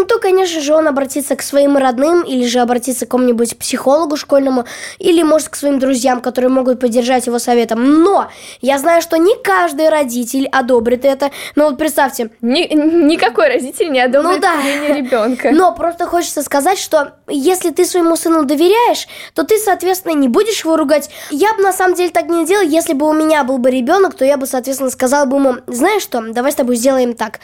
то, 0.07 0.19
конечно 0.19 0.59
же, 0.59 0.73
он 0.73 0.87
обратится 0.87 1.35
к 1.35 1.43
своим 1.43 1.77
родным 1.77 2.23
или 2.23 2.45
же 2.45 2.59
обратится 2.59 3.05
к 3.05 3.09
какому-нибудь 3.09 3.57
психологу 3.59 4.17
школьному 4.17 4.65
или, 4.97 5.21
может, 5.21 5.49
к 5.49 5.55
своим 5.55 5.77
друзьям, 5.77 6.19
которые 6.19 6.49
могут 6.49 6.79
поддержать 6.79 7.27
его 7.27 7.37
советом. 7.37 8.01
Но 8.01 8.29
я 8.59 8.79
знаю, 8.79 9.03
что 9.03 9.17
не 9.17 9.35
каждый 9.43 9.89
родитель 9.89 10.47
одобрит 10.47 11.05
это. 11.05 11.29
Но 11.55 11.65
вот 11.65 11.77
представьте... 11.77 12.31
Ни, 12.41 12.73
никакой 12.73 13.49
родитель 13.49 13.91
не 13.91 13.99
одобрит 13.99 14.35
ну, 14.35 14.39
да. 14.41 14.55
ребенка. 14.95 15.51
Но 15.51 15.73
просто 15.73 16.07
хочется 16.07 16.41
сказать, 16.41 16.79
что 16.79 17.13
если 17.27 17.69
ты 17.69 17.85
своему 17.85 18.15
сыну 18.15 18.45
доверяешь, 18.45 19.07
то 19.35 19.43
ты, 19.43 19.59
соответственно, 19.59 20.13
не 20.13 20.27
будешь 20.27 20.63
его 20.63 20.75
ругать. 20.75 21.11
Я 21.29 21.53
бы 21.53 21.61
на 21.61 21.71
самом 21.71 21.95
деле 21.95 22.09
так 22.09 22.29
не 22.29 22.47
делал, 22.47 22.63
если 22.63 22.93
бы 22.93 23.07
у 23.07 23.13
меня 23.13 23.43
был 23.43 23.59
бы 23.59 23.69
ребенок, 23.69 24.15
то 24.15 24.25
я 24.25 24.37
бы, 24.37 24.47
соответственно, 24.47 24.89
сказал 24.89 25.27
бы 25.27 25.37
ему, 25.37 25.55
знаешь 25.67 26.01
что, 26.01 26.21
давай 26.33 26.51
с 26.51 26.55
тобой 26.55 26.77
сделаем 26.77 27.13
так 27.13 27.39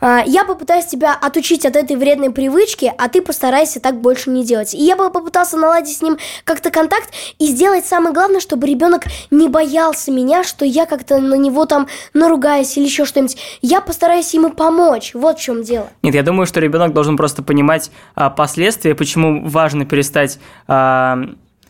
я 0.00 0.44
попытаюсь 0.44 0.86
тебя 0.86 1.14
отучить 1.14 1.66
от 1.66 1.76
этой 1.76 1.96
вредной 1.96 2.30
привычки, 2.30 2.92
а 2.96 3.08
ты 3.08 3.22
постарайся 3.22 3.80
так 3.80 4.00
больше 4.00 4.30
не 4.30 4.44
делать. 4.44 4.74
И 4.74 4.78
я 4.78 4.96
бы 4.96 5.10
попытался 5.10 5.56
наладить 5.56 5.96
с 5.96 6.02
ним 6.02 6.18
как-то 6.44 6.70
контакт 6.70 7.10
и 7.38 7.46
сделать 7.46 7.86
самое 7.86 8.14
главное, 8.14 8.40
чтобы 8.40 8.66
ребенок 8.66 9.04
не 9.30 9.48
боялся 9.48 10.10
меня, 10.10 10.44
что 10.44 10.64
я 10.64 10.86
как-то 10.86 11.18
на 11.18 11.34
него 11.34 11.66
там 11.66 11.88
наругаюсь 12.14 12.76
или 12.76 12.84
еще 12.84 13.04
что-нибудь. 13.04 13.36
Я 13.62 13.80
постараюсь 13.80 14.32
ему 14.34 14.50
помочь. 14.50 15.12
Вот 15.14 15.38
в 15.38 15.42
чем 15.42 15.62
дело. 15.62 15.88
Нет, 16.02 16.14
я 16.14 16.22
думаю, 16.22 16.46
что 16.46 16.60
ребенок 16.60 16.92
должен 16.92 17.16
просто 17.16 17.42
понимать 17.42 17.90
а, 18.14 18.30
последствия, 18.30 18.94
почему 18.94 19.48
важно 19.48 19.84
перестать 19.84 20.38
а, 20.66 21.18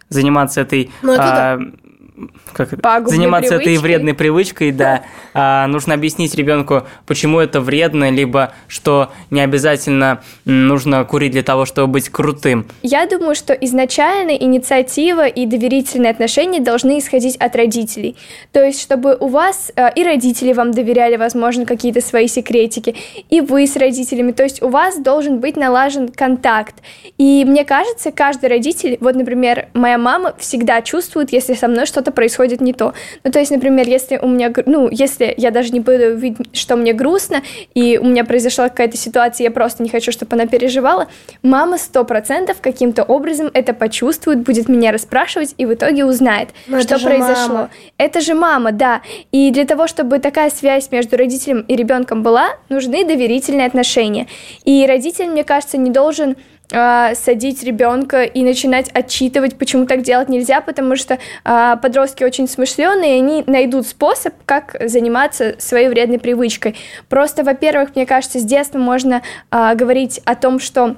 заниматься 0.08 0.60
этой... 0.60 0.90
Ну, 1.02 1.12
это 1.12 1.22
а, 1.22 1.56
да 1.56 1.88
как? 2.52 2.81
Пагубной 2.81 3.16
заниматься 3.16 3.54
этой 3.54 3.64
привычкой. 3.64 3.83
вредной 3.83 4.14
привычкой, 4.14 4.72
да. 4.72 5.02
А, 5.40 5.68
нужно 5.68 5.94
объяснить 5.94 6.35
ребенку, 6.35 6.83
почему 7.07 7.38
это 7.38 7.61
вредно, 7.61 8.11
либо 8.11 8.54
что 8.66 9.12
не 9.31 9.40
обязательно 9.40 10.20
нужно 10.44 11.04
курить 11.04 11.31
для 11.31 11.44
того, 11.44 11.64
чтобы 11.64 11.92
быть 11.92 12.09
крутым. 12.09 12.66
Я 12.83 13.07
думаю, 13.07 13.37
что 13.37 13.52
изначально 13.52 14.33
инициатива 14.33 15.28
и 15.28 15.46
доверительные 15.46 16.11
отношения 16.11 16.61
должны 16.61 16.98
исходить 16.98 17.37
от 17.37 17.54
родителей. 17.54 18.16
То 18.52 18.64
есть, 18.64 18.81
чтобы 18.81 19.16
у 19.20 19.28
вас 19.28 19.70
э, 19.76 19.92
и 19.94 20.02
родители 20.02 20.52
вам 20.52 20.72
доверяли, 20.72 21.16
возможно, 21.16 21.66
какие-то 21.66 22.00
свои 22.00 22.26
секретики, 22.26 22.96
и 23.31 23.40
вы 23.40 23.66
с 23.66 23.76
родителями. 23.76 24.33
То 24.33 24.42
есть 24.42 24.62
у 24.62 24.68
вас 24.68 24.98
должен 24.98 25.38
быть 25.38 25.57
налажен 25.57 26.09
контакт. 26.09 26.74
И 27.16 27.44
мне 27.46 27.64
кажется, 27.64 28.11
каждый 28.11 28.48
родитель, 28.48 28.96
вот, 29.00 29.14
например, 29.14 29.68
моя 29.74 29.98
мама 29.98 30.35
всегда 30.38 30.83
чувствует, 30.83 31.33
если 31.33 31.54
со 31.54 31.68
мной 31.68 31.87
что-то 31.87 32.08
происходит 32.11 32.61
не 32.61 32.73
то. 32.73 32.94
Ну, 33.25 33.31
то 33.31 33.38
есть, 33.38 33.51
например, 33.51 33.87
если 33.88 34.18
у 34.18 34.27
меня, 34.29 34.53
ну, 34.66 34.88
если 34.90 35.35
я 35.37 35.51
даже 35.51 35.71
не 35.71 35.81
буду 35.81 36.16
видеть, 36.16 36.57
что 36.57 36.77
мне 36.77 36.92
грустно, 36.92 37.42
и 37.75 37.99
у 37.99 38.05
меня 38.05 38.25
произошла 38.25 38.68
какая-то 38.68 38.97
ситуация, 38.97 39.44
я 39.44 39.51
просто 39.51 39.83
не 39.83 39.88
хочу, 39.88 40.12
чтобы 40.12 40.35
она 40.35 40.47
переживала, 40.47 41.09
мама 41.42 41.79
сто 41.79 42.05
процентов 42.05 42.59
каким-то 42.61 43.03
образом 43.03 43.51
это 43.55 43.75
почувствует, 43.75 44.40
будет 44.40 44.68
меня 44.68 44.92
расспрашивать 44.92 45.55
и 45.59 45.66
в 45.66 45.75
итоге 45.75 46.05
узнает, 46.05 46.51
Но 46.66 46.81
что 46.81 46.97
это 46.97 47.05
произошло. 47.05 47.55
мама. 47.55 47.71
Это 47.97 48.21
же 48.21 48.35
мама, 48.35 48.73
да. 48.73 49.03
И 49.33 49.51
для 49.51 49.64
того, 49.64 49.87
чтобы 49.87 50.18
такая 50.18 50.51
связь 50.51 50.90
между 50.90 51.16
родителем 51.16 51.61
и 51.68 51.77
ребенком 51.77 52.23
была, 52.23 52.51
нужны 52.68 53.05
доверительные 53.05 53.66
отношения. 53.66 54.27
И 54.64 54.87
родитель, 54.87 55.27
мне 55.27 55.44
кажется, 55.44 55.79
не 55.79 55.90
должен 55.90 56.37
а, 56.70 57.14
садить 57.14 57.62
ребенка 57.62 58.24
и 58.24 58.42
начинать 58.42 58.90
отчитывать, 58.92 59.57
почему 59.57 59.87
так 59.87 60.02
делать 60.02 60.28
нельзя, 60.28 60.61
потому 60.61 60.96
что 60.96 61.18
а, 61.44 61.76
подростки 61.76 62.24
очень 62.24 62.46
смышленые, 62.46 63.16
и 63.16 63.18
они 63.18 63.44
найдут 63.46 63.87
способ, 63.87 64.35
как 64.44 64.76
заниматься 64.85 65.57
своей 65.59 65.88
вредной 65.88 66.18
привычкой. 66.18 66.76
Просто, 67.09 67.42
во-первых, 67.42 67.94
мне 67.94 68.04
кажется, 68.04 68.38
с 68.38 68.44
детства 68.44 68.78
можно 68.78 69.22
а, 69.50 69.74
говорить 69.74 70.20
о 70.24 70.35
том, 70.35 70.61
что 70.61 70.96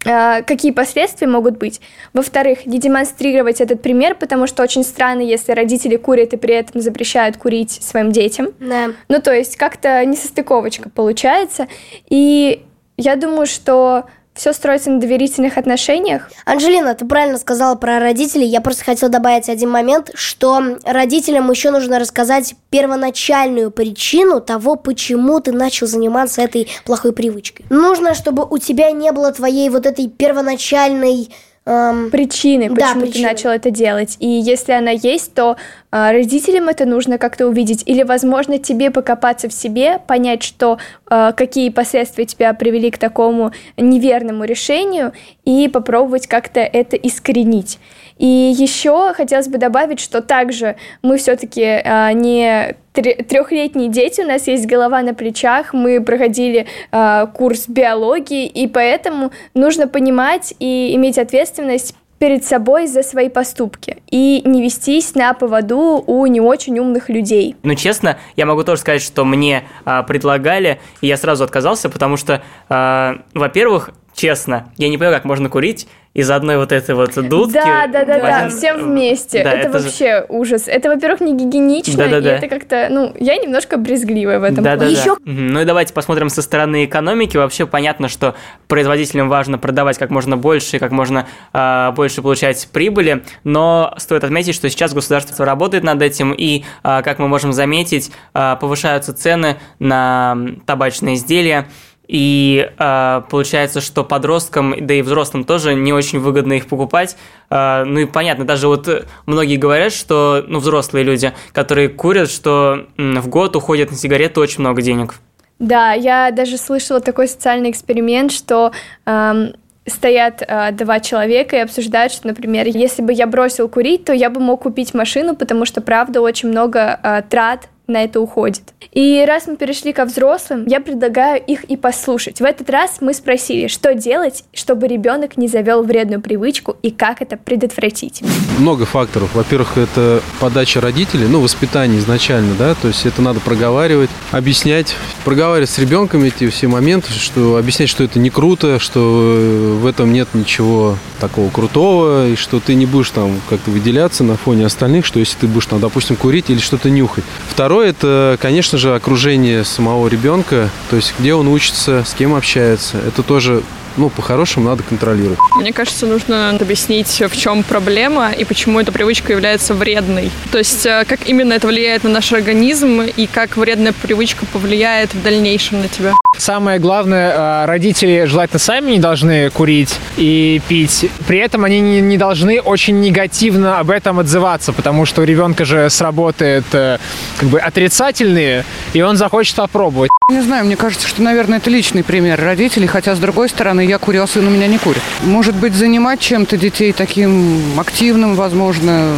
какие 0.00 0.70
последствия 0.70 1.26
могут 1.26 1.58
быть. 1.58 1.80
Во-вторых, 2.14 2.66
не 2.66 2.78
демонстрировать 2.78 3.60
этот 3.60 3.82
пример, 3.82 4.14
потому 4.14 4.46
что 4.46 4.62
очень 4.62 4.84
странно, 4.84 5.22
если 5.22 5.50
родители 5.50 5.96
курят 5.96 6.32
и 6.32 6.36
при 6.36 6.54
этом 6.54 6.80
запрещают 6.80 7.36
курить 7.36 7.72
своим 7.82 8.12
детям. 8.12 8.50
Да. 8.60 8.92
Ну, 9.08 9.20
то 9.20 9.34
есть 9.34 9.56
как-то 9.56 10.02
несостыковочка 10.06 10.88
получается. 10.88 11.66
И 12.08 12.64
я 12.96 13.16
думаю, 13.16 13.46
что 13.46 14.04
все 14.38 14.52
строится 14.52 14.90
на 14.90 15.00
доверительных 15.00 15.58
отношениях. 15.58 16.30
Анжелина, 16.44 16.94
ты 16.94 17.04
правильно 17.04 17.38
сказала 17.38 17.74
про 17.74 17.98
родителей. 17.98 18.46
Я 18.46 18.60
просто 18.60 18.84
хотела 18.84 19.10
добавить 19.10 19.48
один 19.48 19.70
момент, 19.70 20.10
что 20.14 20.78
родителям 20.84 21.50
еще 21.50 21.70
нужно 21.70 21.98
рассказать 21.98 22.54
первоначальную 22.70 23.72
причину 23.72 24.40
того, 24.40 24.76
почему 24.76 25.40
ты 25.40 25.50
начал 25.52 25.88
заниматься 25.88 26.40
этой 26.40 26.68
плохой 26.84 27.12
привычкой. 27.12 27.66
Нужно, 27.68 28.14
чтобы 28.14 28.46
у 28.48 28.58
тебя 28.58 28.92
не 28.92 29.10
было 29.10 29.32
твоей 29.32 29.68
вот 29.68 29.84
этой 29.86 30.08
первоначальной... 30.08 31.30
эм, 31.68 32.10
Причины, 32.10 32.68
Да, 32.70 32.74
почему 32.74 33.00
причины. 33.02 33.12
ты 33.12 33.22
начал 33.32 33.50
это 33.50 33.70
делать. 33.70 34.16
И 34.20 34.26
если 34.26 34.72
она 34.72 34.90
есть, 34.90 35.34
то 35.34 35.56
а, 35.90 36.12
родителям 36.12 36.68
это 36.68 36.84
нужно 36.84 37.18
как-то 37.18 37.46
увидеть. 37.46 37.82
Или, 37.86 38.02
возможно, 38.02 38.58
тебе 38.58 38.90
покопаться 38.90 39.48
в 39.48 39.52
себе, 39.52 39.98
понять, 40.06 40.42
что 40.42 40.78
а, 41.06 41.32
какие 41.32 41.70
последствия 41.70 42.24
тебя 42.24 42.52
привели 42.54 42.90
к 42.90 42.98
такому 42.98 43.52
неверному 43.76 44.44
решению, 44.44 45.12
и 45.44 45.68
попробовать 45.68 46.26
как-то 46.26 46.60
это 46.60 46.96
искоренить. 46.96 47.78
И 48.18 48.26
еще 48.26 49.12
хотелось 49.14 49.48
бы 49.48 49.58
добавить, 49.58 50.00
что 50.00 50.20
также 50.20 50.76
мы 51.02 51.18
все-таки 51.18 51.82
не 52.14 52.74
тре- 52.92 53.22
трехлетние 53.22 53.88
дети, 53.88 54.20
у 54.20 54.26
нас 54.26 54.46
есть 54.46 54.66
голова 54.66 55.02
на 55.02 55.14
плечах, 55.14 55.72
мы 55.72 56.02
проходили 56.02 56.66
а, 56.90 57.26
курс 57.26 57.68
биологии, 57.68 58.46
и 58.46 58.66
поэтому 58.66 59.30
нужно 59.54 59.88
понимать 59.88 60.54
и 60.58 60.94
иметь 60.94 61.18
ответственность 61.18 61.94
перед 62.18 62.44
собой 62.44 62.88
за 62.88 63.04
свои 63.04 63.28
поступки 63.28 63.98
и 64.10 64.42
не 64.44 64.60
вестись 64.60 65.14
на 65.14 65.34
поводу 65.34 66.02
у 66.04 66.26
не 66.26 66.40
очень 66.40 66.76
умных 66.80 67.08
людей. 67.08 67.54
Ну, 67.62 67.76
честно, 67.76 68.18
я 68.34 68.44
могу 68.44 68.64
тоже 68.64 68.80
сказать, 68.80 69.02
что 69.02 69.24
мне 69.24 69.62
а, 69.84 70.02
предлагали, 70.02 70.80
и 71.00 71.06
я 71.06 71.16
сразу 71.16 71.44
отказался, 71.44 71.88
потому 71.88 72.16
что, 72.16 72.42
а, 72.68 73.18
во-первых, 73.34 73.90
честно, 74.18 74.70
я 74.76 74.88
не 74.88 74.98
понимаю, 74.98 75.16
как 75.16 75.24
можно 75.24 75.48
курить 75.48 75.86
из 76.14 76.28
одной 76.30 76.56
вот 76.56 76.72
этой 76.72 76.94
вот 76.96 77.14
дудки. 77.14 77.52
Да, 77.52 77.86
да, 77.86 78.04
да, 78.04 78.18
да, 78.18 78.38
один- 78.46 78.56
всем 78.58 78.82
вместе. 78.82 79.44
Да, 79.44 79.52
это, 79.52 79.68
это 79.68 79.78
же- 79.78 79.84
вообще 79.84 80.26
ужас. 80.28 80.64
Это, 80.66 80.88
во-первых, 80.88 81.20
не 81.20 81.36
гигиенично, 81.36 81.96
Да-да-да. 81.96 82.34
и 82.34 82.38
это 82.38 82.48
как-то, 82.48 82.88
ну, 82.90 83.12
я 83.20 83.36
немножко 83.36 83.76
брезгливая 83.76 84.40
в 84.40 84.42
этом 84.42 84.64
Да, 84.64 84.72
да, 84.72 84.78
плане. 84.78 84.94
да. 84.96 85.00
Еще- 85.00 85.16
Мгм. 85.24 85.46
Ну 85.48 85.60
и 85.60 85.64
давайте 85.64 85.92
посмотрим 85.92 86.28
со 86.28 86.42
стороны 86.42 86.86
экономики. 86.86 87.36
Вообще 87.36 87.66
понятно, 87.66 88.08
что 88.08 88.34
производителям 88.66 89.28
важно 89.28 89.58
продавать 89.58 89.98
как 89.98 90.10
можно 90.10 90.36
больше 90.36 90.76
и 90.76 90.78
как 90.80 90.90
можно 90.90 91.26
а, 91.52 91.92
больше 91.92 92.20
получать 92.22 92.68
прибыли, 92.72 93.22
но 93.44 93.94
стоит 93.98 94.24
отметить, 94.24 94.54
что 94.56 94.68
сейчас 94.70 94.94
государство 94.94 95.44
работает 95.46 95.84
над 95.84 96.02
этим, 96.02 96.32
и, 96.32 96.64
а, 96.82 97.02
как 97.02 97.18
мы 97.20 97.28
можем 97.28 97.52
заметить, 97.52 98.10
а, 98.34 98.56
повышаются 98.56 99.12
цены 99.14 99.56
на 99.78 100.36
табачные 100.66 101.14
изделия. 101.14 101.68
И 102.08 102.70
а, 102.78 103.20
получается, 103.30 103.82
что 103.82 104.02
подросткам, 104.02 104.74
да 104.80 104.94
и 104.94 105.02
взрослым 105.02 105.44
тоже 105.44 105.74
не 105.74 105.92
очень 105.92 106.18
выгодно 106.18 106.54
их 106.54 106.66
покупать. 106.66 107.16
А, 107.50 107.84
ну 107.84 108.00
и 108.00 108.06
понятно, 108.06 108.46
даже 108.46 108.66
вот 108.66 108.88
э, 108.88 109.04
многие 109.26 109.56
говорят, 109.56 109.92
что, 109.92 110.42
ну, 110.48 110.58
взрослые 110.58 111.04
люди, 111.04 111.34
которые 111.52 111.90
курят, 111.90 112.30
что 112.30 112.86
в 112.96 113.28
год 113.28 113.56
уходит 113.56 113.90
на 113.90 113.96
сигареты 113.96 114.40
очень 114.40 114.60
много 114.60 114.80
денег. 114.80 115.16
Да, 115.58 115.92
я 115.92 116.30
даже 116.30 116.56
слышала 116.56 117.00
такой 117.00 117.28
социальный 117.28 117.70
эксперимент, 117.70 118.32
что 118.32 118.72
эм, 119.04 119.54
стоят 119.86 120.42
э, 120.46 120.72
два 120.72 121.00
человека 121.00 121.56
и 121.56 121.60
обсуждают, 121.60 122.12
что, 122.12 122.28
например, 122.28 122.66
если 122.68 123.02
бы 123.02 123.12
я 123.12 123.26
бросил 123.26 123.68
курить, 123.68 124.04
то 124.04 124.12
я 124.12 124.30
бы 124.30 124.40
мог 124.40 124.62
купить 124.62 124.94
машину, 124.94 125.34
потому 125.36 125.64
что, 125.64 125.80
правда, 125.80 126.20
очень 126.20 126.48
много 126.48 126.98
э, 127.02 127.22
трат 127.28 127.68
на 127.88 128.04
это 128.04 128.20
уходит. 128.20 128.74
И 128.92 129.24
раз 129.26 129.46
мы 129.46 129.56
перешли 129.56 129.94
ко 129.94 130.04
взрослым, 130.04 130.66
я 130.66 130.80
предлагаю 130.80 131.42
их 131.42 131.64
и 131.64 131.76
послушать. 131.76 132.38
В 132.38 132.44
этот 132.44 132.68
раз 132.68 132.98
мы 133.00 133.14
спросили, 133.14 133.66
что 133.66 133.94
делать, 133.94 134.44
чтобы 134.52 134.86
ребенок 134.88 135.38
не 135.38 135.48
завел 135.48 135.82
вредную 135.82 136.20
привычку 136.20 136.76
и 136.82 136.90
как 136.90 137.22
это 137.22 137.38
предотвратить. 137.38 138.22
Много 138.58 138.84
факторов. 138.84 139.34
Во-первых, 139.34 139.78
это 139.78 140.20
подача 140.38 140.82
родителей, 140.82 141.28
ну, 141.28 141.40
воспитание 141.40 141.98
изначально, 141.98 142.54
да, 142.58 142.74
то 142.74 142.88
есть 142.88 143.06
это 143.06 143.22
надо 143.22 143.40
проговаривать, 143.40 144.10
объяснять, 144.32 144.94
проговаривать 145.24 145.70
с 145.70 145.78
ребенком 145.78 146.24
эти 146.24 146.50
все 146.50 146.68
моменты, 146.68 147.10
что 147.12 147.56
объяснять, 147.56 147.88
что 147.88 148.04
это 148.04 148.18
не 148.18 148.28
круто, 148.28 148.78
что 148.78 149.00
э, 149.00 149.78
в 149.80 149.86
этом 149.86 150.12
нет 150.12 150.28
ничего 150.34 150.98
такого 151.20 151.48
крутого, 151.50 152.28
и 152.28 152.36
что 152.36 152.60
ты 152.60 152.74
не 152.74 152.84
будешь 152.84 153.10
там 153.10 153.40
как-то 153.48 153.70
выделяться 153.70 154.24
на 154.24 154.36
фоне 154.36 154.66
остальных, 154.66 155.06
что 155.06 155.18
если 155.20 155.38
ты 155.38 155.46
будешь 155.46 155.66
там, 155.66 155.80
допустим, 155.80 156.16
курить 156.16 156.50
или 156.50 156.58
что-то 156.58 156.90
нюхать. 156.90 157.24
Второе, 157.48 157.77
это, 157.82 158.38
конечно 158.40 158.78
же, 158.78 158.94
окружение 158.94 159.64
самого 159.64 160.08
ребенка, 160.08 160.70
то 160.90 160.96
есть 160.96 161.14
где 161.18 161.34
он 161.34 161.48
учится, 161.48 162.04
с 162.06 162.14
кем 162.14 162.34
общается. 162.34 162.98
Это 162.98 163.22
тоже, 163.22 163.62
ну, 163.98 164.10
по-хорошему 164.10 164.68
надо 164.68 164.82
контролировать. 164.82 165.38
Мне 165.56 165.72
кажется, 165.72 166.06
нужно 166.06 166.50
объяснить, 166.50 167.08
в 167.08 167.36
чем 167.36 167.62
проблема 167.62 168.30
и 168.30 168.44
почему 168.44 168.80
эта 168.80 168.92
привычка 168.92 169.32
является 169.32 169.74
вредной. 169.74 170.30
То 170.50 170.58
есть, 170.58 170.86
э, 170.86 171.04
как 171.06 171.28
именно 171.28 171.52
это 171.52 171.66
влияет 171.66 172.04
на 172.04 172.10
наш 172.10 172.32
организм 172.32 173.02
и 173.02 173.26
как 173.26 173.56
вредная 173.56 173.92
привычка 173.92 174.46
повлияет 174.46 175.14
в 175.14 175.22
дальнейшем 175.22 175.80
на 175.80 175.88
тебя. 175.88 176.14
Самое 176.36 176.78
главное, 176.78 177.32
э, 177.32 177.66
родители 177.66 178.24
желательно 178.26 178.58
сами 178.58 178.92
не 178.92 178.98
должны 178.98 179.50
курить 179.50 179.98
и 180.16 180.60
пить. 180.68 181.10
При 181.26 181.38
этом 181.38 181.64
они 181.64 181.80
не, 181.80 182.00
не 182.00 182.16
должны 182.16 182.60
очень 182.60 183.00
негативно 183.00 183.78
об 183.78 183.90
этом 183.90 184.20
отзываться, 184.20 184.72
потому 184.72 185.04
что 185.04 185.22
у 185.22 185.24
ребенка 185.24 185.64
же 185.64 185.90
сработает 185.90 186.64
э, 186.72 186.98
как 187.38 187.48
бы 187.48 187.58
отрицательные, 187.58 188.64
и 188.92 189.02
он 189.02 189.16
захочет 189.16 189.56
попробовать. 189.56 190.10
Не 190.30 190.42
знаю, 190.42 190.66
мне 190.66 190.76
кажется, 190.76 191.08
что, 191.08 191.22
наверное, 191.22 191.56
это 191.56 191.70
личный 191.70 192.04
пример 192.04 192.38
родителей, 192.38 192.86
хотя, 192.86 193.14
с 193.14 193.18
другой 193.18 193.48
стороны, 193.48 193.80
я 193.88 193.98
курю, 193.98 194.22
а 194.22 194.26
сын 194.26 194.46
у 194.46 194.50
меня 194.50 194.66
не 194.66 194.78
курит. 194.78 195.02
Может 195.24 195.56
быть, 195.56 195.74
занимать 195.74 196.20
чем-то 196.20 196.56
детей 196.56 196.92
таким 196.92 197.78
активным, 197.78 198.34
возможно, 198.34 199.14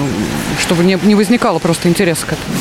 чтобы 0.60 0.84
не, 0.84 0.98
не 1.02 1.14
возникало 1.14 1.58
просто 1.58 1.88
интереса 1.88 2.26
к 2.26 2.32
этому. 2.32 2.54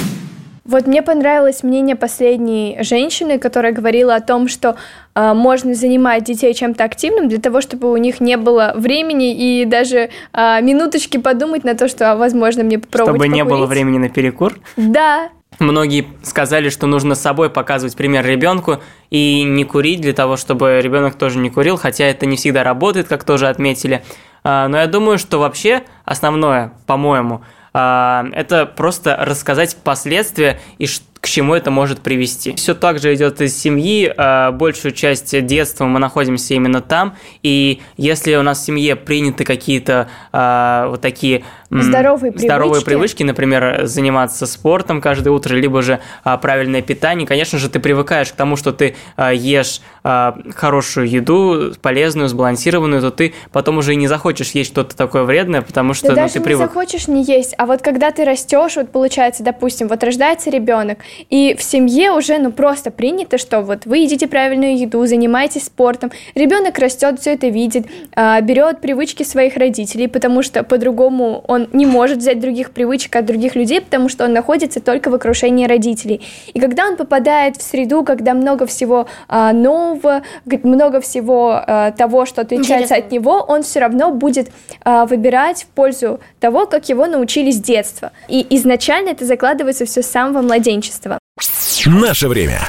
Вот 0.65 0.85
мне 0.85 1.01
понравилось 1.01 1.63
мнение 1.63 1.95
последней 1.95 2.77
женщины, 2.81 3.39
которая 3.39 3.71
говорила 3.71 4.13
о 4.13 4.21
том, 4.21 4.47
что 4.47 4.75
э, 5.15 5.33
можно 5.33 5.73
занимать 5.73 6.25
детей 6.25 6.53
чем-то 6.53 6.83
активным 6.83 7.27
для 7.27 7.39
того, 7.39 7.59
чтобы 7.61 7.91
у 7.91 7.97
них 7.97 8.19
не 8.21 8.37
было 8.37 8.73
времени 8.75 9.33
и 9.33 9.65
даже 9.65 10.09
э, 10.31 10.61
минуточки 10.61 11.17
подумать 11.17 11.63
на 11.63 11.73
то, 11.73 11.87
что, 11.87 12.15
возможно, 12.15 12.63
мне 12.63 12.77
попробовать 12.77 13.19
Чтобы 13.19 13.35
не 13.35 13.43
было 13.43 13.61
покурить. 13.61 13.69
времени 13.69 13.97
на 13.97 14.09
перекур. 14.09 14.59
Да, 14.77 15.29
Многие 15.59 16.07
сказали, 16.23 16.69
что 16.69 16.87
нужно 16.87 17.15
с 17.15 17.21
собой 17.21 17.49
показывать 17.49 17.95
пример 17.95 18.25
ребенку 18.25 18.81
и 19.09 19.43
не 19.43 19.65
курить 19.65 19.99
для 19.99 20.13
того, 20.13 20.37
чтобы 20.37 20.79
ребенок 20.81 21.15
тоже 21.15 21.37
не 21.37 21.49
курил, 21.49 21.75
хотя 21.75 22.05
это 22.05 22.25
не 22.25 22.37
всегда 22.37 22.63
работает, 22.63 23.07
как 23.07 23.25
тоже 23.25 23.47
отметили. 23.49 24.03
А, 24.43 24.69
Но 24.69 24.77
я 24.77 24.87
думаю, 24.87 25.17
что 25.17 25.39
вообще 25.39 25.83
основное, 26.05 26.73
по-моему, 26.85 27.41
а, 27.73 28.25
это 28.33 28.65
просто 28.65 29.17
рассказать 29.19 29.75
последствия 29.83 30.59
и 30.77 30.87
к 31.21 31.27
чему 31.27 31.53
это 31.53 31.69
может 31.69 31.99
привести. 31.99 32.55
Все 32.55 32.73
так 32.73 32.99
же 32.99 33.13
идет 33.13 33.41
из 33.41 33.57
семьи, 33.57 34.11
а, 34.15 34.51
большую 34.51 34.93
часть 34.93 35.45
детства 35.45 35.85
мы 35.85 35.99
находимся 35.99 36.53
именно 36.53 36.81
там, 36.81 37.15
и 37.43 37.81
если 37.97 38.35
у 38.35 38.41
нас 38.41 38.59
в 38.59 38.65
семье 38.65 38.95
приняты 38.95 39.43
какие-то 39.43 40.09
а, 40.31 40.87
вот 40.87 41.01
такие 41.01 41.43
здоровые, 41.69 42.33
здоровые 42.35 42.83
привычки, 42.83 43.23
например, 43.23 43.85
заниматься 43.85 44.45
спортом 44.45 45.01
каждое 45.01 45.31
утро, 45.31 45.55
либо 45.55 45.81
же 45.81 45.99
а, 46.23 46.37
правильное 46.37 46.81
питание, 46.81 47.27
конечно 47.27 47.59
же, 47.59 47.69
ты 47.69 47.79
привыкаешь 47.79 48.31
к 48.31 48.35
тому, 48.35 48.55
что 48.55 48.71
ты 48.71 48.95
ешь 49.33 49.81
хорошую 50.01 51.09
еду, 51.09 51.73
полезную, 51.81 52.29
сбалансированную, 52.29 53.01
то 53.01 53.11
ты 53.11 53.33
потом 53.51 53.77
уже 53.77 53.93
и 53.93 53.95
не 53.97 54.07
захочешь 54.07 54.51
есть 54.51 54.71
что-то 54.71 54.95
такое 54.95 55.23
вредное, 55.23 55.61
потому 55.61 55.93
что 55.93 56.07
да 56.07 56.13
ну, 56.13 56.15
даже 56.15 56.33
ты 56.33 56.39
не 56.39 56.45
привык. 56.45 56.67
захочешь 56.67 57.07
не 57.07 57.23
есть, 57.23 57.53
а 57.57 57.65
вот 57.65 57.81
когда 57.81 58.11
ты 58.11 58.23
растешь, 58.23 58.77
вот 58.77 58.91
получается, 58.91 59.43
допустим, 59.43 59.87
вот 59.87 60.03
рождается 60.03 60.49
ребенок, 60.49 60.99
и 61.29 61.55
в 61.57 61.63
семье 61.63 62.11
уже, 62.11 62.37
ну, 62.37 62.51
просто 62.51 62.91
принято, 62.91 63.37
что 63.37 63.61
вот 63.61 63.85
вы 63.85 63.99
едите 63.99 64.27
правильную 64.27 64.77
еду, 64.77 65.05
занимаетесь 65.05 65.65
спортом, 65.65 66.11
ребенок 66.35 66.77
растет, 66.79 67.19
все 67.19 67.33
это 67.33 67.47
видит, 67.47 67.87
а, 68.15 68.39
берет 68.41 68.81
привычки 68.81 69.23
своих 69.23 69.57
родителей, 69.57 70.07
потому 70.07 70.43
что 70.43 70.63
по-другому 70.63 71.43
он 71.47 71.67
не 71.73 71.85
может 71.85 72.19
взять 72.19 72.39
других 72.39 72.71
привычек 72.71 73.15
от 73.15 73.25
других 73.25 73.55
людей, 73.55 73.81
потому 73.81 74.09
что 74.09 74.25
он 74.25 74.33
находится 74.33 74.79
только 74.79 75.09
в 75.09 75.15
окружении 75.15 75.65
родителей. 75.67 76.21
И 76.53 76.59
когда 76.59 76.87
он 76.87 76.95
попадает 76.95 77.57
в 77.57 77.61
среду, 77.61 78.03
когда 78.03 78.33
много 78.33 78.65
всего 78.65 79.07
а, 79.27 79.53
нового, 79.53 80.23
много 80.63 81.01
всего 81.01 81.61
а, 81.65 81.91
того, 81.91 82.25
что 82.25 82.41
отличается 82.41 82.95
от 82.95 83.11
него, 83.11 83.45
он 83.47 83.63
все 83.63 83.79
равно 83.79 84.11
будет 84.11 84.51
выбирать 84.85 85.63
в 85.63 85.67
пользу 85.67 86.19
того, 86.39 86.65
как 86.65 86.89
его 86.89 87.05
научили 87.05 87.51
с 87.51 87.59
детства. 87.59 88.11
И 88.27 88.45
изначально 88.49 89.09
это 89.09 89.25
закладывается 89.25 89.85
все 89.85 90.01
с 90.01 90.07
самого 90.07 90.41
младенчества. 90.41 91.08
Наше 91.85 92.27
время. 92.27 92.61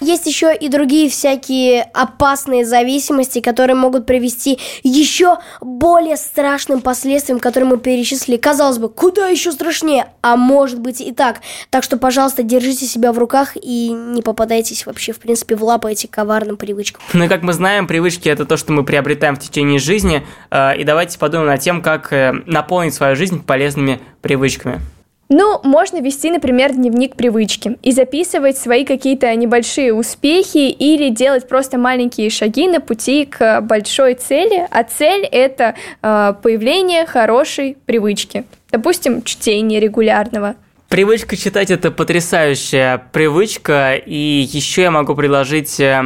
Есть 0.00 0.26
еще 0.26 0.54
и 0.54 0.68
другие 0.68 1.08
всякие 1.08 1.82
опасные 1.82 2.66
зависимости, 2.66 3.40
которые 3.40 3.76
могут 3.76 4.04
привести 4.04 4.58
еще 4.82 5.38
более 5.62 6.16
страшным 6.16 6.82
последствиям, 6.82 7.40
которые 7.40 7.70
мы 7.70 7.78
перечислили. 7.78 8.36
Казалось 8.36 8.76
бы, 8.76 8.90
куда 8.90 9.28
еще 9.28 9.52
страшнее? 9.52 10.08
А 10.20 10.36
может 10.36 10.80
быть 10.80 11.00
и 11.00 11.12
так. 11.12 11.40
Так 11.70 11.82
что, 11.82 11.96
пожалуйста, 11.96 12.42
держите 12.42 12.84
себя 12.84 13.10
в 13.12 13.18
руках 13.18 13.56
и 13.56 13.88
не 13.88 14.20
попадайтесь 14.20 14.84
вообще, 14.84 15.12
в 15.12 15.18
принципе, 15.18 15.56
в 15.56 15.64
лапы 15.64 15.90
этим 15.90 16.10
коварным 16.10 16.58
привычкам. 16.58 17.02
Ну 17.14 17.24
и 17.24 17.28
как 17.28 17.42
мы 17.42 17.54
знаем, 17.54 17.86
привычки 17.86 18.28
это 18.28 18.44
то, 18.44 18.58
что 18.58 18.72
мы 18.72 18.84
приобретаем 18.84 19.36
в 19.36 19.40
течение 19.40 19.78
жизни. 19.78 20.26
Э, 20.50 20.76
и 20.76 20.84
давайте 20.84 21.18
подумаем 21.18 21.48
над 21.48 21.60
тем, 21.60 21.80
как 21.80 22.12
э, 22.12 22.32
наполнить 22.44 22.92
свою 22.92 23.16
жизнь 23.16 23.42
полезными 23.42 24.00
привычками. 24.20 24.80
Ну, 25.28 25.60
можно 25.64 26.00
вести, 26.00 26.30
например, 26.30 26.72
дневник 26.72 27.16
привычки 27.16 27.76
и 27.82 27.90
записывать 27.90 28.56
свои 28.56 28.84
какие-то 28.84 29.34
небольшие 29.34 29.92
успехи 29.92 30.70
или 30.70 31.08
делать 31.08 31.48
просто 31.48 31.78
маленькие 31.78 32.30
шаги 32.30 32.68
на 32.68 32.80
пути 32.80 33.24
к 33.24 33.60
большой 33.62 34.14
цели, 34.14 34.68
а 34.70 34.84
цель 34.84 35.24
это 35.24 35.74
э, 36.02 36.34
появление 36.40 37.06
хорошей 37.06 37.76
привычки, 37.86 38.44
допустим, 38.70 39.22
чтение 39.22 39.80
регулярного. 39.80 40.54
Привычка 40.88 41.36
читать 41.36 41.72
это 41.72 41.90
потрясающая 41.90 42.98
привычка, 43.10 43.96
и 43.96 44.48
еще 44.48 44.82
я 44.82 44.90
могу 44.92 45.16
предложить 45.16 45.80
э, 45.80 46.04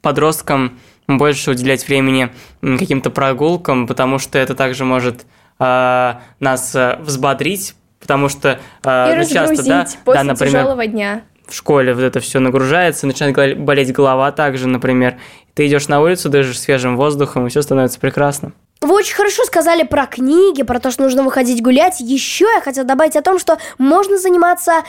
подросткам 0.00 0.78
больше 1.06 1.50
уделять 1.50 1.86
времени 1.86 2.30
каким-то 2.62 3.10
прогулкам, 3.10 3.86
потому 3.86 4.18
что 4.18 4.38
это 4.38 4.54
также 4.54 4.86
может 4.86 5.26
э, 5.58 6.14
нас 6.40 6.74
взбодрить 7.00 7.74
потому 8.02 8.28
что 8.28 8.58
э, 8.84 9.14
ну, 9.16 9.24
часто, 9.24 9.64
да, 9.64 9.86
после 10.04 10.20
да, 10.20 10.24
например, 10.24 10.52
тяжелого 10.52 10.86
дня. 10.86 11.22
В 11.46 11.54
школе 11.54 11.94
вот 11.94 12.02
это 12.02 12.20
все 12.20 12.40
нагружается, 12.40 13.06
начинает 13.06 13.58
болеть 13.58 13.92
голова 13.92 14.32
также, 14.32 14.68
например. 14.68 15.18
Ты 15.54 15.66
идешь 15.66 15.88
на 15.88 16.00
улицу, 16.00 16.28
дышишь 16.28 16.60
свежим 16.60 16.96
воздухом, 16.96 17.46
и 17.46 17.50
все 17.50 17.62
становится 17.62 18.00
прекрасно. 18.00 18.52
Вы 18.80 18.94
очень 18.94 19.14
хорошо 19.14 19.44
сказали 19.44 19.84
про 19.84 20.06
книги, 20.06 20.62
про 20.62 20.80
то, 20.80 20.90
что 20.90 21.02
нужно 21.04 21.22
выходить 21.22 21.62
гулять. 21.62 22.00
Еще 22.00 22.46
я 22.46 22.60
хотела 22.60 22.86
добавить 22.86 23.16
о 23.16 23.22
том, 23.22 23.38
что 23.38 23.58
можно 23.78 24.18
заниматься 24.18 24.82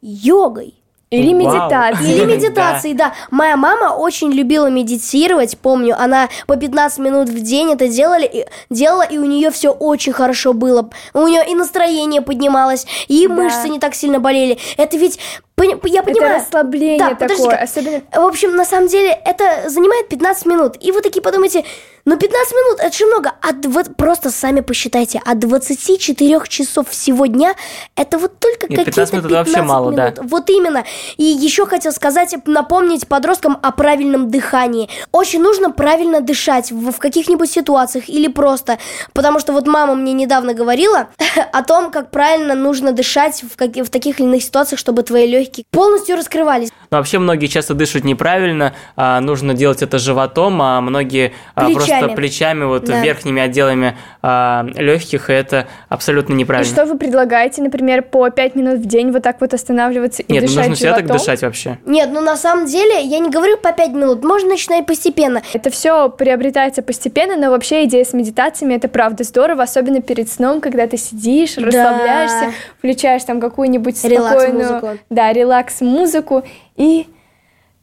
йогой. 0.00 0.74
Или 1.10 1.32
медитацией. 1.32 2.12
Или 2.12 2.24
медитацией, 2.24 2.94
да. 2.94 3.14
Моя 3.30 3.56
мама 3.56 3.94
очень 3.94 4.30
любила 4.30 4.66
медитировать, 4.66 5.56
помню, 5.58 5.96
она 5.98 6.28
по 6.46 6.56
15 6.56 6.98
минут 6.98 7.28
в 7.30 7.40
день 7.40 7.72
это 7.72 7.88
делали, 7.88 8.26
и, 8.26 8.46
делала, 8.68 9.02
и 9.02 9.16
у 9.16 9.24
нее 9.24 9.50
все 9.50 9.70
очень 9.70 10.12
хорошо 10.12 10.52
было. 10.52 10.90
У 11.14 11.26
нее 11.26 11.42
и 11.48 11.54
настроение 11.54 12.20
поднималось, 12.20 12.86
и 13.08 13.26
да. 13.26 13.34
мышцы 13.34 13.68
не 13.68 13.78
так 13.80 13.94
сильно 13.94 14.20
болели. 14.20 14.58
Это 14.76 14.98
ведь 14.98 15.18
я 15.64 16.02
понимаю. 16.02 16.36
Это 16.36 16.44
расслабление 16.44 16.98
да, 16.98 17.28
такое, 17.28 17.56
особенно... 17.56 18.02
В 18.12 18.26
общем, 18.26 18.56
на 18.56 18.64
самом 18.64 18.88
деле, 18.88 19.10
это 19.24 19.68
занимает 19.68 20.08
15 20.08 20.46
минут. 20.46 20.76
И 20.80 20.92
вы 20.92 21.00
такие 21.00 21.22
подумаете, 21.22 21.64
ну 22.08 22.16
15 22.16 22.52
минут, 22.52 22.80
это 22.80 22.96
же 22.96 23.04
много. 23.04 23.32
А 23.42 23.48
вот 23.68 23.94
просто 23.96 24.30
сами 24.30 24.60
посчитайте, 24.60 25.20
от 25.22 25.38
24 25.40 26.40
часов 26.48 26.88
всего 26.88 27.26
дня, 27.26 27.54
это 27.96 28.16
вот 28.16 28.38
только 28.38 28.60
какие-то 28.60 28.84
15 28.86 29.12
минут. 29.12 29.26
15 29.26 29.46
вообще 29.54 29.62
мало, 29.62 29.90
минут. 29.90 30.14
да. 30.14 30.22
Вот 30.22 30.48
именно. 30.48 30.84
И 31.18 31.24
еще 31.24 31.66
хотел 31.66 31.92
сказать, 31.92 32.34
напомнить 32.46 33.06
подросткам 33.06 33.58
о 33.62 33.72
правильном 33.72 34.30
дыхании. 34.30 34.88
Очень 35.12 35.42
нужно 35.42 35.70
правильно 35.70 36.22
дышать 36.22 36.72
в, 36.72 36.92
в 36.92 36.98
каких-нибудь 36.98 37.50
ситуациях 37.50 38.08
или 38.08 38.28
просто. 38.28 38.78
Потому 39.12 39.38
что 39.38 39.52
вот 39.52 39.66
мама 39.66 39.94
мне 39.94 40.14
недавно 40.14 40.54
говорила 40.54 41.08
о 41.52 41.62
том, 41.62 41.90
как 41.90 42.10
правильно 42.10 42.54
нужно 42.54 42.92
дышать 42.92 43.42
в, 43.42 43.54
как, 43.54 43.76
в 43.76 43.90
таких 43.90 44.18
или 44.18 44.26
иных 44.26 44.42
ситуациях, 44.42 44.78
чтобы 44.78 45.02
твои 45.02 45.26
легкие 45.26 45.47
легкие 45.48 45.64
полностью 45.70 46.16
раскрывались. 46.16 46.70
Но 46.90 46.98
вообще 46.98 47.18
многие 47.18 47.46
часто 47.46 47.74
дышат 47.74 48.04
неправильно, 48.04 48.74
а, 48.96 49.20
нужно 49.20 49.54
делать 49.54 49.82
это 49.82 49.98
животом, 49.98 50.60
а 50.62 50.80
многие 50.80 51.32
плечами. 51.54 51.74
просто 51.74 52.08
плечами, 52.08 52.64
вот 52.64 52.84
да. 52.84 53.02
верхними 53.02 53.42
отделами 53.42 53.96
а, 54.22 54.66
легких, 54.76 55.30
и 55.30 55.32
это 55.32 55.66
абсолютно 55.88 56.34
неправильно. 56.34 56.68
И 56.68 56.72
что 56.72 56.84
вы 56.86 56.96
предлагаете, 56.96 57.62
например, 57.62 58.02
по 58.02 58.28
5 58.30 58.54
минут 58.54 58.80
в 58.80 58.86
день 58.86 59.10
вот 59.10 59.22
так 59.22 59.40
вот 59.40 59.54
останавливаться 59.54 60.22
и 60.22 60.32
Нет, 60.32 60.42
дышать 60.42 60.56
ну 60.56 60.62
нужно 60.62 60.74
всегда 60.76 60.94
так 60.96 61.06
дышать 61.06 61.42
вообще. 61.42 61.78
Нет, 61.84 62.10
ну 62.12 62.20
на 62.20 62.36
самом 62.36 62.66
деле 62.66 63.02
я 63.02 63.18
не 63.18 63.30
говорю 63.30 63.56
по 63.58 63.72
5 63.72 63.90
минут, 63.90 64.24
можно 64.24 64.50
начинать 64.50 64.86
постепенно. 64.86 65.42
Это 65.52 65.70
все 65.70 66.08
приобретается 66.08 66.82
постепенно, 66.82 67.36
но 67.36 67.50
вообще 67.50 67.84
идея 67.84 68.04
с 68.04 68.12
медитациями 68.12 68.74
это 68.74 68.88
правда 68.88 69.24
здорово, 69.24 69.62
особенно 69.62 70.00
перед 70.00 70.30
сном, 70.30 70.60
когда 70.60 70.86
ты 70.86 70.96
сидишь, 70.96 71.54
да. 71.54 71.66
расслабляешься, 71.66 72.52
включаешь 72.78 73.24
там 73.24 73.40
какую-нибудь 73.40 73.96
спокойную, 73.96 74.98
да, 75.10 75.32
релакс-музыку 75.38 76.44
и 76.76 77.06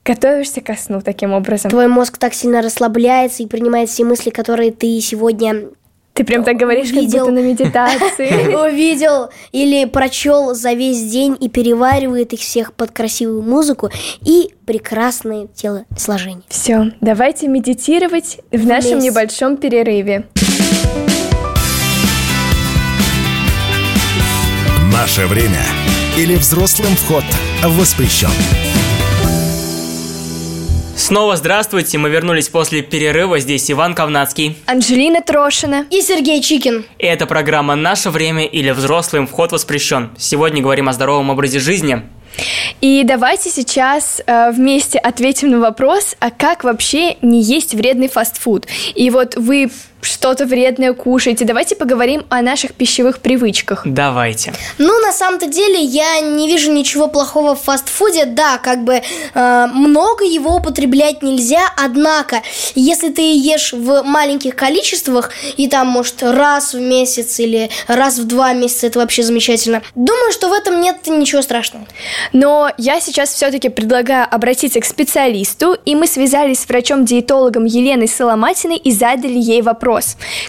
готовишься 0.04 0.62
ко 0.62 0.76
сну 0.76 1.02
таким 1.02 1.34
образом. 1.34 1.72
Твой 1.72 1.88
мозг 1.88 2.18
так 2.18 2.34
сильно 2.34 2.62
расслабляется 2.62 3.44
и 3.44 3.48
принимает 3.48 3.90
все 3.90 4.04
мысли, 4.04 4.30
которые 4.30 4.72
ты 4.72 5.00
сегодня 5.02 5.70
ты 6.16 6.24
прям 6.24 6.46
так 6.46 6.56
говоришь, 6.56 6.92
увидел, 6.92 7.26
как 7.26 7.34
будто 7.34 7.42
на 7.42 7.46
медитации. 7.46 8.56
Увидел 8.72 9.30
или 9.52 9.84
прочел 9.84 10.56
за 10.56 10.72
весь 10.72 11.04
день 11.12 11.36
и 11.42 11.50
переваривает 11.50 12.32
их 12.32 12.40
всех 12.40 12.72
под 12.72 12.92
красивую 12.92 13.42
музыку 13.42 13.90
и 14.22 14.54
прекрасное 14.66 15.48
телосложение. 15.48 16.44
Все, 16.48 16.94
давайте 17.02 17.50
медитировать 17.50 18.40
в 18.50 18.66
нашем 18.66 19.00
небольшом 19.00 19.58
перерыве. 19.58 20.24
Наше 24.94 25.28
время 25.28 25.66
или 26.18 26.36
взрослым 26.36 26.96
вход 26.96 27.24
воспрещен. 27.64 28.30
Снова 30.96 31.36
здравствуйте, 31.36 31.98
мы 31.98 32.10
вернулись 32.10 32.48
после 32.48 32.82
перерыва. 32.82 33.40
Здесь 33.40 33.70
Иван 33.70 33.94
Ковнацкий, 33.94 34.58
Анжелина 34.66 35.22
Трошина 35.22 35.86
и 35.90 36.02
Сергей 36.02 36.42
Чикин. 36.42 36.86
И 36.98 37.06
это 37.06 37.26
программа 37.26 37.76
«Наше 37.76 38.10
время» 38.12 38.46
или 38.46 38.72
«Взрослым 38.72 39.28
вход 39.28 39.52
воспрещен». 39.52 40.10
Сегодня 40.18 40.62
говорим 40.62 40.88
о 40.88 40.94
здоровом 40.94 41.30
образе 41.32 41.60
жизни. 41.60 42.02
И 42.82 43.04
давайте 43.06 43.50
сейчас 43.50 44.22
э, 44.26 44.52
вместе 44.52 44.98
ответим 44.98 45.52
на 45.52 45.60
вопрос, 45.60 46.16
а 46.20 46.32
как 46.32 46.64
вообще 46.64 47.16
не 47.22 47.42
есть 47.42 47.74
вредный 47.74 48.08
фастфуд? 48.08 48.68
И 48.94 49.10
вот 49.10 49.36
вы 49.36 49.70
что-то 50.06 50.46
вредное 50.46 50.94
кушаете. 50.94 51.46
Давайте 51.46 51.76
поговорим 51.76 52.26
о 52.30 52.42
наших 52.42 52.74
пищевых 52.74 53.20
привычках. 53.20 53.82
Давайте. 53.86 54.54
Ну, 54.78 55.00
на 55.00 55.12
самом-то 55.12 55.48
деле, 55.48 55.82
я 55.82 56.20
не 56.22 56.48
вижу 56.48 56.72
ничего 56.72 57.08
плохого 57.08 57.56
в 57.56 57.62
фастфуде. 57.62 58.26
Да, 58.26 58.58
как 58.58 58.84
бы 58.84 59.02
э, 59.34 59.68
много 59.74 60.26
его 60.26 60.56
употреблять 60.56 61.22
нельзя, 61.22 61.62
однако, 61.78 62.42
если 62.76 63.10
ты 63.10 63.22
ешь 63.22 63.74
в 63.74 64.04
маленьких 64.04 64.56
количествах, 64.56 65.32
и 65.58 65.68
там, 65.68 65.88
может, 65.88 66.22
раз 66.22 66.74
в 66.74 66.80
месяц 66.80 67.40
или 67.40 67.70
раз 67.88 68.18
в 68.18 68.28
два 68.28 68.54
месяца, 68.54 68.88
это 68.88 69.00
вообще 69.00 69.24
замечательно. 69.24 69.82
Думаю, 69.96 70.32
что 70.32 70.50
в 70.50 70.54
этом 70.54 70.82
нет 70.82 71.08
ничего 71.08 71.42
страшного. 71.42 71.86
Но 72.34 72.72
я 72.78 73.00
сейчас 73.00 73.34
все-таки 73.34 73.70
предлагаю 73.70 74.28
обратиться 74.30 74.80
к 74.80 74.86
специалисту, 74.86 75.78
и 75.86 75.96
мы 75.96 76.08
связались 76.08 76.60
с 76.60 76.68
врачом-диетологом 76.68 77.66
Еленой 77.66 78.08
Соломатиной 78.08 78.78
и 78.78 78.92
задали 78.92 79.40
ей 79.40 79.62
вопрос. 79.62 79.95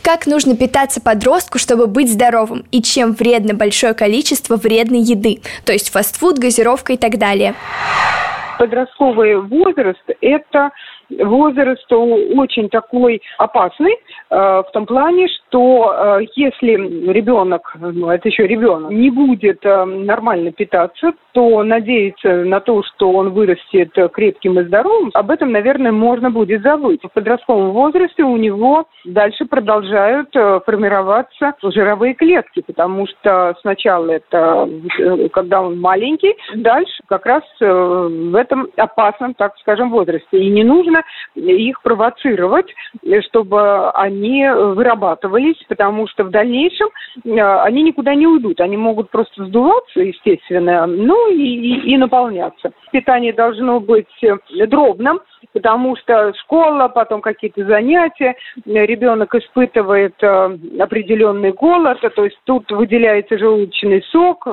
Как 0.03 0.27
нужно 0.27 0.57
питаться 0.57 1.01
подростку, 1.01 1.59
чтобы 1.59 1.87
быть 1.87 2.11
здоровым, 2.13 2.65
и 2.71 2.83
чем 2.83 3.13
вредно 3.13 3.55
большое 3.55 3.95
количество 3.95 4.57
вредной 4.57 5.01
еды, 5.01 5.41
то 5.65 5.73
есть 5.73 5.91
фастфуд, 5.91 6.39
газировка 6.39 6.93
и 6.93 6.97
так 6.97 7.19
далее? 7.19 7.55
Подростковый 8.59 9.41
возраст– 9.41 10.03
это 10.21 10.71
возраст 11.11 11.87
очень 11.93 12.69
такой 12.69 13.23
опасный 13.39 13.93
э, 14.31 14.37
в 14.37 14.67
том 14.73 14.87
плане, 14.87 15.29
что 15.29 16.19
э, 16.21 16.27
если 16.35 16.73
ребенок, 17.13 17.75
ну 17.79 18.11
это 18.11 18.29
еще 18.29 18.47
ребенок, 18.47 18.91
не 18.91 19.11
будет 19.11 19.65
э, 19.65 19.85
нормально 19.85 20.53
питаться, 20.53 21.13
то 21.33 21.63
надеяться 21.63 22.45
на 22.45 22.61
то, 22.61 22.83
что 22.83 23.11
он 23.13 23.31
вырастет 23.31 23.93
крепким 24.13 24.59
и 24.59 24.65
здоровым, 24.65 25.11
об 25.15 25.31
этом, 25.31 25.53
наверное, 25.53 25.93
можно 25.93 26.31
будет 26.31 26.63
забыть. 26.63 27.01
В 27.03 27.13
подростковом 27.13 27.71
возрасте 27.71 28.23
у 28.23 28.37
него 28.37 28.87
дальше 29.05 29.45
продолжают 29.45 30.31
формироваться 30.33 31.55
жировые 31.63 32.15
клетки, 32.15 32.63
потому 32.67 33.07
что 33.07 33.55
сначала 33.61 34.11
это 34.11 34.69
когда 35.33 35.63
он 35.63 35.81
маленький, 35.81 36.35
дальше 36.55 37.03
как 37.07 37.27
раз 37.27 37.43
в 37.61 38.35
этом 38.35 38.69
опасном, 38.77 39.35
так 39.35 39.57
скажем, 39.59 39.91
возрасте. 39.91 40.39
И 40.39 40.51
не 40.51 40.65
нужно 40.65 40.96
нужно 40.97 41.51
их 41.51 41.83
провоцировать, 41.83 42.73
чтобы 43.29 43.91
они 43.91 44.49
вырабатывались, 44.49 45.57
потому 45.69 46.07
что 46.09 46.25
в 46.25 46.31
дальнейшем 46.31 46.89
э, 47.25 47.41
они 47.41 47.83
никуда 47.83 48.15
не 48.15 48.27
уйдут. 48.27 48.61
Они 48.61 48.77
могут 48.77 49.11
просто 49.11 49.45
сдуваться, 49.47 50.01
естественно, 50.01 50.87
ну 50.87 51.31
и, 51.31 51.43
и, 51.43 51.93
и 51.93 51.97
наполняться. 51.97 52.73
Питание 52.93 53.33
должно 53.33 53.81
быть 53.81 54.07
дробным, 54.69 55.21
потому 55.53 55.97
что 55.97 56.33
школа, 56.35 56.89
потом 56.89 57.21
какие-то 57.21 57.65
занятия, 57.65 58.37
ребенок 58.65 59.35
испытывает 59.35 60.15
э, 60.23 60.59
определенный 60.79 61.53
голод, 61.53 62.01
то 62.15 62.25
есть 62.25 62.39
тут 62.45 62.71
выделяется 62.71 63.39
желудочный 63.39 64.03
сок, 64.11 64.47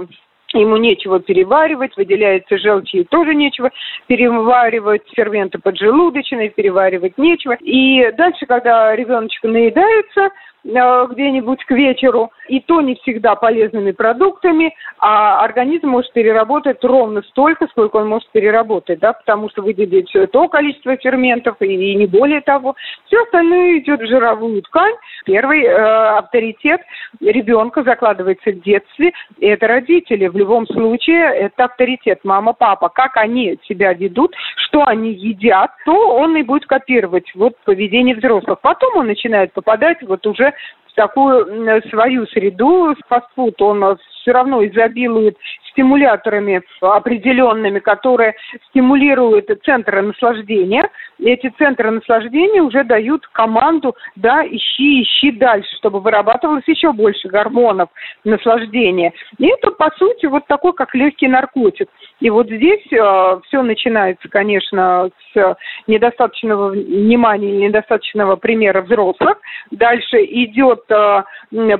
ему 0.59 0.77
нечего 0.77 1.19
переваривать, 1.19 1.95
выделяется 1.97 2.57
желчь, 2.57 2.93
ей 2.93 3.05
тоже 3.05 3.35
нечего 3.35 3.71
переваривать, 4.07 5.03
ферменты 5.15 5.59
поджелудочные, 5.59 6.49
переваривать 6.49 7.17
нечего. 7.17 7.53
И 7.61 8.11
дальше, 8.13 8.45
когда 8.45 8.95
ребеночек 8.95 9.43
наедается, 9.43 10.29
где-нибудь 10.63 11.63
к 11.65 11.71
вечеру, 11.71 12.31
и 12.47 12.59
то 12.59 12.81
не 12.81 12.95
всегда 12.95 13.35
полезными 13.35 13.91
продуктами, 13.91 14.75
а 14.97 15.43
организм 15.43 15.87
может 15.87 16.13
переработать 16.13 16.83
ровно 16.83 17.21
столько, 17.23 17.67
сколько 17.67 17.97
он 17.97 18.07
может 18.07 18.29
переработать, 18.31 18.99
да, 18.99 19.13
потому 19.13 19.49
что 19.49 19.61
выделить 19.61 20.11
то 20.31 20.47
количество 20.47 20.95
ферментов 20.97 21.57
и, 21.59 21.65
и 21.65 21.95
не 21.95 22.05
более 22.05 22.41
того. 22.41 22.75
Все 23.07 23.21
остальное 23.23 23.79
идет 23.79 24.01
в 24.01 24.07
жировую 24.07 24.61
ткань. 24.63 24.95
Первый 25.25 25.63
э, 25.63 25.73
авторитет 25.73 26.81
ребенка 27.19 27.83
закладывается 27.83 28.51
в 28.51 28.61
детстве, 28.61 29.11
и 29.37 29.47
это 29.47 29.67
родители. 29.67 30.27
В 30.27 30.37
любом 30.37 30.65
случае 30.67 31.23
это 31.35 31.65
авторитет 31.65 32.19
мама, 32.23 32.53
папа. 32.53 32.89
Как 32.89 33.17
они 33.17 33.59
себя 33.67 33.93
ведут, 33.93 34.33
что 34.55 34.85
они 34.85 35.11
едят, 35.11 35.71
то 35.85 36.15
он 36.15 36.35
и 36.37 36.43
будет 36.43 36.65
копировать 36.65 37.29
вот 37.35 37.53
поведение 37.65 38.15
взрослых. 38.15 38.59
Потом 38.61 38.97
он 38.97 39.07
начинает 39.07 39.53
попадать 39.53 40.01
вот 40.03 40.25
уже 40.25 40.52
в 40.87 40.95
такую 40.95 41.81
свою 41.89 42.27
среду. 42.27 42.95
Фастфуд, 43.07 43.61
он 43.61 43.97
все 44.21 44.31
равно 44.31 44.63
изобилует 44.65 45.37
стимуляторами 45.71 46.61
определенными, 46.81 47.79
которые 47.79 48.35
стимулируют 48.69 49.49
центры 49.65 50.01
наслаждения. 50.01 50.89
Эти 51.23 51.49
центры 51.57 51.89
наслаждения 51.89 52.61
уже 52.61 52.83
дают 52.83 53.25
команду, 53.27 53.95
да, 54.17 54.45
ищи, 54.45 55.03
ищи 55.03 55.31
дальше, 55.31 55.73
чтобы 55.77 56.01
вырабатывалось 56.01 56.67
еще 56.67 56.91
больше 56.91 57.29
гормонов 57.29 57.89
наслаждения. 58.25 59.13
И 59.37 59.47
это, 59.47 59.71
по 59.71 59.89
сути, 59.91 60.25
вот 60.25 60.45
такой, 60.47 60.73
как 60.73 60.93
легкий 60.93 61.29
наркотик. 61.29 61.87
И 62.19 62.29
вот 62.29 62.47
здесь 62.47 62.85
э, 62.91 63.39
все 63.47 63.61
начинается, 63.61 64.27
конечно, 64.27 65.09
с 65.33 65.57
недостаточного 65.87 66.71
внимания 66.71 67.67
недостаточного 67.67 68.35
примера 68.35 68.81
взрослых. 68.81 69.37
Дальше 69.71 70.23
идет 70.23 70.83
э, 70.89 71.23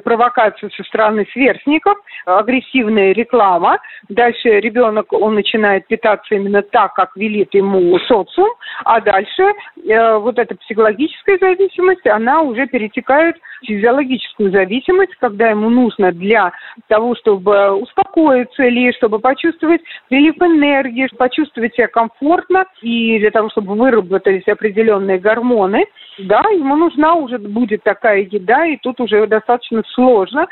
провокация 0.03 0.69
со 0.69 0.83
стороны 0.83 1.27
сверстников, 1.33 1.97
агрессивная 2.25 3.13
реклама. 3.13 3.79
Дальше 4.07 4.59
ребенок, 4.61 5.11
он 5.11 5.35
начинает 5.35 5.87
питаться 5.87 6.35
именно 6.35 6.61
так, 6.61 6.93
как 6.93 7.15
велит 7.17 7.53
ему 7.53 7.99
социум. 7.99 8.49
А 8.85 9.01
дальше 9.01 9.32
э, 9.41 10.17
вот 10.17 10.37
эта 10.39 10.55
психологическая 10.55 11.37
зависимость, 11.39 12.05
она 12.07 12.41
уже 12.41 12.67
перетекает 12.67 13.37
в 13.61 13.65
физиологическую 13.65 14.51
зависимость, 14.51 15.15
когда 15.19 15.49
ему 15.49 15.69
нужно 15.69 16.11
для 16.11 16.51
того, 16.87 17.15
чтобы 17.15 17.71
успокоиться 17.71 18.63
или 18.63 18.91
чтобы 18.93 19.19
почувствовать 19.19 19.81
прилив 20.09 20.35
энергии, 20.41 21.09
почувствовать 21.17 21.73
себя 21.75 21.87
комфортно 21.87 22.65
и 22.81 23.19
для 23.19 23.31
того, 23.31 23.49
чтобы 23.49 23.75
выработались 23.75 24.47
определенные 24.47 25.19
гормоны, 25.19 25.85
да, 26.19 26.41
ему 26.51 26.75
нужна 26.75 27.15
уже 27.15 27.37
будет 27.37 27.83
такая 27.83 28.19
еда, 28.19 28.65
и 28.65 28.77
тут 28.77 28.99
уже 28.99 29.25
достаточно 29.27 29.83
сложно 29.93 30.47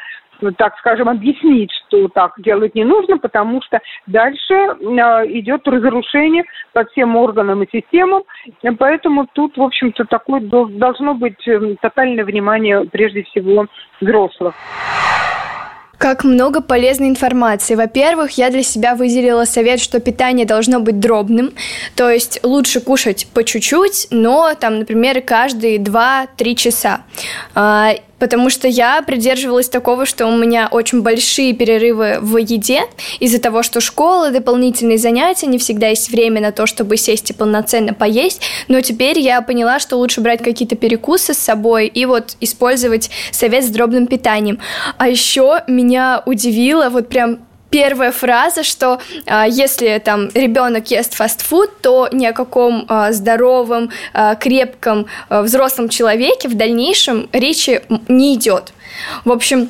так 0.58 0.78
скажем, 0.80 1.10
объяснить, 1.10 1.72
что 1.88 2.08
так 2.08 2.34
делать 2.38 2.76
не 2.76 2.84
нужно, 2.84 3.18
потому 3.18 3.62
что 3.62 3.80
дальше 4.08 4.54
э, 4.54 4.76
идет 5.40 5.68
разрушение 5.68 6.44
по 6.74 6.86
всем 6.86 7.16
органам 7.16 7.64
и 7.64 7.70
системам, 7.72 8.24
поэтому 8.80 9.28
тут, 9.34 9.58
в 9.58 9.62
общем-то, 9.62 10.06
такое 10.06 10.42
должно 10.42 11.14
быть 11.14 11.48
э, 11.48 11.76
тотальное 11.82 12.26
внимание 12.26 12.86
прежде 12.92 13.24
всего 13.24 13.68
взрослых. 14.00 14.56
Как 16.02 16.24
много 16.24 16.62
полезной 16.62 17.10
информации. 17.10 17.76
Во-первых, 17.76 18.32
я 18.32 18.50
для 18.50 18.64
себя 18.64 18.96
выделила 18.96 19.46
совет, 19.46 19.80
что 19.80 20.00
питание 20.00 20.48
должно 20.48 20.80
быть 20.80 21.00
дробным, 21.00 21.52
то 21.96 22.10
есть 22.10 22.44
лучше 22.44 22.82
кушать 22.82 23.28
по 23.36 23.44
чуть-чуть, 23.44 24.08
но 24.10 24.56
там, 24.60 24.80
например, 24.80 25.22
каждые 25.22 25.78
2-3 25.78 26.56
часа. 26.56 27.02
Потому 28.22 28.52
что 28.52 28.68
я 28.68 29.02
придерживалась 29.02 29.68
такого, 29.68 30.06
что 30.06 30.28
у 30.28 30.38
меня 30.38 30.68
очень 30.70 31.02
большие 31.02 31.54
перерывы 31.54 32.20
в 32.22 32.38
еде 32.38 32.84
из-за 33.20 33.42
того, 33.42 33.64
что 33.64 33.82
школа, 33.82 34.30
дополнительные 34.30 35.00
занятия, 35.00 35.48
не 35.48 35.58
всегда 35.58 35.88
есть 35.88 36.12
время 36.12 36.40
на 36.40 36.52
то, 36.52 36.68
чтобы 36.68 36.98
сесть 36.98 37.32
и 37.32 37.34
полноценно 37.34 37.96
поесть, 37.96 38.44
но 38.68 38.80
теперь 38.82 39.18
я 39.18 39.42
поняла, 39.42 39.80
что 39.80 39.98
лучше 39.98 40.22
брать 40.22 40.44
какие-то 40.44 40.76
перекусы 40.76 41.34
с 41.34 41.40
собой 41.40 41.88
и 41.88 42.06
вот 42.06 42.38
использовать 42.42 43.10
совет 43.32 43.66
с 43.66 43.70
дробным 43.70 44.06
питанием. 44.06 44.60
А 45.00 45.10
еще 45.10 45.64
меня 45.68 46.22
удивило 46.28 46.90
вот 46.90 47.10
прям 47.10 47.40
первая 47.72 48.12
фраза, 48.12 48.64
что 48.64 49.00
э, 49.26 49.46
если 49.50 50.00
там 50.04 50.30
ребенок 50.36 50.92
ест 50.92 51.16
фастфуд, 51.16 51.82
то 51.82 52.10
ни 52.12 52.26
о 52.26 52.34
каком 52.34 52.86
э, 52.88 53.14
здоровом, 53.14 53.90
э, 54.14 54.36
крепком 54.40 55.08
э, 55.30 55.42
взрослом 55.42 55.90
человеке 55.90 56.48
в 56.48 56.56
дальнейшем 56.56 57.30
речи 57.32 57.82
не 58.08 58.36
идет. 58.36 58.74
В 59.26 59.32
общем, 59.32 59.70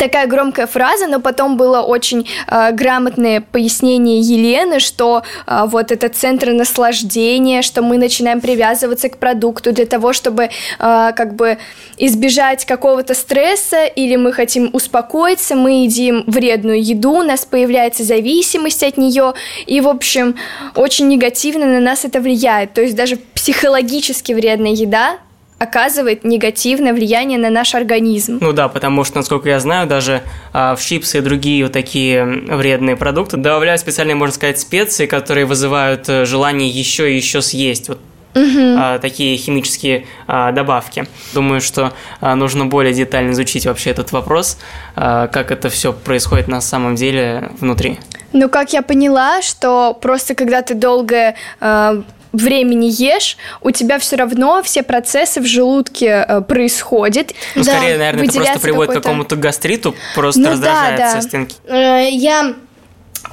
такая 0.00 0.26
громкая 0.26 0.66
фраза, 0.66 1.06
но 1.06 1.20
потом 1.20 1.56
было 1.56 1.82
очень 1.82 2.26
э, 2.48 2.72
грамотное 2.72 3.40
пояснение 3.40 4.20
Елены, 4.20 4.80
что 4.80 5.22
э, 5.46 5.64
вот 5.66 5.92
это 5.92 6.08
центр 6.08 6.52
наслаждения, 6.52 7.62
что 7.62 7.82
мы 7.82 7.98
начинаем 7.98 8.40
привязываться 8.40 9.08
к 9.10 9.18
продукту 9.18 9.72
для 9.72 9.86
того, 9.86 10.12
чтобы 10.12 10.44
э, 10.44 10.48
как 10.78 11.34
бы 11.34 11.58
избежать 11.98 12.64
какого-то 12.64 13.14
стресса 13.14 13.84
или 13.84 14.16
мы 14.16 14.32
хотим 14.32 14.70
успокоиться, 14.72 15.54
мы 15.54 15.84
едим 15.84 16.24
вредную 16.26 16.82
еду, 16.82 17.12
у 17.12 17.22
нас 17.22 17.44
появляется 17.44 18.02
зависимость 18.02 18.82
от 18.82 18.96
нее, 18.96 19.34
и, 19.66 19.80
в 19.82 19.88
общем, 19.88 20.36
очень 20.74 21.08
негативно 21.08 21.66
на 21.66 21.80
нас 21.80 22.04
это 22.04 22.20
влияет. 22.20 22.72
То 22.72 22.80
есть 22.80 22.96
даже 22.96 23.16
психологически 23.34 24.32
вредная 24.32 24.72
еда 24.72 25.18
оказывает 25.60 26.24
негативное 26.24 26.94
влияние 26.94 27.38
на 27.38 27.50
наш 27.50 27.74
организм. 27.74 28.38
Ну 28.40 28.54
да, 28.54 28.68
потому 28.68 29.04
что, 29.04 29.18
насколько 29.18 29.50
я 29.50 29.60
знаю, 29.60 29.86
даже 29.86 30.22
а, 30.54 30.74
в 30.74 30.82
чипсы 30.82 31.18
и 31.18 31.20
другие 31.20 31.64
вот 31.64 31.72
такие 31.72 32.24
вредные 32.24 32.96
продукты 32.96 33.36
добавляют 33.36 33.82
специальные, 33.82 34.14
можно 34.14 34.34
сказать, 34.34 34.58
специи, 34.58 35.04
которые 35.04 35.44
вызывают 35.44 36.08
э, 36.08 36.24
желание 36.24 36.70
еще 36.70 37.12
и 37.12 37.16
еще 37.16 37.42
съесть. 37.42 37.90
Вот 37.90 37.98
Угу. 38.32 38.76
А, 38.78 38.98
такие 39.00 39.36
химические 39.36 40.06
а, 40.28 40.52
добавки. 40.52 41.06
Думаю, 41.34 41.60
что 41.60 41.92
а, 42.20 42.36
нужно 42.36 42.66
более 42.66 42.94
детально 42.94 43.32
изучить 43.32 43.66
вообще 43.66 43.90
этот 43.90 44.12
вопрос, 44.12 44.56
а, 44.94 45.26
как 45.26 45.50
это 45.50 45.68
все 45.68 45.92
происходит 45.92 46.46
на 46.46 46.60
самом 46.60 46.94
деле 46.94 47.50
внутри. 47.58 47.98
Ну, 48.32 48.48
как 48.48 48.72
я 48.72 48.82
поняла, 48.82 49.42
что 49.42 49.98
просто 50.00 50.36
когда 50.36 50.62
ты 50.62 50.74
долго 50.74 51.34
а, 51.60 52.04
времени 52.32 52.86
ешь, 52.86 53.36
у 53.60 53.70
тебя 53.70 53.98
все 53.98 54.16
равно 54.16 54.62
все 54.62 54.82
процессы 54.82 55.40
в 55.40 55.46
желудке 55.46 56.24
э, 56.26 56.40
происходят. 56.42 57.32
Ну, 57.54 57.64
да, 57.64 57.72
скорее, 57.72 57.98
наверное, 57.98 58.24
это 58.24 58.34
просто 58.34 58.60
приводит 58.60 58.92
к 58.92 58.94
какому-то 58.94 59.36
гастриту, 59.36 59.94
просто 60.14 60.40
ну, 60.40 60.50
раздражается 60.50 61.06
да, 61.06 61.14
да. 61.14 61.22
стенки. 61.22 61.56
Э, 61.66 62.08
я 62.10 62.54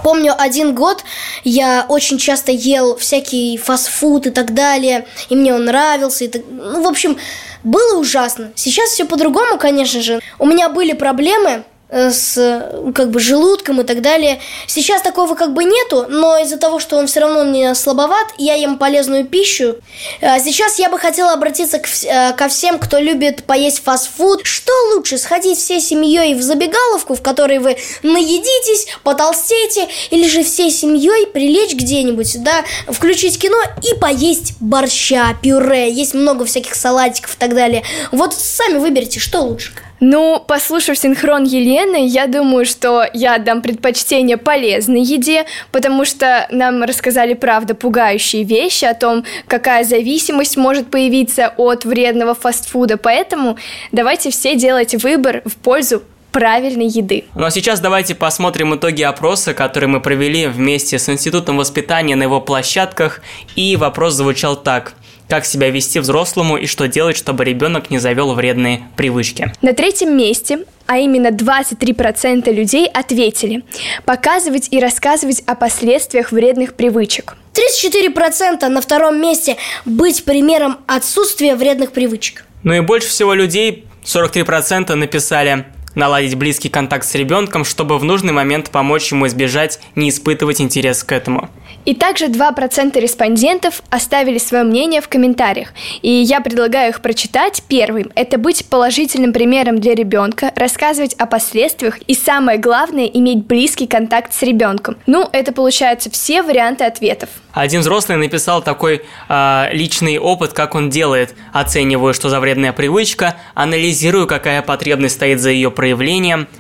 Помню, 0.03 0.33
один 0.37 0.75
год 0.75 1.03
я 1.43 1.85
очень 1.87 2.17
часто 2.17 2.51
ел 2.51 2.97
всякий 2.97 3.57
фастфуд 3.57 4.27
и 4.27 4.29
так 4.29 4.53
далее, 4.53 5.07
и 5.29 5.35
мне 5.35 5.53
он 5.55 5.65
нравился. 5.65 6.25
И 6.25 6.27
так... 6.27 6.41
Ну, 6.49 6.83
в 6.83 6.87
общем, 6.87 7.17
было 7.63 7.97
ужасно. 7.97 8.51
Сейчас 8.55 8.91
все 8.91 9.05
по-другому, 9.05 9.57
конечно 9.57 10.01
же. 10.01 10.19
У 10.39 10.45
меня 10.45 10.69
были 10.69 10.93
проблемы, 10.93 11.63
с 11.89 12.37
э, 12.37 12.91
как 12.93 13.11
бы 13.11 13.19
желудком 13.19 13.81
и 13.81 13.83
так 13.83 14.01
далее. 14.01 14.39
Сейчас 14.67 15.01
такого 15.01 15.35
как 15.35 15.53
бы 15.53 15.63
нету, 15.63 16.05
но 16.09 16.37
из-за 16.39 16.57
того, 16.57 16.79
что 16.79 16.97
он 16.97 17.07
все 17.07 17.21
равно 17.21 17.45
не 17.45 17.73
слабоват, 17.75 18.27
я 18.37 18.55
ем 18.55 18.77
полезную 18.77 19.25
пищу. 19.25 19.77
А 20.21 20.39
сейчас 20.39 20.79
я 20.79 20.89
бы 20.89 20.99
хотела 20.99 21.33
обратиться 21.33 21.79
к, 21.79 21.87
э, 22.03 22.33
ко 22.33 22.49
всем, 22.49 22.77
кто 22.79 22.99
любит 22.99 23.45
поесть 23.45 23.83
фастфуд. 23.83 24.41
Что 24.43 24.73
лучше, 24.93 25.17
сходить 25.17 25.57
всей 25.57 25.79
семьей 25.79 26.35
в 26.35 26.41
забегаловку, 26.41 27.15
в 27.15 27.21
которой 27.21 27.59
вы 27.59 27.77
наедитесь, 28.03 28.87
потолстеете, 29.03 29.87
или 30.11 30.27
же 30.27 30.43
всей 30.43 30.71
семьей 30.71 31.27
прилечь 31.27 31.73
где-нибудь, 31.73 32.43
да, 32.43 32.65
включить 32.87 33.39
кино 33.39 33.61
и 33.81 33.97
поесть 33.97 34.55
борща, 34.59 35.35
пюре, 35.41 35.91
есть 35.91 36.13
много 36.13 36.45
всяких 36.45 36.75
салатиков 36.75 37.35
и 37.35 37.37
так 37.37 37.55
далее. 37.55 37.83
Вот 38.11 38.33
сами 38.33 38.77
выберите, 38.77 39.19
что 39.19 39.41
лучше. 39.41 39.71
Ну, 39.99 40.43
послушав 40.47 40.97
синхрон 40.97 41.43
Елены, 41.43 42.07
я 42.07 42.27
думаю, 42.27 42.65
что 42.65 43.05
я 43.13 43.35
отдам 43.35 43.61
предпочтение 43.61 44.37
полезной 44.37 45.01
еде, 45.01 45.45
потому 45.71 46.05
что 46.05 46.47
нам 46.51 46.83
рассказали, 46.83 47.33
правда, 47.33 47.73
пугающие 47.73 48.43
вещи 48.43 48.85
о 48.85 48.93
том, 48.93 49.23
какая 49.47 49.83
зависимость 49.83 50.57
может 50.57 50.91
появиться 50.91 51.53
от 51.57 51.85
вредного 51.85 52.35
фастфуда. 52.35 52.97
Поэтому 52.97 53.57
давайте 53.91 54.29
все 54.29 54.55
делать 54.55 54.93
выбор 55.03 55.41
в 55.45 55.55
пользу 55.55 56.03
правильной 56.31 56.87
еды. 56.87 57.23
Ну 57.33 57.45
а 57.45 57.51
сейчас 57.51 57.79
давайте 57.79 58.13
посмотрим 58.13 58.75
итоги 58.75 59.01
опроса, 59.01 59.55
который 59.55 59.89
мы 59.89 59.99
провели 59.99 60.45
вместе 60.45 60.99
с 60.99 61.09
Институтом 61.09 61.57
воспитания 61.57 62.15
на 62.15 62.23
его 62.23 62.39
площадках. 62.39 63.21
И 63.55 63.75
вопрос 63.75 64.13
звучал 64.13 64.55
так– 64.55 64.93
как 65.29 65.45
себя 65.45 65.69
вести 65.69 65.99
взрослому 65.99 66.57
и 66.57 66.65
что 66.65 66.87
делать, 66.87 67.17
чтобы 67.17 67.43
ребенок 67.43 67.89
не 67.89 67.99
завел 67.99 68.33
вредные 68.33 68.87
привычки. 68.95 69.51
На 69.61 69.73
третьем 69.73 70.17
месте 70.17 70.65
а 70.87 70.97
именно 70.99 71.27
23% 71.27 72.51
людей 72.51 72.87
ответили 72.87 73.63
показывать 74.05 74.69
и 74.71 74.79
рассказывать 74.79 75.43
о 75.45 75.53
последствиях 75.53 76.31
вредных 76.31 76.75
привычек. 76.75 77.35
34% 77.53 78.67
на 78.67 78.81
втором 78.81 79.21
месте 79.21 79.57
быть 79.85 80.23
примером 80.23 80.77
отсутствия 80.87 81.55
вредных 81.55 81.91
привычек. 81.91 82.45
Ну 82.63 82.73
и 82.73 82.79
больше 82.79 83.09
всего 83.09 83.33
людей, 83.33 83.85
43% 84.03 84.93
написали 84.95 85.65
наладить 85.97 86.35
близкий 86.35 86.69
контакт 86.69 87.05
с 87.05 87.15
ребенком, 87.15 87.65
чтобы 87.65 87.97
в 87.97 88.03
нужный 88.03 88.31
момент 88.31 88.69
помочь 88.69 89.11
ему 89.11 89.27
избежать, 89.27 89.79
не 89.95 90.09
испытывать 90.09 90.61
интерес 90.61 91.03
к 91.03 91.11
этому. 91.11 91.49
И 91.85 91.95
также 91.95 92.27
2% 92.27 92.99
респондентов 92.99 93.81
оставили 93.89 94.37
свое 94.37 94.63
мнение 94.63 95.01
в 95.01 95.07
комментариях. 95.07 95.69
И 96.01 96.09
я 96.09 96.41
предлагаю 96.41 96.91
их 96.91 97.01
прочитать. 97.01 97.63
Первым– 97.67 98.11
это 98.15 98.37
быть 98.37 98.65
положительным 98.65 99.33
примером 99.33 99.79
для 99.79 99.95
ребенка, 99.95 100.51
рассказывать 100.55 101.13
о 101.15 101.25
последствиях 101.25 101.97
и, 101.99 102.13
самое 102.13 102.59
главное, 102.59 103.05
иметь 103.05 103.45
близкий 103.45 103.87
контакт 103.87 104.33
с 104.33 104.41
ребенком. 104.43 104.97
Ну, 105.07 105.27
это 105.31 105.51
получается 105.51 106.11
все 106.11 106.41
варианты 106.43 106.83
ответов. 106.83 107.29
Один 107.53 107.81
взрослый 107.81 108.17
написал 108.17 108.61
такой 108.61 109.01
э, 109.29 109.69
личный 109.71 110.19
опыт, 110.19 110.53
как 110.53 110.75
он 110.75 110.91
делает. 110.91 111.33
Оцениваю, 111.53 112.13
что 112.13 112.29
за 112.29 112.39
вредная 112.39 112.71
привычка, 112.71 113.37
анализирую, 113.55 114.27
какая 114.27 114.61
потребность 114.61 115.15
стоит 115.15 115.39
за 115.39 115.49
ее 115.49 115.71
проявлением, 115.71 115.86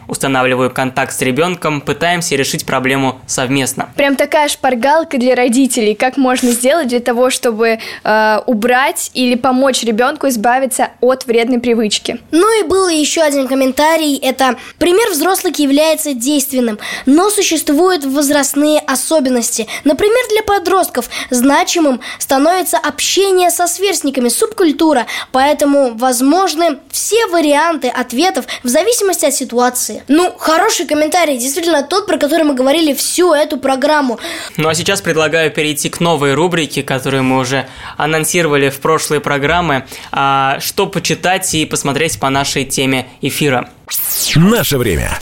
устанавливаю 0.07 0.71
контакт 0.71 1.13
с 1.13 1.21
ребенком, 1.21 1.81
пытаемся 1.81 2.35
решить 2.35 2.65
проблему 2.65 3.19
совместно. 3.27 3.89
Прям 3.95 4.15
такая 4.15 4.47
шпаргалка 4.47 5.17
для 5.17 5.35
родителей, 5.35 5.95
как 5.95 6.17
можно 6.17 6.51
сделать 6.51 6.87
для 6.87 6.99
того, 6.99 7.29
чтобы 7.29 7.79
э, 8.03 8.39
убрать 8.45 9.11
или 9.13 9.35
помочь 9.35 9.83
ребенку 9.83 10.27
избавиться 10.27 10.89
от 11.01 11.25
вредной 11.25 11.59
привычки. 11.59 12.19
Ну 12.31 12.59
и 12.59 12.67
был 12.67 12.87
еще 12.87 13.21
один 13.21 13.47
комментарий, 13.47 14.17
это 14.17 14.55
пример 14.79 15.09
взрослых 15.11 15.57
является 15.59 16.13
действенным, 16.13 16.79
но 17.05 17.29
существуют 17.29 18.05
возрастные 18.05 18.79
особенности. 18.79 19.67
Например, 19.83 20.23
для 20.29 20.43
подростков 20.43 20.87
подростков 20.87 21.09
значимым 21.29 22.01
становится 22.19 22.77
общение 22.77 23.49
со 23.49 23.67
сверстниками, 23.67 24.29
субкультура, 24.29 25.07
поэтому 25.31 25.95
возможны 25.95 26.79
все 26.91 27.27
варианты 27.27 27.87
ответов 27.87 28.45
в 28.63 28.67
зависимости 28.67 29.06
от 29.09 29.33
ситуации. 29.33 30.03
Ну, 30.07 30.33
хороший 30.37 30.85
комментарий, 30.85 31.37
действительно 31.37 31.83
тот, 31.83 32.07
про 32.07 32.17
который 32.17 32.43
мы 32.43 32.55
говорили 32.55 32.93
всю 32.93 33.33
эту 33.33 33.57
программу. 33.57 34.19
Ну 34.57 34.67
а 34.67 34.75
сейчас 34.75 35.01
предлагаю 35.01 35.51
перейти 35.51 35.89
к 35.89 35.99
новой 35.99 36.33
рубрике, 36.33 36.83
которую 36.83 37.23
мы 37.23 37.39
уже 37.39 37.67
анонсировали 37.97 38.69
в 38.69 38.79
прошлые 38.79 39.21
программы, 39.21 39.85
а, 40.11 40.59
что 40.59 40.87
почитать 40.87 41.53
и 41.53 41.65
посмотреть 41.65 42.19
по 42.19 42.29
нашей 42.29 42.65
теме 42.65 43.07
эфира. 43.21 43.69
Наше 44.35 44.77
время. 44.77 45.17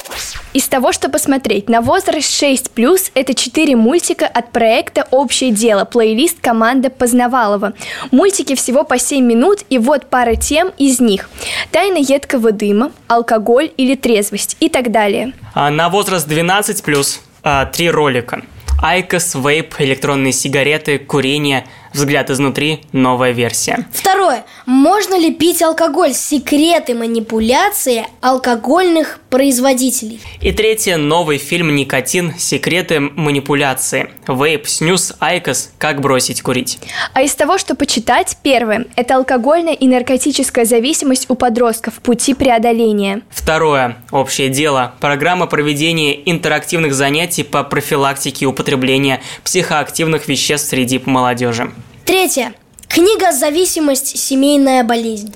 Из 0.56 0.70
того, 0.70 0.94
что 0.94 1.10
посмотреть, 1.10 1.68
на 1.68 1.82
возраст 1.82 2.42
6+, 2.42 3.12
это 3.14 3.34
4 3.34 3.76
мультика 3.76 4.26
от 4.26 4.54
проекта 4.54 5.06
«Общее 5.12 5.52
дело», 5.52 5.84
плейлист 5.84 6.40
команда 6.40 6.90
Познавалова. 6.90 7.74
Мультики 8.12 8.56
всего 8.56 8.86
по 8.86 8.98
7 8.98 9.22
минут, 9.26 9.66
и 9.70 9.78
вот 9.78 10.10
пара 10.10 10.36
тем 10.36 10.72
из 10.78 11.02
них. 11.02 11.30
Тайна 11.72 11.98
едкого 11.98 12.54
дыма, 12.54 12.94
алкоголь 13.10 13.70
или 13.76 13.96
трезвость 13.96 14.56
и 14.62 14.70
так 14.70 14.94
далее. 14.94 15.34
А 15.54 15.70
на 15.70 15.90
возраст 15.90 16.26
12+, 16.26 17.20
а, 17.44 17.66
три 17.66 17.90
ролика. 17.90 18.42
IQOS, 18.82 19.36
вейп, 19.36 19.76
электронные 19.80 20.32
сигареты, 20.32 21.00
курение– 21.00 21.66
Взгляд 21.96 22.30
изнутри. 22.30 22.82
Новая 22.92 23.32
версия. 23.32 23.88
Второе. 23.94 24.46
Можно 24.66 25.18
ли 25.18 25.34
пить 25.34 25.62
алкоголь? 25.62 26.14
Секреты 26.14 26.94
манипуляции 26.94 28.06
алкогольных 28.22 29.20
производителей. 29.30 30.20
И 30.42 30.52
третье. 30.52 30.98
Новый 30.98 31.38
фильм 31.38 31.74
«Никотин. 31.74 32.34
Секреты 32.38 33.00
манипуляции». 33.00 34.10
Вейп, 34.28 34.68
снюс, 34.68 35.14
айкос. 35.20 35.72
Как 35.78 36.02
бросить 36.02 36.42
курить. 36.42 36.80
А 37.14 37.22
из 37.22 37.34
того, 37.34 37.58
что 37.58 37.76
почитать, 37.76 38.38
первое. 38.44 38.88
Это 38.98 39.16
алкогольная 39.16 39.74
и 39.74 39.88
наркотическая 39.88 40.66
зависимость 40.66 41.30
у 41.30 41.36
подростков. 41.36 41.96
Пути 42.02 42.34
преодоления. 42.34 43.22
Второе. 43.30 43.98
Общее 44.12 44.50
дело. 44.50 44.96
Программа 45.00 45.48
проведения 45.48 46.14
интерактивных 46.30 46.94
занятий 46.94 47.44
по 47.44 47.64
профилактике 47.64 48.46
употребления 48.46 49.22
психоактивных 49.44 50.28
веществ 50.28 50.70
среди 50.70 51.02
молодежи. 51.06 51.72
Третье. 52.06 52.54
Книга 52.88 53.32
«Зависимость. 53.32 54.18
Семейная 54.18 54.84
болезнь». 54.84 55.34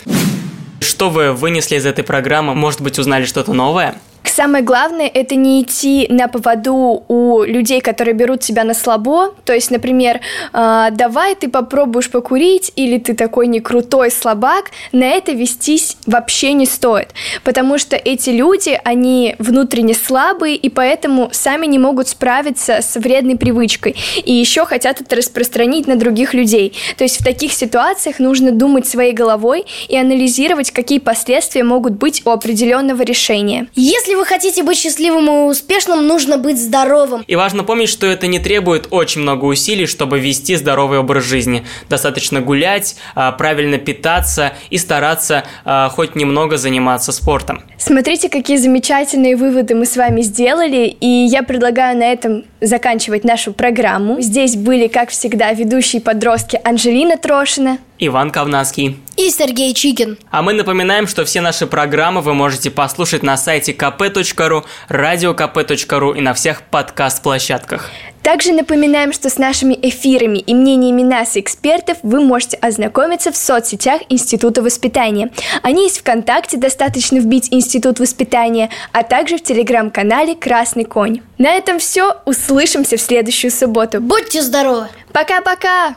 Что 0.80 1.10
вы 1.10 1.34
вынесли 1.34 1.76
из 1.78 1.86
этой 1.86 2.04
программы? 2.04 2.54
Может 2.54 2.82
быть, 2.82 3.00
узнали 3.00 3.26
что-то 3.26 3.54
новое? 3.54 3.96
Самое 4.24 4.64
главное– 4.64 5.10
это 5.14 5.36
не 5.36 5.62
идти 5.62 6.08
на 6.10 6.28
поводу 6.28 7.04
у 7.08 7.44
людей, 7.44 7.82
которые 7.82 8.14
берут 8.14 8.44
себя 8.44 8.64
на 8.64 8.74
слабо. 8.74 9.34
То 9.46 9.54
есть, 9.54 9.72
например, 9.72 10.22
э, 10.54 10.88
давай 10.92 11.36
ты 11.36 11.50
попробуешь 11.50 12.10
покурить, 12.10 12.72
или 12.76 13.00
ты 13.00 13.16
такой 13.16 13.48
не 13.48 13.60
крутой 13.60 14.12
слабак. 14.12 14.72
На 14.92 15.06
это 15.06 15.32
вестись 15.32 15.98
вообще 16.06 16.54
не 16.54 16.66
стоит. 16.66 17.10
Потому 17.44 17.78
что 17.78 17.96
эти 17.96 18.30
люди, 18.30 18.80
они 18.84 19.36
внутренне 19.40 19.94
слабые, 19.94 20.56
и 20.56 20.70
поэтому 20.70 21.30
сами 21.32 21.66
не 21.66 21.80
могут 21.80 22.08
справиться 22.08 22.82
с 22.82 22.96
вредной 22.96 23.38
привычкой. 23.38 23.96
И 24.24 24.34
еще 24.34 24.66
хотят 24.66 25.02
это 25.02 25.16
распространить 25.16 25.88
на 25.88 25.96
других 25.96 26.34
людей. 26.34 26.74
То 26.98 27.04
есть 27.04 27.20
в 27.20 27.24
таких 27.24 27.54
ситуациях 27.54 28.20
нужно 28.20 28.52
думать 28.52 28.88
своей 28.88 29.14
головой 29.14 29.66
и 29.88 29.98
анализировать, 29.98 30.72
какие 30.72 31.00
последствия 31.00 31.64
могут 31.64 31.94
быть 31.94 32.22
у 32.26 32.30
определенного 32.30 33.02
решения. 33.02 33.68
Если 33.76 34.09
вы 34.16 34.26
хотите 34.26 34.64
быть 34.64 34.78
счастливым 34.78 35.28
и 35.28 35.50
успешным, 35.50 36.08
нужно 36.08 36.38
быть 36.38 36.62
здоровым. 36.62 37.24
И 37.28 37.36
важно 37.36 37.64
помнить, 37.64 37.90
что 37.90 38.08
это 38.08 38.28
не 38.28 38.40
требует 38.40 38.88
очень 38.92 39.22
много 39.22 39.46
усилий, 39.46 39.86
чтобы 39.86 40.20
вести 40.20 40.56
здоровый 40.56 41.00
образ 41.00 41.24
жизни. 41.24 41.66
Достаточно 41.90 42.42
гулять, 42.42 42.96
а, 43.16 43.32
правильно 43.32 43.78
питаться 43.78 44.54
и 44.70 44.78
стараться 44.78 45.44
а, 45.66 45.90
хоть 45.90 46.16
немного 46.16 46.58
заниматься 46.58 47.12
спортом. 47.12 47.64
Смотрите, 47.78 48.30
какие 48.30 48.58
замечательные 48.58 49.36
выводы 49.36 49.76
мы 49.76 49.86
с 49.86 49.96
вами 49.96 50.22
сделали, 50.22 50.88
и 50.88 51.08
я 51.08 51.44
предлагаю 51.44 51.98
на 51.98 52.12
этом 52.12 52.44
заканчивать 52.62 53.24
нашу 53.24 53.54
программу. 53.54 54.22
Здесь 54.22 54.56
были, 54.56 54.88
как 54.88 55.10
всегда, 55.10 55.54
ведущие 55.54 56.02
подростки 56.02 56.60
Анжелина 56.64 57.18
Трошина, 57.18 57.80
Иван 58.00 58.32
Ковнацкий 58.32 58.98
и 59.18 59.30
Сергей 59.30 59.74
Чикин. 59.74 60.18
А 60.32 60.42
мы 60.42 60.54
напоминаем, 60.54 61.06
что 61.06 61.26
все 61.26 61.42
наши 61.42 61.68
программы 61.68 62.22
вы 62.22 62.34
можете 62.34 62.72
послушать 62.72 63.24
на 63.24 63.36
сайте 63.36 63.74
kp.ru, 63.74 64.64
radiokp.ru 64.90 66.18
и 66.18 66.22
на 66.22 66.34
всех 66.34 66.62
подкаст-площадках. 66.64 67.90
Также 68.24 68.52
напоминаем, 68.52 69.14
что 69.14 69.30
с 69.30 69.38
нашими 69.38 69.78
эфирами 69.82 70.40
и 70.40 70.54
мнениями 70.54 71.04
нас, 71.04 71.38
экспертов, 71.38 71.98
вы 72.04 72.22
можете 72.22 72.58
ознакомиться 72.58 73.32
в 73.32 73.38
соцсетях 73.38 74.02
Института 74.10 74.62
воспитания. 74.62 75.32
Они 75.62 75.84
есть 75.84 76.00
ВКонтакте, 76.00 76.58
достаточно 76.58 77.18
вбить 77.18 77.48
Институт 77.52 78.00
воспитания, 78.00 78.70
а 78.92 79.04
также 79.04 79.38
в 79.38 79.44
телеграм-канале 79.44 80.36
«Красный 80.36 80.86
конь». 80.86 81.22
На 81.38 81.52
этом 81.54 81.80
все. 81.80 82.18
Услышимся 82.26 82.98
в 82.98 83.02
следующую 83.02 83.52
субботу. 83.52 84.02
Будьте 84.02 84.42
здоровы! 84.42 84.88
Пока-пока! 85.14 85.96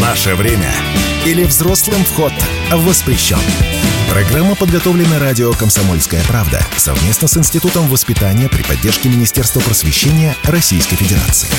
Наше 0.00 0.34
время 0.34 0.72
или 1.26 1.44
взрослым 1.44 2.02
вход 2.04 2.32
воспрещен. 2.72 3.38
Программа 4.08 4.54
подготовлена 4.54 5.18
радио 5.18 5.52
«Комсомольская 5.52 6.22
правда» 6.24 6.64
совместно 6.76 7.28
с 7.28 7.36
Институтом 7.36 7.86
воспитания 7.86 8.48
при 8.48 8.62
поддержке 8.62 9.10
Министерства 9.10 9.60
просвещения 9.60 10.34
Российской 10.44 10.96
Федерации. 10.96 11.50